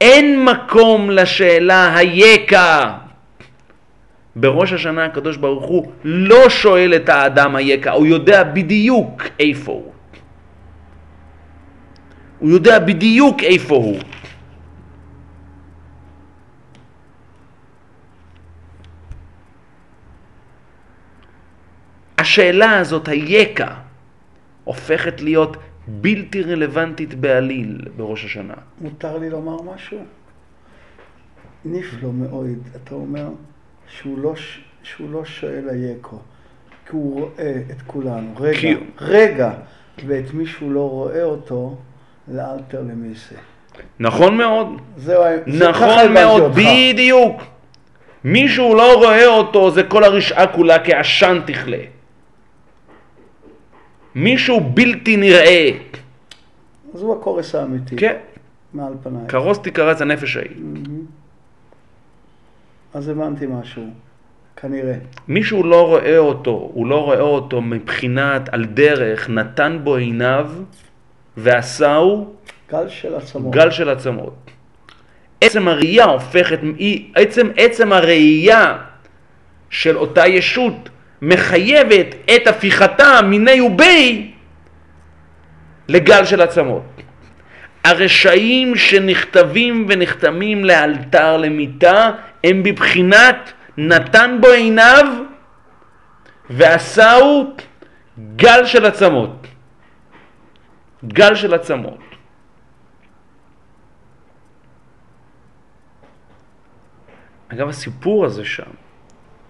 אין 0.00 0.44
מקום 0.44 1.10
לשאלה 1.10 1.96
היקה 1.96 2.98
בראש 4.36 4.72
השנה 4.72 5.04
הקדוש 5.04 5.36
ברוך 5.36 5.64
הוא 5.64 5.92
לא 6.04 6.48
שואל 6.48 6.94
את 6.96 7.08
האדם 7.08 7.56
היקה, 7.56 7.90
הוא 7.92 8.06
יודע 8.06 8.42
בדיוק 8.42 9.22
איפה 9.40 9.72
הוא. 9.72 9.92
הוא 12.38 12.50
יודע 12.50 12.78
בדיוק 12.78 13.42
איפה 13.42 13.74
הוא. 13.74 13.98
השאלה 22.30 22.78
הזאת, 22.78 23.08
היקה, 23.08 23.68
הופכת 24.64 25.20
להיות 25.20 25.56
בלתי 25.88 26.42
רלוונטית 26.42 27.14
בעליל 27.14 27.78
בראש 27.96 28.24
השנה. 28.24 28.54
מותר 28.80 29.18
לי 29.18 29.30
לומר 29.30 29.56
משהו? 29.74 29.98
נפלא 31.64 32.12
מאוד. 32.12 32.46
אתה 32.76 32.94
אומר 32.94 33.26
שהוא 33.88 34.18
לא, 34.18 34.34
שהוא 34.82 35.10
לא 35.12 35.24
שואל 35.24 35.68
היקו, 35.68 36.18
כי 36.86 36.92
הוא 36.92 37.20
רואה 37.20 37.52
את 37.70 37.82
כולנו. 37.86 38.34
רגע, 38.40 38.58
כי- 38.60 38.74
רגע, 39.00 39.50
ואת 40.06 40.34
מי 40.34 40.46
שהוא 40.46 40.72
לא 40.72 40.90
רואה 40.90 41.22
אותו, 41.22 41.76
לאלתר 42.28 42.80
למיסה. 42.80 43.34
נכון 44.00 44.36
מאוד, 44.36 44.66
זהו, 44.96 45.22
זה- 45.46 45.68
נכון 45.68 46.12
מאוד. 46.14 46.52
בדיוק. 46.54 47.42
מישהו 48.24 48.74
לא 48.74 48.94
רואה 48.96 49.26
אותו, 49.26 49.70
זה 49.70 49.82
כל 49.82 50.04
הרשעה 50.04 50.46
כולה 50.46 50.84
כעשן 50.84 51.40
תכלה. 51.46 51.78
מישהו 54.16 54.60
בלתי 54.60 55.16
נראה. 55.16 55.70
אז 56.94 57.02
הוא 57.02 57.16
הקורס 57.16 57.54
האמיתי. 57.54 57.96
כן, 57.96 58.16
מעל 58.74 58.92
פניי. 59.02 59.22
כרוז 59.28 59.58
תיקרץ 59.58 60.00
הנפש 60.02 60.36
ההיא. 60.36 60.50
אז 62.94 63.08
הבנתי 63.08 63.46
משהו, 63.46 63.82
כנראה. 64.56 64.94
מישהו 65.28 65.62
לא 65.62 65.86
רואה 65.86 66.18
אותו, 66.18 66.70
הוא 66.74 66.86
לא 66.86 67.04
רואה 67.04 67.20
אותו 67.20 67.60
מבחינת 67.60 68.48
על 68.52 68.64
דרך, 68.64 69.30
נתן 69.30 69.78
בו 69.84 69.96
עיניו 69.96 70.50
ועשהו 71.36 72.34
גל 72.70 72.88
של 72.88 73.14
עצמות. 73.14 73.54
גל 73.54 73.70
של 73.70 73.88
עצמות. 73.88 74.50
עצם 75.40 75.68
הראייה 75.68 76.04
הופכת, 76.04 76.58
עצם, 77.14 77.48
עצם 77.56 77.92
הראייה 77.92 78.78
של 79.70 79.96
אותה 79.96 80.26
ישות 80.26 80.88
מחייבת 81.22 82.14
את 82.36 82.46
הפיכתה 82.46 83.22
מיני 83.22 83.60
ובי 83.60 84.32
לגל 85.88 86.24
של 86.24 86.40
עצמות. 86.40 86.82
הרשעים 87.84 88.76
שנכתבים 88.76 89.86
ונחתמים 89.88 90.64
לאלתר 90.64 91.36
למיתה 91.36 92.10
הם 92.44 92.62
בבחינת 92.62 93.52
נתן 93.76 94.38
בו 94.40 94.48
עיניו 94.48 95.06
ועשהו 96.50 97.54
גל 98.36 98.64
של 98.64 98.86
עצמות. 98.86 99.46
גל 101.04 101.34
של 101.34 101.54
עצמות. 101.54 101.98
אגב, 107.48 107.68
הסיפור 107.68 108.24
הזה 108.24 108.44
שם, 108.44 108.70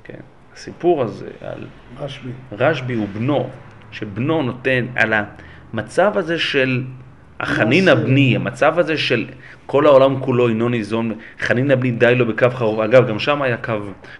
כן, 0.05 0.21
הסיפור 0.57 1.03
הזה 1.03 1.29
על 1.41 1.67
רשב"י. 1.99 2.31
רשב"י 2.53 2.97
ובנו, 2.97 3.51
שבנו 3.91 4.43
נותן 4.43 4.87
על 4.95 5.13
המצב 5.73 6.13
הזה 6.17 6.39
של 6.39 6.85
החנין. 7.41 7.89
הבני, 7.89 8.37
המצב 8.37 8.79
הזה 8.79 8.97
של 8.97 9.27
כל 9.67 9.87
העולם 9.87 10.21
כולו 10.21 10.49
אינו 10.49 10.69
ניזון, 10.69 11.13
חנין 11.41 11.71
הבני 11.71 11.91
די 11.91 12.15
לו 12.15 12.27
בקו 12.27 12.51
חרוב, 12.51 12.81
אגב, 12.81 13.09
גם 13.09 13.19
שם 13.19 13.43
היה 13.43 13.57
קו, 13.57 13.73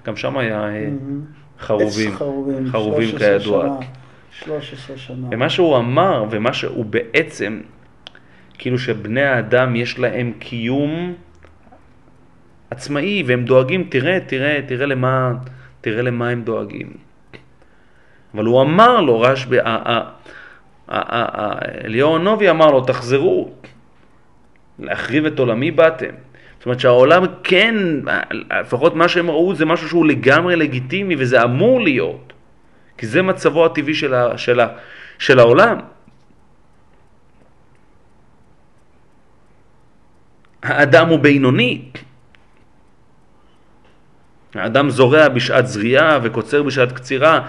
גם 0.07 0.17
שם 0.17 0.39
היה 0.39 0.69
אה, 0.69 0.89
חרובים, 1.61 2.11
עץ 2.13 2.17
חרובים. 2.19 2.71
חרובים 2.71 3.09
13 3.09 3.39
כידוע. 3.39 3.79
שנה, 4.31 4.47
13 4.61 4.97
שנה. 4.97 5.29
ומה 5.31 5.49
שהוא 5.49 5.77
אמר, 5.77 6.25
ומה 6.31 6.53
שהוא 6.53 6.85
בעצם, 6.85 7.61
כאילו 8.59 8.79
שבני 8.79 9.23
האדם 9.23 9.77
יש 9.77 9.99
להם 9.99 10.33
קיום 10.39 11.15
עצמאי, 12.71 13.23
והם 13.27 13.45
דואגים, 13.45 13.87
תראה, 13.89 14.19
תראה, 14.27 14.61
תראה 14.67 14.87
למה, 14.87 15.33
תראה 15.87 16.03
למה 16.03 16.29
הם 16.29 16.43
דואגים. 16.43 16.93
אבל 18.35 18.45
הוא 18.45 18.63
אמר 18.63 19.01
לו, 19.01 19.21
רשב"י, 19.21 19.59
אליהו 21.85 22.17
הנובי 22.17 22.51
אמר 22.51 22.71
לו, 22.71 22.81
תחזרו, 22.81 23.51
להחריב 24.79 25.27
את 25.27 25.39
עולמי 25.39 25.71
באתם. 25.71 26.15
זאת 26.59 26.67
אומרת 26.67 26.81
שהעולם 26.81 27.23
כן, 27.45 27.75
לפחות 28.61 28.95
מה 28.95 29.09
שהם 29.09 29.31
ראו 29.31 29.55
זה 29.55 29.65
משהו 29.65 29.89
שהוא 29.89 30.07
לגמרי 30.07 30.57
לגיטימי 30.57 31.17
וזה 31.19 31.43
אמור 31.43 31.81
להיות. 31.81 32.33
כי 32.99 33.07
זה 33.07 33.23
מצבו 33.23 33.67
הטבעי 33.67 33.95
של, 33.95 34.15
ה, 34.15 34.39
של, 34.39 34.61
ה, 34.61 34.69
של 35.19 35.39
העולם. 35.39 35.79
האדם 40.63 41.09
הוא 41.09 41.19
בינוני. 41.19 41.83
האדם 44.59 44.91
זורע 44.91 45.29
בשעת 45.29 45.67
זריעה 45.67 46.19
וקוצר 46.23 46.63
בשעת 46.63 46.93
קצירה. 46.93 47.41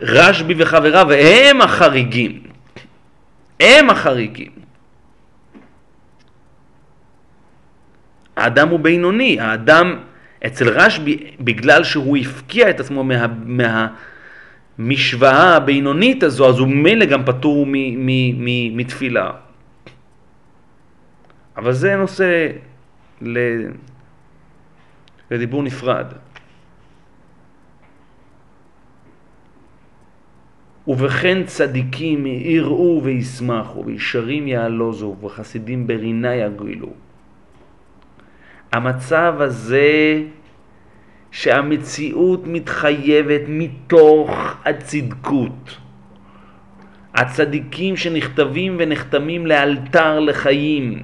רשב"י 0.00 0.54
וחבריו 0.58 1.12
הם 1.12 1.60
החריגים. 1.60 2.42
הם 3.60 3.90
החריגים. 3.90 4.52
האדם 8.36 8.68
הוא 8.68 8.80
בינוני, 8.80 9.40
האדם 9.40 9.98
אצל 10.46 10.68
רשב"י, 10.68 11.36
בגלל 11.40 11.84
שהוא 11.84 12.16
הפקיע 12.16 12.70
את 12.70 12.80
עצמו 12.80 13.04
מה, 13.04 13.26
מהמשוואה 14.78 15.56
הבינונית 15.56 16.22
הזו, 16.22 16.48
אז 16.48 16.58
הוא 16.58 16.68
ממילא 16.68 17.04
גם 17.06 17.24
פטור 17.24 17.66
מ, 17.66 17.72
מ, 17.72 18.08
מ, 18.44 18.76
מתפילה. 18.76 19.30
אבל 21.56 21.72
זה 21.72 21.96
נושא 21.96 22.48
ל... 23.22 23.38
לדיבור 25.30 25.62
נפרד. 25.62 26.06
ובכן 30.88 31.44
צדיקים 31.44 32.26
יראו 32.26 33.00
וישמחו, 33.04 33.84
וישרים 33.86 34.48
יעלוזו, 34.48 35.16
וחסידים 35.20 35.86
ברינה 35.86 36.34
יגוילו. 36.34 36.92
המצב 38.72 39.34
הזה 39.38 40.22
שהמציאות 41.30 42.46
מתחייבת 42.46 43.40
מתוך 43.48 44.30
הצדקות. 44.64 45.76
הצדיקים 47.14 47.96
שנכתבים 47.96 48.76
ונחתמים 48.78 49.46
לאלתר 49.46 50.20
לחיים. 50.20 51.02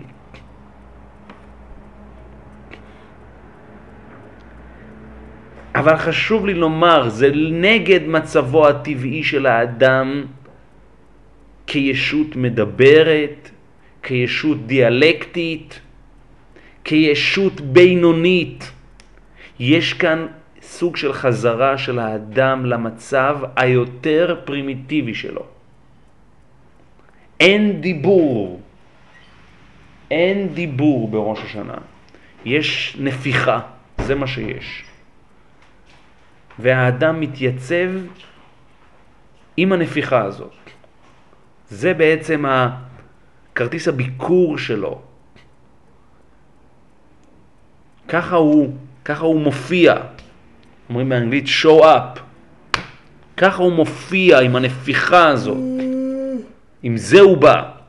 אבל 5.80 5.96
חשוב 5.96 6.46
לי 6.46 6.54
לומר, 6.54 7.08
זה 7.08 7.30
נגד 7.50 8.00
מצבו 8.06 8.68
הטבעי 8.68 9.22
של 9.24 9.46
האדם 9.46 10.24
כישות 11.66 12.36
מדברת, 12.36 13.50
כישות 14.02 14.66
דיאלקטית, 14.66 15.80
כישות 16.84 17.60
בינונית. 17.60 18.72
יש 19.60 19.92
כאן 19.92 20.26
סוג 20.62 20.96
של 20.96 21.12
חזרה 21.12 21.78
של 21.78 21.98
האדם 21.98 22.66
למצב 22.66 23.38
היותר 23.56 24.40
פרימיטיבי 24.44 25.14
שלו. 25.14 25.44
אין 27.40 27.80
דיבור, 27.80 28.60
אין 30.10 30.48
דיבור 30.54 31.08
בראש 31.08 31.38
השנה. 31.44 31.78
יש 32.44 32.96
נפיחה, 33.00 33.60
זה 33.98 34.14
מה 34.14 34.26
שיש. 34.26 34.89
והאדם 36.60 37.20
מתייצב 37.20 37.90
עם 39.56 39.72
הנפיחה 39.72 40.22
הזאת. 40.22 40.52
זה 41.70 41.94
בעצם 41.94 42.44
כרטיס 43.54 43.88
הביקור 43.88 44.58
שלו. 44.58 45.00
ככה 48.08 48.36
הוא, 48.36 48.74
ככה 49.04 49.24
הוא 49.24 49.40
מופיע, 49.40 49.94
אומרים 50.88 51.08
באנגלית 51.08 51.46
show 51.46 51.82
up. 51.82 52.20
ככה 53.36 53.62
הוא 53.62 53.72
מופיע 53.72 54.40
עם 54.40 54.56
הנפיחה 54.56 55.28
הזאת. 55.28 55.56
עם 56.82 56.96
זה 56.96 57.20
הוא 57.20 57.36
בא. 57.36 57.79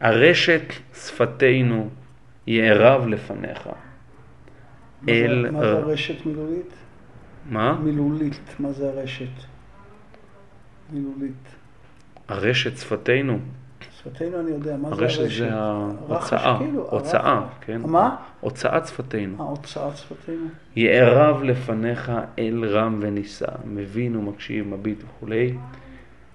הרשת 0.00 0.62
שפתנו 0.94 1.88
יערב 2.46 3.06
לפניך. 3.06 3.66
מה 3.66 3.72
זה- 5.06 5.12
אל... 5.12 5.50
מה 5.50 5.60
זה 5.60 5.72
הרשת 5.78 6.26
מילולית? 6.26 6.72
מה? 7.50 7.78
מילולית, 7.82 8.40
מה 8.58 8.72
זה 8.72 8.88
הרשת? 8.88 9.28
מילולית. 10.92 11.32
הרשת 12.28 12.76
שפתנו, 12.76 13.38
שפתנו 13.98 14.40
אני 14.40 14.50
יודע, 14.50 14.76
מה 14.76 14.88
זה 14.88 14.94
הרשת 14.94 15.20
הרשת? 15.20 15.38
זה 15.38 15.54
ההוצאה, 15.54 16.58
כאילו, 16.58 16.88
הוצאה, 16.90 17.32
הרחש. 17.32 17.52
כן? 17.60 17.80
מה? 17.84 18.16
הוצאת 18.40 18.86
שפתנו. 18.86 19.42
ההוצאת 19.42 19.96
שפתנו. 19.96 20.46
יערב 20.76 21.42
לפניך 21.42 22.12
אל 22.38 22.64
רם 22.68 22.98
ונישא, 23.02 23.46
מבין 23.64 24.16
ומקשיב, 24.16 24.68
מביט 24.68 24.98
וכולי, 25.04 25.54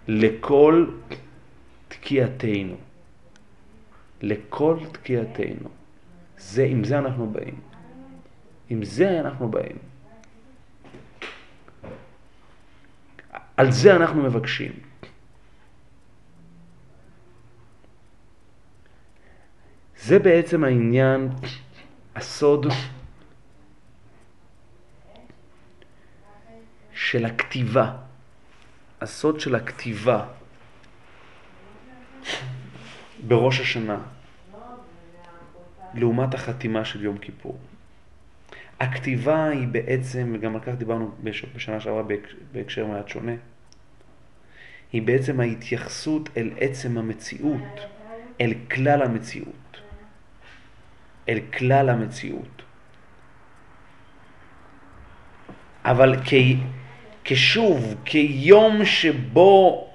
לכל 0.08 0.86
תקיעתנו. 1.88 2.76
לכל 4.24 4.78
תקיעתנו. 4.92 5.70
זה, 6.38 6.64
עם 6.64 6.84
זה 6.84 6.98
אנחנו 6.98 7.30
באים. 7.32 7.60
עם 8.70 8.86
זה 8.86 9.20
אנחנו 9.20 9.52
באים. 9.52 9.78
על 13.58 13.72
זה 13.72 13.96
אנחנו 13.96 14.24
מבקשים. 14.24 14.72
זה 19.98 20.20
בעצם 20.20 20.64
העניין, 20.64 21.30
הסוד 22.16 22.66
של 26.94 27.26
הכתיבה. 27.26 27.98
הסוד 29.02 29.40
של 29.40 29.56
הכתיבה 29.56 30.26
בראש 33.28 33.60
השנה, 33.60 34.13
לעומת 35.94 36.34
החתימה 36.34 36.86
של 36.86 37.04
יום 37.04 37.18
כיפור. 37.18 37.58
הכתיבה 38.80 39.48
היא 39.48 39.68
בעצם, 39.68 40.32
וגם 40.36 40.56
על 40.56 40.62
כך 40.62 40.70
דיברנו 40.78 41.12
בש- 41.24 41.46
בשנה 41.56 41.80
שעברה 41.80 42.04
בהק- 42.04 42.34
בהקשר 42.52 42.86
מעט 42.86 43.08
שונה, 43.08 43.32
היא 44.94 45.02
בעצם 45.02 45.40
ההתייחסות 45.40 46.30
אל 46.38 46.50
עצם 46.60 46.98
המציאות, 46.98 47.80
אל 48.42 48.54
כלל 48.72 49.02
המציאות. 49.02 49.78
אל 51.30 51.40
כלל 51.58 51.90
המציאות. 51.90 52.62
אבל 55.86 56.16
כ... 56.26 56.34
כשוב, 57.24 57.96
כיום 58.06 58.86
שבו 58.86 59.88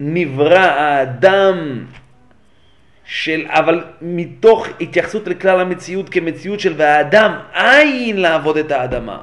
נברא 0.00 0.58
האדם 0.58 1.86
של, 3.06 3.46
אבל 3.48 3.84
מתוך 4.02 4.66
התייחסות 4.80 5.28
לכלל 5.28 5.60
המציאות 5.60 6.08
כמציאות 6.08 6.60
של 6.60 6.74
והאדם 6.76 7.38
אין 7.54 8.20
לעבוד 8.20 8.56
את 8.56 8.70
האדמה. 8.70 9.20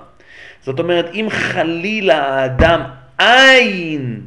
זאת 0.61 0.79
אומרת, 0.79 1.09
אם 1.13 1.27
חלילה 1.29 2.17
האדם 2.23 2.81
אין 3.19 4.21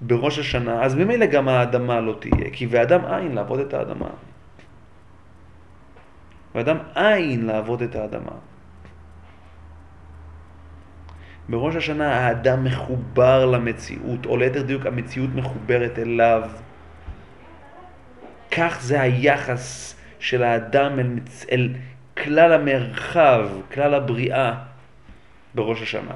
בראש 0.00 0.38
השנה, 0.38 0.82
אז 0.82 0.94
ממילא 0.94 1.26
גם 1.26 1.48
האדמה 1.48 2.00
לא 2.00 2.14
תהיה, 2.20 2.50
כי 2.52 2.66
והאדם 2.66 3.00
אין 3.04 3.34
לעבוד 3.34 3.60
את 3.60 3.74
האדמה. 3.74 4.10
ואדם 6.54 6.76
אין 6.96 7.46
לעבוד 7.46 7.82
את 7.82 7.94
האדמה. 7.94 8.36
בראש 11.48 11.76
השנה 11.76 12.14
האדם 12.14 12.64
מחובר 12.64 13.46
למציאות, 13.46 14.26
או 14.26 14.36
ליתר 14.36 14.62
דיוק 14.62 14.86
המציאות 14.86 15.30
מחוברת 15.34 15.98
אליו. 15.98 16.42
כך 18.56 18.78
זה 18.80 19.00
היחס 19.00 19.94
של 20.20 20.42
האדם 20.42 20.98
אל. 20.98 21.10
אל 21.52 21.68
כלל 22.16 22.52
המרחב, 22.52 23.48
כלל 23.72 23.94
הבריאה 23.94 24.54
בראש 25.54 25.82
השנה. 25.82 26.14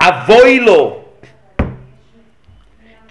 אבוי 0.00 0.60
לו 0.60 1.04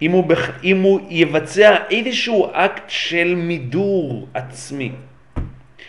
אם 0.01 0.11
הוא, 0.11 0.23
בח... 0.23 0.63
אם 0.63 0.81
הוא 0.81 0.99
יבצע 1.09 1.75
איזשהו 1.89 2.49
אקט 2.53 2.83
של 2.87 3.35
מידור 3.35 4.27
עצמי, 4.33 4.91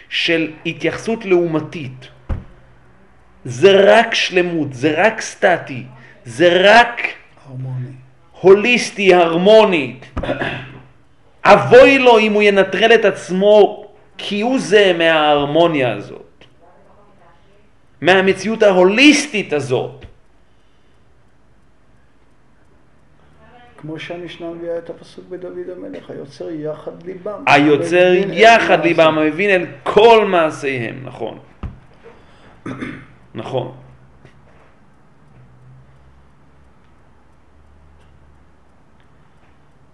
של 0.08 0.52
התייחסות 0.66 1.24
לעומתית. 1.24 2.08
זה 3.44 3.70
רק 3.86 4.14
שלמות, 4.14 4.74
זה 4.74 4.94
רק 4.96 5.20
סטטי, 5.20 5.82
זה 6.24 6.60
רק 6.64 7.00
הרמוני. 7.48 7.90
הוליסטי, 8.40 9.14
הרמוני. 9.14 9.96
אבוי 11.44 11.98
לו 11.98 12.18
אם 12.18 12.32
הוא 12.32 12.42
ינטרל 12.42 12.94
את 12.94 13.04
עצמו 13.04 13.86
כהוא 14.18 14.58
זה 14.58 14.92
מההרמוניה 14.98 15.92
הזאת, 15.92 16.44
מהמציאות 18.00 18.62
ההוליסטית 18.62 19.52
הזאת. 19.52 20.04
כמו 23.76 23.98
שהמשנה 23.98 24.50
מביאה 24.50 24.78
את 24.78 24.90
הפסוק 24.90 25.24
בדוד 25.28 25.70
המלך, 25.76 26.10
היוצר 26.10 26.50
יחד 26.50 27.02
ליבם. 27.02 27.44
היוצר 27.46 28.12
מבין 28.12 28.30
יחד. 28.32 28.84
ליבם, 28.84 29.18
המבין 29.18 29.50
אל 29.50 29.66
כל 29.82 30.24
מעשיהם, 30.26 31.00
נכון. 31.04 31.38
נכון. 33.34 33.83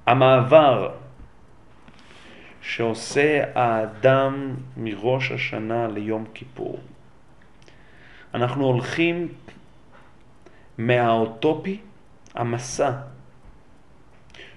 המעבר 0.06 0.90
שעושה 2.62 3.44
האדם 3.54 4.54
מראש 4.76 5.32
השנה 5.32 5.88
ליום 5.88 6.24
כיפור. 6.34 6.80
אנחנו 8.34 8.64
הולכים 8.64 9.28
מהאוטופי, 10.78 11.80
המסע 12.34 12.92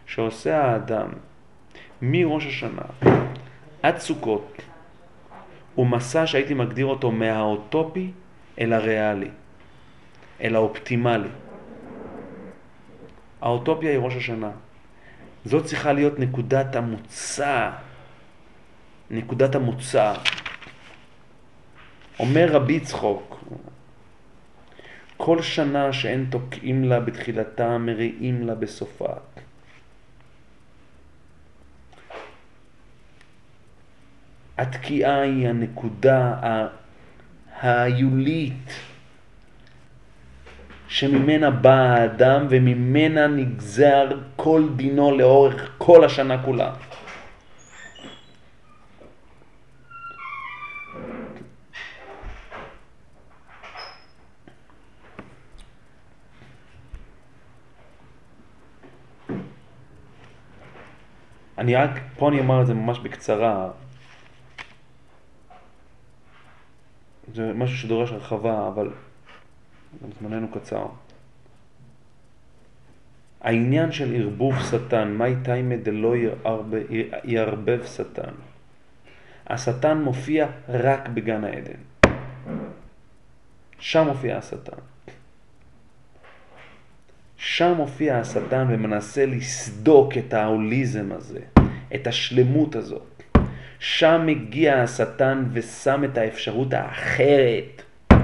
שעושה 0.05 0.61
האדם 0.65 1.09
מראש 2.01 2.45
השנה 2.45 2.81
עד 3.83 3.97
סוכות 3.97 4.57
הוא 5.75 5.87
מסע 5.87 6.27
שהייתי 6.27 6.53
מגדיר 6.53 6.85
אותו 6.85 7.11
מהאוטופי 7.11 8.11
אל 8.59 8.73
הריאלי, 8.73 9.29
אל 10.41 10.55
האופטימלי. 10.55 11.29
האוטופיה 13.41 13.91
היא 13.91 13.99
ראש 13.99 14.15
השנה. 14.15 14.51
זאת 15.45 15.65
צריכה 15.65 15.93
להיות 15.93 16.19
נקודת 16.19 16.75
המוצא, 16.75 17.69
נקודת 19.11 19.55
המוצא. 19.55 20.13
אומר 22.19 22.47
רבי 22.51 22.79
צחוק, 22.79 23.43
כל 25.17 25.41
שנה 25.41 25.93
שאין 25.93 26.27
תוקעים 26.29 26.83
לה 26.83 26.99
בתחילתה, 26.99 27.77
מריעים 27.77 28.47
לה 28.47 28.55
בסופה. 28.55 29.07
התקיעה 34.57 35.21
היא 35.21 35.47
הנקודה 35.47 36.19
ה- 36.27 36.67
ההיולית 37.61 38.69
שממנה 40.93 41.51
בא 41.51 41.73
האדם 41.73 42.47
וממנה 42.49 43.27
נגזר 43.27 44.19
כל 44.35 44.69
דינו 44.75 45.17
לאורך 45.17 45.69
כל 45.77 46.05
השנה 46.05 46.43
כולה. 46.43 46.73
אני 61.57 61.75
רק, 61.75 61.89
פה 62.17 62.29
אני 62.29 62.39
אומר 62.39 62.61
את 62.61 62.67
זה 62.67 62.73
ממש 62.73 62.99
בקצרה. 62.99 63.71
זה 67.33 67.51
משהו 67.53 67.77
שדורש 67.77 68.11
הרחבה, 68.11 68.67
אבל 68.67 68.89
זמננו 70.21 70.47
קצר. 70.47 70.85
העניין 73.41 73.91
של 73.91 74.15
ערבוב 74.15 74.55
שטן, 74.71 75.07
מאי 75.11 75.35
תימא 75.43 75.75
דלא 75.75 76.15
יערב- 76.15 76.73
יערבב 77.23 77.85
שטן. 77.85 78.31
השטן 79.47 79.97
מופיע 79.97 80.47
רק 80.69 81.09
בגן 81.09 81.43
העדן. 81.43 82.11
שם 83.79 84.07
מופיע 84.07 84.37
השטן. 84.37 84.77
שם 87.37 87.73
מופיע 87.77 88.17
השטן 88.17 88.65
ומנסה 88.69 89.25
לסדוק 89.25 90.17
את 90.17 90.33
ההוליזם 90.33 91.11
הזה, 91.11 91.39
את 91.95 92.07
השלמות 92.07 92.75
הזאת. 92.75 93.23
שם 93.79 94.21
מגיע 94.25 94.81
השטן 94.83 95.45
ושם 95.53 96.03
את 96.03 96.17
האפשרות 96.17 96.73
האחרת. 96.73 97.81
ה- 98.11 98.15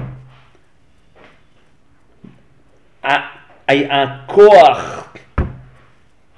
הכוח 3.68 5.12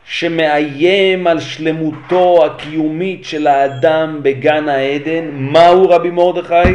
שמאיים 0.05 1.27
על 1.27 1.41
שלמותו 1.41 2.47
הקיומית 2.47 3.25
של 3.25 3.47
האדם 3.47 4.21
בגן 4.23 4.69
העדן, 4.69 5.29
מהו 5.31 5.89
רבי 5.89 6.11
מרדכי? 6.11 6.75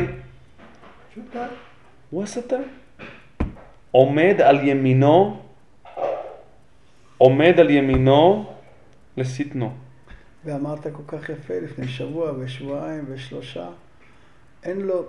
הוא 2.10 2.24
השטן. 2.24 2.62
עומד 3.92 4.42
על 4.42 4.68
ימינו, 4.68 5.42
עומד 7.18 7.60
על 7.60 7.70
ימינו 7.70 8.46
לשטנו. 9.18 9.72
ואמרת 10.46 10.88
כל 10.94 11.18
כך 11.18 11.30
יפה 11.30 11.54
לפני 11.64 11.88
שבוע 11.88 12.32
ושבועיים 12.40 13.06
ושלושה, 13.10 13.68
אין 14.64 14.82
לו 14.82 15.06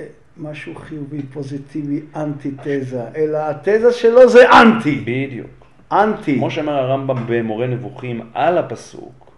אה, 0.00 0.06
משהו 0.38 0.74
חיובי, 0.74 1.22
פוזיטיבי, 1.22 2.00
אנטי-תזה, 2.16 3.02
אלא 3.16 3.38
התזה 3.38 3.92
שלו 3.92 4.28
זה 4.28 4.50
אנטי. 4.50 5.00
בדיוק. 5.00 5.50
אנטי. 5.92 6.34
כמו 6.36 6.50
שאמר 6.50 6.72
הרמב"ם 6.72 7.24
במורה 7.26 7.66
נבוכים 7.66 8.20
על 8.34 8.58
הפסוק, 8.58 9.32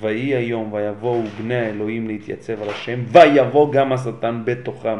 ויהי 0.00 0.34
היום 0.34 0.72
ויבואו 0.72 1.22
בני 1.38 1.54
האלוהים 1.54 2.06
להתייצב 2.08 2.62
על 2.62 2.70
השם, 2.70 3.00
ויבוא 3.12 3.72
גם 3.72 3.92
השטן 3.92 4.42
בתוכם. 4.44 4.98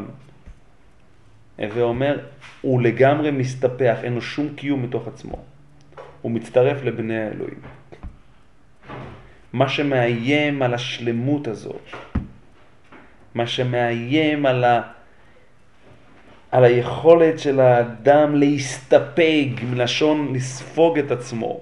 הווה 1.59 1.83
אומר, 1.83 2.19
הוא 2.61 2.83
לגמרי 2.83 3.31
מסתפח, 3.31 3.97
אין 4.03 4.15
לו 4.15 4.23
שום 4.23 4.49
קיום 4.57 4.83
מתוך 4.83 5.09
עצמו. 5.09 5.37
הוא 6.23 6.33
מצטרף 6.33 6.85
לבני 6.85 7.19
האלוהים. 7.19 7.61
מה 9.53 9.69
שמאיים 9.69 10.63
על 10.63 10.75
השלמות 10.75 11.49
הזאת, 11.49 11.81
מה 13.37 13.47
שמאיים 13.47 14.47
על, 14.47 14.65
ה... 14.65 14.83
על 16.51 16.65
היכולת 16.65 17.39
של 17.39 17.61
האדם 17.61 18.35
להסתפק, 18.35 19.49
מלשון 19.71 20.35
לספוג 20.35 20.99
את 20.99 21.11
עצמו, 21.11 21.61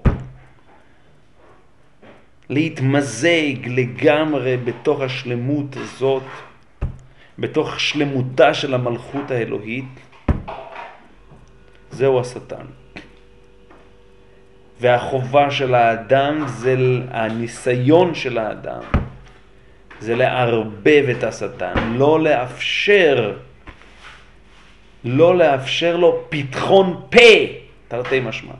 להתמזג 2.49 3.67
לגמרי 3.67 4.57
בתוך 4.57 5.01
השלמות 5.01 5.77
הזאת, 5.77 6.23
בתוך 7.39 7.79
שלמותה 7.79 8.53
של 8.53 8.73
המלכות 8.73 9.31
האלוהית, 9.31 9.99
זהו 11.91 12.19
השטן. 12.19 12.65
והחובה 14.79 15.51
של 15.51 15.75
האדם 15.75 16.43
זה 16.47 16.75
הניסיון 17.09 18.15
של 18.15 18.37
האדם, 18.37 19.04
זה 19.99 20.15
לערבב 20.15 21.05
את 21.17 21.23
השטן, 21.23 21.93
לא 21.97 22.19
לאפשר, 22.19 23.33
לא 25.03 25.37
לאפשר 25.37 25.97
לו 25.97 26.25
פתחון 26.29 27.01
פה, 27.09 27.19
תרתי 27.87 28.19
משמע. 28.19 28.53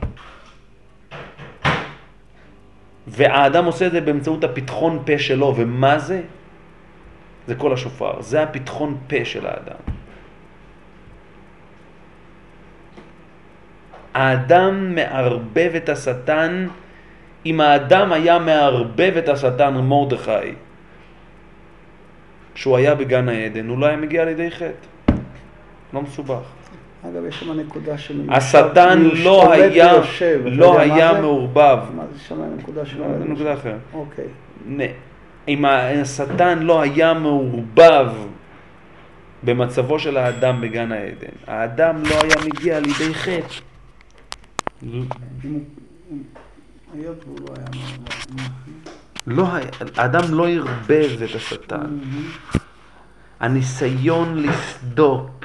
והאדם 3.06 3.64
עושה 3.64 3.86
את 3.86 3.92
זה 3.92 4.00
באמצעות 4.00 4.44
הפתחון 4.44 5.02
פה 5.06 5.18
שלו, 5.18 5.54
ומה 5.56 5.98
זה? 5.98 6.22
זה 7.46 7.54
כל 7.54 7.72
השופר, 7.72 8.22
זה 8.22 8.42
הפתחון 8.42 8.98
פה 9.08 9.24
של 9.24 9.46
האדם. 9.46 9.80
האדם 14.14 14.94
מערבב 14.94 15.72
את 15.76 15.88
השטן, 15.88 16.66
אם 17.46 17.60
האדם 17.60 18.12
היה 18.12 18.38
מערבב 18.38 19.12
את 19.18 19.28
השטן 19.28 19.74
מרדכי, 19.74 20.65
כשהוא 22.56 22.76
היה 22.76 22.94
בגן 22.94 23.28
העדן, 23.28 23.68
הוא 23.68 23.78
לא 23.78 23.86
היה 23.86 23.96
מגיע 23.96 24.24
לידי 24.24 24.50
חטא. 24.50 25.12
לא 25.92 26.02
מסובך. 26.02 26.40
אגב, 27.02 27.24
יש 27.28 27.40
שם 27.40 27.52
נקודה 27.52 27.98
של... 27.98 28.28
השטן 28.30 29.02
לא 29.24 29.52
היה, 29.52 29.92
לא 30.44 30.80
היה 30.80 31.20
מעורבב. 31.20 31.78
מה 31.96 32.02
זה 32.12 32.18
שם 32.18 32.42
הנקודה 32.42 32.86
של... 32.86 32.98
לא, 32.98 33.06
נקודה 33.18 33.54
אחרת. 33.54 33.78
אוקיי. 33.94 34.24
אם 35.48 35.64
השטן 35.64 36.58
לא 36.58 36.80
היה 36.80 37.14
מעורבב 37.14 38.08
במצבו 39.42 39.98
של 39.98 40.16
האדם 40.16 40.60
בגן 40.60 40.92
העדן, 40.92 41.36
האדם 41.46 42.02
לא 42.02 42.14
היה 42.22 42.34
מגיע 42.46 42.80
לידי 42.80 43.14
חטא. 43.14 43.54
היות 46.94 47.24
והוא 47.24 47.38
לא 47.40 47.54
היה 47.56 47.66
מעורבב. 47.74 48.65
לא, 49.26 49.48
האדם 49.96 50.34
לא 50.34 50.48
ערבב 50.48 51.22
את 51.22 51.34
השטן. 51.34 51.98
הניסיון 53.40 54.42
לסדוק 54.42 55.44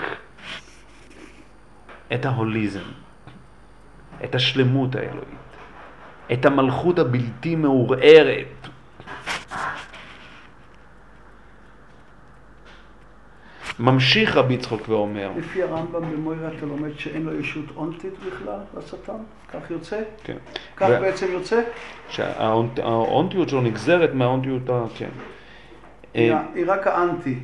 את 2.14 2.26
ההוליזם, 2.26 2.90
את 4.24 4.36
השלמות 4.36 4.96
האלוהית, 4.96 5.58
את 6.34 6.46
המלכות 6.46 7.00
הבלתי 7.00 7.56
מעורערת. 7.56 8.68
ממשיך 13.82 14.38
רבי 14.38 14.54
יצחוק 14.54 14.90
ואומר, 14.90 15.32
לפי 15.38 15.64
הרמב"ם 15.64 16.02
במוירה 16.12 16.48
אתה 16.58 16.66
לומד 16.66 16.90
שאין 16.98 17.24
לו 17.24 17.40
ישות 17.40 17.66
אונטית 17.76 18.14
בכלל, 18.28 18.60
לשטן? 18.78 19.14
כך 19.54 19.72
יוצא? 19.72 20.00
כן, 20.24 20.38
כך 20.78 20.88
ו- 20.90 21.02
בעצם 21.02 21.26
יוצא? 21.32 21.62
שהאונטיות 22.10 23.50
שלו 23.50 23.62
נגזרת 23.62 24.14
מהאונטיות, 24.14 24.70
ה- 24.70 24.86
כן. 24.98 25.10
היא 26.14 26.32
אה, 26.34 26.42
היא 26.56 26.64
רק 26.68 26.88
האנטי. 26.88 27.36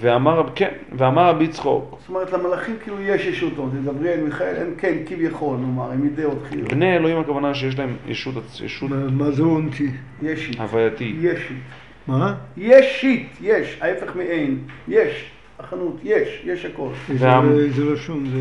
ואמר, 0.00 0.42
כן, 0.54 0.70
ואמר 0.92 1.28
רבי 1.28 1.44
יצחוק, 1.44 1.96
זאת 2.00 2.08
אומרת, 2.08 2.32
למלאכים 2.32 2.76
כאילו 2.82 3.02
יש 3.02 3.26
ישות 3.26 3.52
אונטית, 3.58 3.84
גבריאל, 3.84 4.20
מיכאל, 4.20 4.54
הם 4.56 4.74
כן, 4.78 4.92
כביכול, 5.06 5.56
נאמר, 5.56 5.90
הם 5.92 6.04
אידאות 6.04 6.38
חיות. 6.48 6.68
בני 6.68 6.96
אלוהים 6.96 7.18
הכוונה 7.20 7.54
שיש 7.54 7.78
להם 7.78 7.96
ישות, 8.06 8.34
ישות 8.64 8.90
מה- 8.90 8.96
מה 9.10 9.30
זה 9.30 9.42
אונטי? 9.42 9.90
ישית. 10.22 10.60
הווייתית. 10.60 11.16
ישית. 11.20 11.56
מה? 12.06 12.34
ישית, 12.56 13.28
יש, 13.40 13.78
ההפך 13.80 14.16
מאין. 14.16 14.58
יש. 14.88 15.30
החנות, 15.60 15.96
יש, 16.02 16.42
יש 16.44 16.64
הכל. 16.64 16.88
איזה 17.10 17.26
וה- 17.26 17.42
איזה 17.64 17.84
לשון 17.84 18.26
זה? 18.26 18.40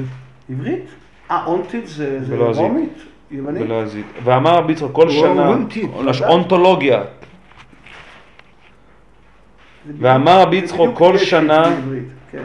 עברית? 0.53 0.83
אה, 1.31 1.45
אונטית 1.45 1.87
זה 1.87 2.23
זה. 2.23 2.35
רומית? 2.37 2.93
יוונית? 3.31 3.61
בלועזית. 3.63 4.05
ואמר 4.23 4.55
רבי 4.55 4.73
יצחק, 4.73 4.87
כל 4.91 5.03
לא, 5.03 6.13
שנה, 6.13 6.27
אונתולוגיה, 6.27 7.03
זה 9.85 9.93
ואמר 9.99 10.41
רבי 10.41 10.67
זה 10.67 10.73
בדיוק 10.73 10.97
כל 10.97 11.17
שנה- 11.17 11.75
כן. 12.31 12.43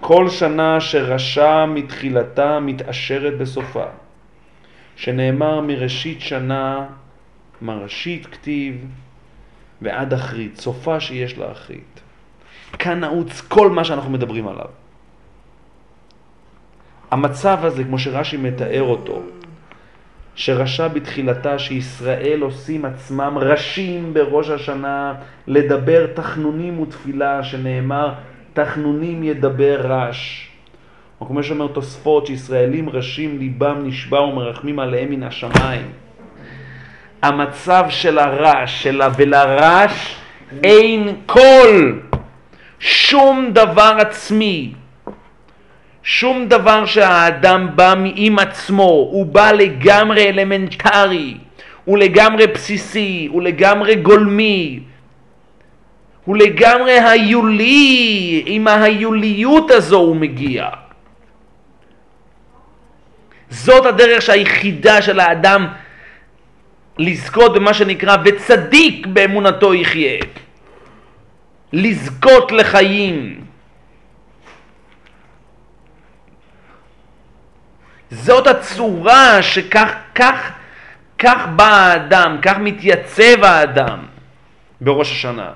כל 0.00 0.28
שנה 0.28 0.80
שרשע 0.80 1.66
מתחילתה 1.66 2.60
מתעשרת 2.60 3.38
בסופה, 3.38 3.84
שנאמר 4.96 5.60
מראשית 5.60 6.20
שנה, 6.20 6.86
מראשית 7.62 8.26
כתיב 8.26 8.74
ועד 9.82 10.12
אחרית, 10.14 10.56
סופה 10.56 11.00
שיש 11.00 11.38
לה 11.38 11.52
אחרית. 11.52 12.00
כאן 12.78 13.00
נעוץ 13.00 13.40
כל 13.40 13.70
מה 13.70 13.84
שאנחנו 13.84 14.10
מדברים 14.10 14.48
עליו. 14.48 14.66
המצב 17.10 17.58
הזה, 17.62 17.84
כמו 17.84 17.98
שרש"י 17.98 18.36
מתאר 18.36 18.82
אותו, 18.82 19.22
שרשע 20.34 20.88
בתחילתה 20.88 21.58
שישראל 21.58 22.40
עושים 22.40 22.84
עצמם 22.84 23.38
ראשים 23.40 24.14
בראש 24.14 24.50
השנה 24.50 25.14
לדבר 25.46 26.06
תחנונים 26.14 26.80
ותפילה, 26.80 27.44
שנאמר 27.44 28.12
תחנונים 28.52 29.22
ידבר 29.22 29.80
רש. 29.80 30.48
או 31.20 31.26
כמו 31.26 31.42
שאומר 31.42 31.66
תוספות, 31.66 32.26
שישראלים 32.26 32.88
ראשים 32.88 33.38
ליבם 33.38 33.76
נשבע 33.84 34.20
ומרחמים 34.20 34.78
עליהם 34.78 35.10
מן 35.10 35.22
השמיים. 35.22 35.86
המצב 37.22 37.84
של 37.88 38.18
הרש, 38.18 38.82
של 38.82 39.02
ה- 39.02 39.08
ולרש 39.16 40.16
אין 40.64 41.16
קול, 41.26 42.00
שום 42.78 43.50
דבר 43.52 43.96
עצמי. 43.98 44.72
שום 46.02 46.46
דבר 46.48 46.86
שהאדם 46.86 47.68
בא 47.74 47.94
עם 48.14 48.38
עצמו, 48.38 49.08
הוא 49.10 49.26
בא 49.26 49.52
לגמרי 49.52 50.28
אלמנטרי, 50.28 51.36
הוא 51.84 51.98
לגמרי 51.98 52.46
בסיסי, 52.46 53.28
הוא 53.30 53.42
לגמרי 53.42 53.94
גולמי, 53.94 54.80
הוא 56.24 56.36
לגמרי 56.36 57.00
היולי, 57.00 58.42
עם 58.46 58.68
ההיוליות 58.68 59.70
הזו 59.70 59.98
הוא 59.98 60.16
מגיע. 60.16 60.68
זאת 63.50 63.86
הדרך 63.86 64.30
היחידה 64.30 65.02
של 65.02 65.20
האדם 65.20 65.66
לזכות 66.98 67.54
במה 67.54 67.74
שנקרא 67.74 68.16
וצדיק 68.24 69.06
באמונתו 69.06 69.74
יחיה. 69.74 70.18
לזכות 71.76 72.52
לחיים. 72.52 73.44
זאת 78.10 78.46
הצורה 78.46 79.42
שכך 79.42 79.94
כך, 80.14 80.52
כך 81.18 81.46
בא 81.56 81.68
האדם, 81.68 82.38
כך 82.42 82.58
מתייצב 82.58 83.44
האדם 83.44 84.06
בראש 84.80 85.12
השנה. 85.12 85.52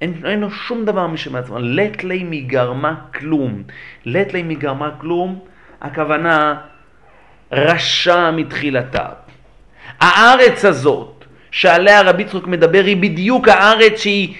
אין, 0.00 0.22
אין 0.24 0.40
לו 0.40 0.50
שום 0.50 0.84
דבר 0.84 1.06
משל 1.06 1.36
עצמו, 1.36 1.58
לט 1.58 2.04
לי 2.04 2.24
מגרמה 2.24 2.94
כלום. 3.14 3.62
לט 4.04 4.32
לי 4.32 4.42
מגרמה 4.42 4.90
כלום, 5.00 5.40
הכוונה 5.80 6.60
רשע 7.52 8.30
מתחילתה. 8.30 9.08
הארץ 10.00 10.64
הזאת 10.64 11.17
שעליה 11.58 12.00
רבי 12.02 12.22
יצחק 12.22 12.46
מדבר 12.46 12.84
היא 12.84 12.96
בדיוק 12.96 13.48
הארץ 13.48 14.00
שהיא 14.00 14.34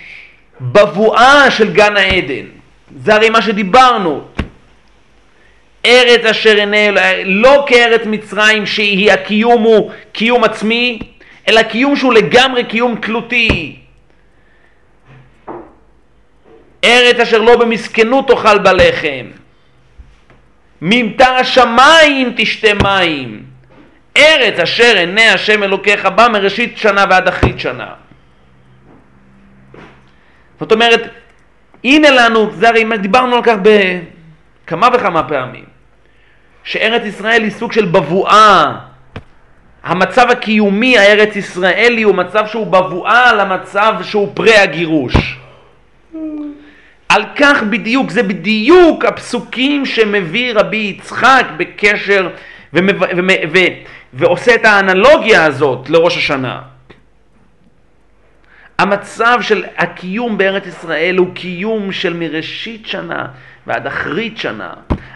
בבואה 0.61 1.51
של 1.51 1.73
גן 1.73 1.97
העדן. 1.97 2.45
זה 2.97 3.15
הרי 3.15 3.31
מה 3.31 3.43
שדיברנו. 3.43 4.21
ארץ 5.87 6.25
אשר 6.25 6.57
עיני, 6.57 6.89
לא 7.25 7.65
כארץ 7.69 8.01
מצרים 8.07 8.67
שהיא 8.67 9.13
הקיום 9.13 9.63
הוא 9.63 9.91
קיום 10.13 10.45
עצמי, 10.45 10.99
אלא 11.49 11.63
קיום 11.63 11.97
שהוא 11.97 12.15
לגמרי 12.15 12.65
קיום 12.65 12.95
תלותי. 13.03 13.77
ארץ 16.85 17.21
אשר 17.21 17.39
לא 17.39 17.57
במסכנות 17.57 18.29
תאכל 18.29 18.59
בלחם. 18.59 19.27
ממטר 20.83 21.33
השמיים 21.33 22.33
תשתה 22.37 22.75
מים. 22.83 23.48
ארץ 24.19 24.59
אשר 24.61 24.97
עיני 24.97 25.29
השם 25.29 25.63
אלוקיך 25.63 26.07
בא 26.07 26.29
מראשית 26.33 26.79
שנה 26.79 27.05
ועד 27.11 27.29
אחרית 27.29 27.61
שנה. 27.61 27.87
זאת 30.61 30.73
אומרת, 30.73 31.01
הנה 31.85 32.11
לנו, 32.11 32.51
זה 32.53 32.69
הרי 32.69 32.85
דיברנו 32.99 33.37
על 33.37 33.43
כך 33.43 33.55
בכמה 33.63 34.89
וכמה 34.95 35.23
פעמים, 35.23 35.65
שארץ 36.65 37.03
ישראל 37.05 37.43
היא 37.43 37.51
סוג 37.51 37.73
של 37.73 37.85
בבואה. 37.85 38.75
המצב 39.85 40.31
הקיומי 40.31 40.99
הארץ 40.99 41.37
ישראלי 41.37 42.03
הוא 42.03 42.15
מצב 42.15 42.47
שהוא 42.47 42.67
בבואה 42.67 43.33
למצב 43.33 43.95
שהוא 44.03 44.33
פרה 44.35 44.63
הגירוש. 44.63 45.39
על 47.09 47.25
כך 47.37 47.63
בדיוק, 47.63 48.11
זה 48.11 48.23
בדיוק 48.23 49.05
הפסוקים 49.05 49.87
שמביא 49.87 50.55
רבי 50.55 50.97
יצחק 50.97 51.47
בקשר 51.57 52.29
ומב... 52.73 53.03
ו... 53.03 53.07
ו... 53.53 53.59
ועושה 54.13 54.55
את 54.55 54.65
האנלוגיה 54.65 55.45
הזאת 55.45 55.91
לראש 55.91 56.17
השנה. 56.17 56.63
המצב 58.79 59.39
של 59.41 59.65
הקיום 59.77 60.39
בארץ 60.39 60.67
ישראל 60.67 61.17
הוא 61.17 61.35
קיום 61.35 61.93
של 61.93 62.15
מראשית 62.15 62.87
שנה 62.87 63.27
ועד 63.67 63.87
אחרית 63.87 64.39
שנה. 64.39 64.75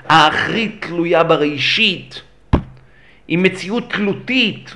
האחרית 0.09 0.87
תלויה 0.87 1.23
בראשית, 1.23 2.23
היא 3.29 3.39
מציאות 3.39 3.93
תלותית. 3.93 4.75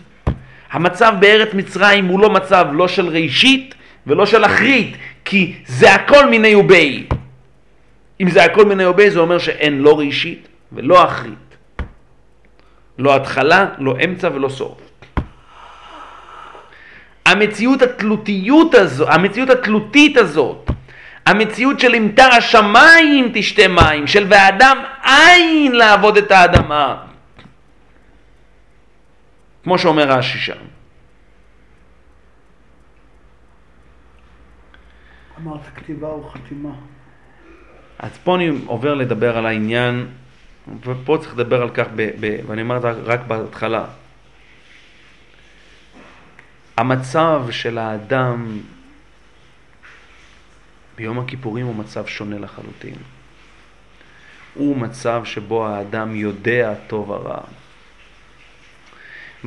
המצב 0.70 1.14
בארץ 1.20 1.54
מצרים 1.54 2.06
הוא 2.06 2.20
לא 2.20 2.30
מצב 2.30 2.66
לא 2.72 2.88
של 2.88 3.06
ראשית 3.08 3.74
ולא 4.06 4.26
של 4.26 4.44
אחרית, 4.44 4.96
כי 5.24 5.54
זה 5.66 5.94
הכל 5.94 6.26
מיני 6.30 6.54
ובי. 6.54 7.06
אם 8.20 8.30
זה 8.30 8.44
הכל 8.44 8.64
מיני 8.64 8.86
ובי 8.86 9.10
זה 9.10 9.18
אומר 9.18 9.38
שאין 9.38 9.78
לא 9.78 9.98
ראשית 9.98 10.48
ולא 10.72 11.04
אחרית. 11.04 11.45
לא 12.99 13.16
התחלה, 13.16 13.66
לא 13.78 13.94
אמצע 14.05 14.28
ולא 14.34 14.49
סוף. 14.49 14.80
המציאות 17.26 17.82
התלותיות 17.82 18.74
הזו, 18.74 19.09
המציאות 19.09 19.51
התלותית 19.51 20.16
הזאת, 20.16 20.70
המציאות 21.26 21.80
של 21.80 21.94
אם 21.94 22.11
השמיים 22.32 23.30
תשתה 23.34 23.68
מים, 23.68 24.07
של 24.07 24.26
והאדם 24.28 24.78
אין 25.05 25.72
לעבוד 25.72 26.16
את 26.16 26.30
האדמה, 26.30 27.03
כמו 29.64 29.78
שאומר 29.78 30.09
רש"י 30.09 30.38
שם. 30.38 30.57
אמרת 35.40 35.61
כתיבה 35.76 36.09
או 36.09 36.30
חתימה. 36.30 36.72
אז 37.99 38.18
פה 38.24 38.36
אני 38.36 38.51
עובר 38.66 38.94
לדבר 38.94 39.38
על 39.38 39.47
העניין, 39.47 40.07
ופה 40.84 41.18
צריך 41.20 41.34
לדבר 41.34 41.62
על 41.62 41.70
כך, 41.70 41.86
ב, 41.96 42.10
ב, 42.20 42.38
ואני 42.46 42.62
אומר 42.62 42.76
את 42.76 42.82
זה 42.82 42.90
רק 42.90 43.20
בהתחלה. 43.26 43.84
המצב 46.76 47.42
של 47.50 47.78
האדם 47.78 48.60
ביום 50.96 51.18
הכיפורים 51.18 51.66
הוא 51.66 51.74
מצב 51.74 52.06
שונה 52.06 52.38
לחלוטין. 52.38 52.96
הוא 54.54 54.76
מצב 54.76 55.22
שבו 55.24 55.66
האדם 55.66 56.16
יודע 56.16 56.74
טוב 56.86 57.12
הרע. 57.12 57.40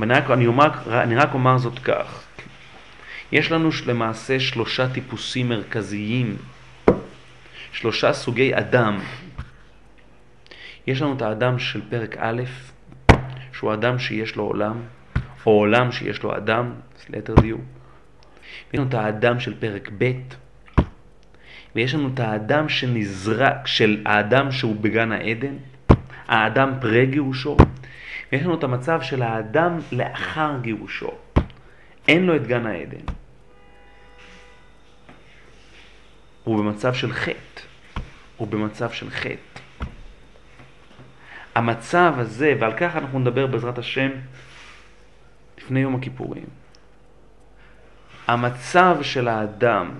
אני 0.02 0.14
רק, 0.14 0.32
אני, 0.32 0.48
אומר, 0.48 0.70
אני 0.88 1.16
רק 1.16 1.34
אומר 1.34 1.58
זאת 1.58 1.80
כך, 1.80 2.24
יש 3.32 3.52
לנו 3.52 3.70
למעשה 3.86 4.40
שלושה 4.40 4.90
טיפוסים 4.94 5.50
מרכזיים, 5.50 6.38
שלושה 7.72 8.14
סוגי 8.14 8.56
אדם. 8.56 9.00
יש 10.90 11.02
לנו 11.02 11.14
את 11.14 11.22
האדם 11.22 11.60
של 11.60 11.82
פרק 11.90 12.16
א', 12.20 12.42
שהוא 13.54 13.74
אדם 13.74 14.00
שיש 14.00 14.36
לו 14.36 14.44
עולם, 14.44 14.82
או 15.46 15.52
עולם 15.52 15.92
שיש 15.92 16.24
לו 16.24 16.38
אדם, 16.38 16.74
ליתר 17.10 17.36
דיוק. 17.36 17.62
יש 18.74 18.80
לנו 18.80 18.90
את 18.90 18.94
האדם 18.94 19.40
של 19.40 19.60
פרק 19.60 19.90
ב', 19.98 20.12
ויש 21.76 21.96
לנו 21.96 22.10
את 22.14 22.20
האדם 22.20 22.70
שנזרק, 22.70 23.68
של 23.68 24.02
האדם 24.06 24.52
שהוא 24.52 24.76
בגן 24.82 25.12
העדן, 25.12 25.58
האדם 26.28 26.74
פרה 26.82 27.06
גירושו, 27.06 27.58
ויש 28.32 28.44
לנו 28.44 28.56
את 28.56 28.64
המצב 28.64 29.02
של 29.02 29.22
האדם 29.22 29.80
לאחר 29.92 30.52
גירושו. 30.62 31.12
אין 32.08 32.26
לו 32.26 32.36
את 32.36 32.48
גן 32.48 32.66
העדן. 32.66 33.06
הוא 36.44 36.58
במצב 36.58 36.94
של 36.94 37.14
חטא. 37.14 37.62
הוא 38.38 38.48
במצב 38.48 38.92
של 38.92 39.10
חטא. 39.10 39.49
המצב 41.56 42.14
הזה, 42.18 42.54
ועל 42.60 42.74
כך 42.78 42.96
אנחנו 42.96 43.20
נדבר 43.20 43.48
בעזרת 43.48 43.78
השם 43.78 44.10
לפני 45.58 45.80
יום 45.80 45.96
הכיפורים. 45.96 46.46
המצב 48.28 48.98
של 49.02 49.28
האדם 49.28 49.92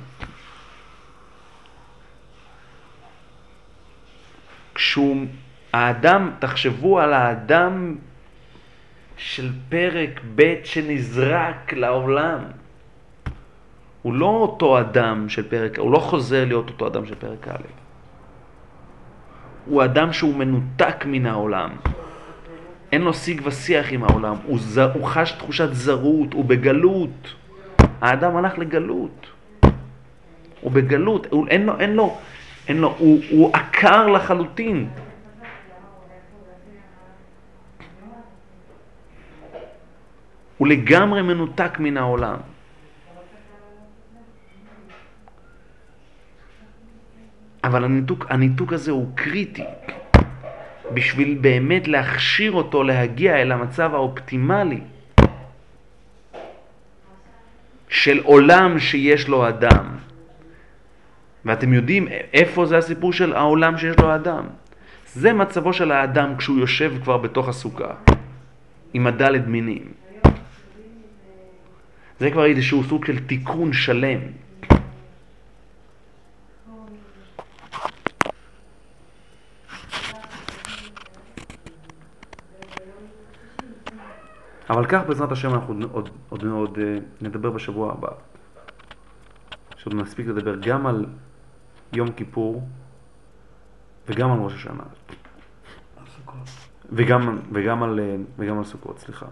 כשהוא, 4.76 5.26
האדם, 5.74 6.32
תחשבו 6.40 7.00
על 7.00 7.14
האדם 7.14 7.96
של 9.18 9.52
פרק 9.70 10.22
ב' 10.36 10.54
שנזרק 10.64 11.74
לעולם. 11.74 12.40
הוא 14.02 14.14
לא 14.14 14.26
אותו 14.26 14.80
אדם 14.80 15.30
של 15.30 15.50
פרק, 15.50 15.80
הוא 15.80 15.92
לא 15.92 16.00
חוזר 16.00 16.46
להיות 16.46 16.70
אותו 16.70 16.88
אדם 16.88 17.06
של 17.06 17.16
פרק 17.16 17.48
א'. 17.48 17.89
הוא 19.70 19.84
אדם 19.84 20.14
שהוא 20.14 20.36
מנותק 20.36 21.06
מן 21.06 21.26
העולם. 21.26 21.70
אין 22.92 23.02
לו 23.02 23.14
שיג 23.14 23.42
ושיח 23.46 23.86
עם 23.92 24.04
העולם, 24.04 24.36
הוא, 24.44 24.60
ז... 24.60 24.78
הוא 24.78 25.06
חש 25.06 25.32
תחושת 25.32 25.74
זרות, 25.74 26.34
הוא 26.34 26.46
בגלות. 26.46 27.36
האדם 28.02 28.36
הלך 28.36 28.58
לגלות. 28.58 29.28
הוא 30.62 30.72
בגלות, 30.72 31.28
הוא, 31.30 31.48
אין 31.48 31.66
לו, 31.66 31.80
אין 31.80 31.94
לו, 31.94 32.18
אין 32.68 32.78
לו, 32.78 32.96
הוא, 32.98 33.22
הוא 33.32 33.52
עקר 33.54 34.08
לחלוטין. 34.08 34.90
הוא 40.58 40.68
לגמרי 40.68 41.22
מנותק 41.22 41.80
מן 41.80 41.98
העולם. 41.98 42.38
אבל 47.64 47.84
הניתוק, 47.84 48.26
הניתוק 48.30 48.74
הזה 48.74 48.92
הוא 48.92 49.08
קריטי 49.16 49.64
בשביל 50.94 51.38
באמת 51.42 51.88
להכשיר 51.88 52.52
אותו 52.52 52.84
להגיע 52.84 53.42
אל 53.42 53.52
המצב 53.52 53.94
האופטימלי 53.94 54.82
של 57.90 58.20
עולם 58.24 58.80
שיש 58.80 59.28
לו 59.28 59.48
אדם. 59.50 59.86
ואתם 61.46 61.74
יודעים 61.74 62.08
איפה 62.34 62.66
זה 62.66 62.78
הסיפור 62.78 63.14
של 63.14 63.34
העולם 63.34 63.78
שיש 63.78 64.00
לו 64.00 64.16
אדם. 64.16 64.44
זה 65.14 65.34
מצבו 65.34 65.74
של 65.74 65.92
האדם 65.92 66.38
כשהוא 66.38 66.60
יושב 66.60 66.94
כבר 67.04 67.18
בתוך 67.18 67.50
הסוכה, 67.50 67.94
עם 68.94 69.08
הדלת 69.08 69.48
מינים. 69.48 69.84
זה 72.20 72.32
כבר 72.32 72.46
איזשהו 72.46 72.84
סוג 72.84 73.06
של 73.06 73.20
תיקון 73.20 73.74
שלם. 73.74 74.20
אבל 84.70 84.86
כך 84.86 85.02
בעזרת 85.08 85.32
השם 85.32 85.54
אנחנו 85.54 85.74
עוד, 85.92 86.10
עוד, 86.30 86.44
עוד 86.44 86.78
uh, 86.78 86.82
נדבר 87.22 87.52
בשבוע 87.52 87.94
הבא. 87.94 88.10
שעוד 89.78 89.94
נספיק 89.94 90.28
לדבר 90.28 90.56
גם 90.56 90.88
על 90.88 91.06
יום 91.94 92.12
כיפור 92.12 92.68
וגם 94.08 94.32
על 94.32 94.40
ראש 94.40 94.54
השנה. 94.54 94.84
וגם, 96.92 97.40
וגם, 97.52 97.84
על, 97.84 98.00
אה, 98.00 98.16
וגם 98.38 98.58
על 98.58 98.64
סוכות, 98.64 99.00
סליחה. 99.00 99.26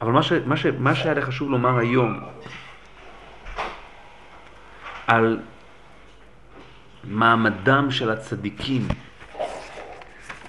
אבל 0.00 0.12
מה, 0.12 0.22
ש, 0.22 0.32
מה, 0.32 0.56
ש, 0.56 0.66
מה 0.66 0.94
שהיה 0.94 1.14
לי 1.14 1.22
חשוב 1.22 1.50
לומר 1.50 1.78
היום 1.78 2.20
על 5.06 5.40
מעמדם 7.04 7.90
של 7.90 8.10
הצדיקים, 8.10 8.88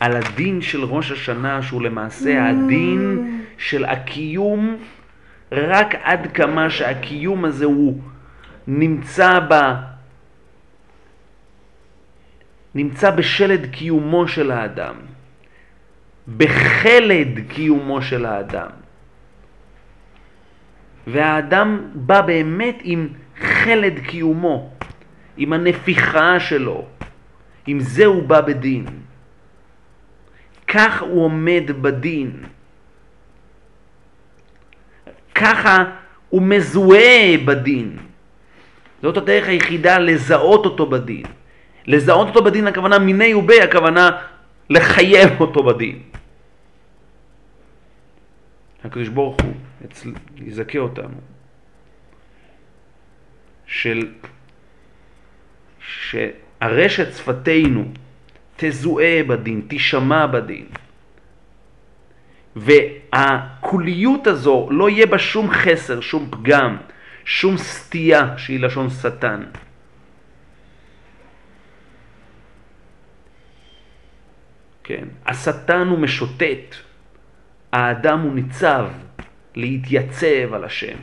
על 0.01 0.17
הדין 0.17 0.61
של 0.61 0.83
ראש 0.83 1.11
השנה 1.11 1.61
שהוא 1.61 1.81
למעשה 1.81 2.49
הדין 2.49 3.41
של 3.57 3.85
הקיום 3.85 4.77
רק 5.51 5.95
עד 6.03 6.31
כמה 6.33 6.69
שהקיום 6.69 7.45
הזה 7.45 7.65
הוא 7.65 8.01
נמצא 8.67 9.39
נמצא 12.75 13.11
בשלד 13.11 13.65
קיומו 13.71 14.27
של 14.27 14.51
האדם, 14.51 14.95
בחלד 16.37 17.39
קיומו 17.49 18.01
של 18.01 18.25
האדם. 18.25 18.69
והאדם 21.07 21.91
בא 21.95 22.21
באמת 22.21 22.77
עם 22.83 23.07
חלד 23.39 23.99
קיומו, 23.99 24.73
עם 25.37 25.53
הנפיחה 25.53 26.39
שלו, 26.39 26.85
עם 27.67 27.79
זה 27.79 28.05
הוא 28.05 28.23
בא 28.23 28.41
בדין. 28.41 29.00
כך 30.73 31.01
הוא 31.01 31.25
עומד 31.25 31.63
בדין. 31.81 32.43
ככה 35.35 35.83
הוא 36.29 36.41
מזוהה 36.41 37.37
בדין. 37.45 37.97
זאת 39.01 39.17
הדרך 39.17 39.47
היחידה 39.47 39.99
לזהות 39.99 40.65
אותו 40.65 40.85
בדין. 40.85 41.25
לזהות 41.87 42.27
אותו 42.27 42.43
בדין 42.43 42.67
הכוונה 42.67 42.99
מיני 42.99 43.33
ובי, 43.33 43.61
הכוונה 43.61 44.21
לחייב 44.69 45.41
אותו 45.41 45.63
בדין. 45.63 45.99
הקדוש 48.83 49.07
ברוך 49.07 49.41
הוא 49.41 49.53
אצל... 49.85 50.11
יזכה 50.37 50.79
אותנו 50.79 51.21
של 53.65 54.13
שהרשת 55.79 57.13
שפתנו 57.13 57.91
תזוהה 58.61 59.23
בדין, 59.27 59.61
תישמע 59.67 60.27
בדין. 60.27 60.65
והקוליות 62.55 64.27
הזו 64.27 64.67
לא 64.71 64.89
יהיה 64.89 65.05
בה 65.05 65.19
שום 65.19 65.51
חסר, 65.51 66.01
שום 66.01 66.29
פגם, 66.31 66.77
שום 67.25 67.57
סטייה 67.57 68.37
שהיא 68.37 68.59
לשון 68.59 68.89
שטן. 68.89 69.43
כן, 74.83 75.05
השטן 75.25 75.87
הוא 75.87 75.99
משוטט, 75.99 76.75
האדם 77.71 78.19
הוא 78.19 78.33
ניצב 78.33 78.85
להתייצב 79.55 80.53
על 80.53 80.63
השם. 80.63 80.97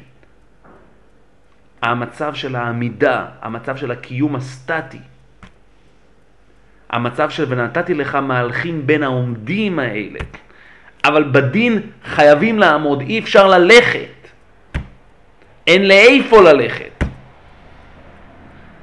המצב 1.82 2.34
של 2.34 2.56
העמידה, 2.56 3.26
המצב 3.40 3.76
של 3.76 3.90
הקיום 3.90 4.36
הסטטי, 4.36 4.98
המצב 6.90 7.30
של 7.30 7.44
ונתתי 7.48 7.94
לך 7.94 8.14
מהלכים 8.14 8.86
בין 8.86 9.02
העומדים 9.02 9.78
האלה. 9.78 10.18
אבל 11.04 11.24
בדין 11.32 11.80
חייבים 12.04 12.58
לעמוד, 12.58 13.00
אי 13.00 13.18
אפשר 13.18 13.48
ללכת. 13.48 14.28
אין 15.66 15.88
לאיפה 15.88 16.42
ללכת. 16.42 17.04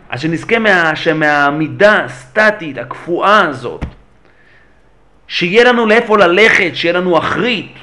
אז 0.10 0.22
שנזכה 0.22 0.60
מה, 0.60 0.95
שמהעמידה 0.95 2.03
הסטטית, 2.03 2.77
הקפואה 2.77 3.41
הזאת, 3.41 3.86
שיהיה 5.27 5.64
לנו 5.64 5.86
לאיפה 5.86 6.18
ללכת, 6.18 6.72
שיהיה 6.73 6.94
לנו 6.94 7.18
אחרית, 7.18 7.76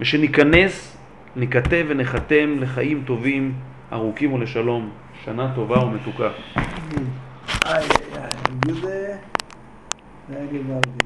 ושניכנס, 0.00 0.96
ניכתב 1.36 1.84
ונחתם 1.88 2.56
לחיים 2.60 3.02
טובים, 3.06 3.54
ארוכים 3.92 4.32
ולשלום. 4.32 4.90
שנה 5.24 5.52
טובה 5.54 5.84
ומתוקה. 5.84 6.28
איי, 7.66 7.88
איי, 8.16 9.03
איי, 10.28 10.36
יהודה, 10.36 10.48
זה 10.52 10.54
היה 10.54 10.62
גוואלדי. 10.62 11.00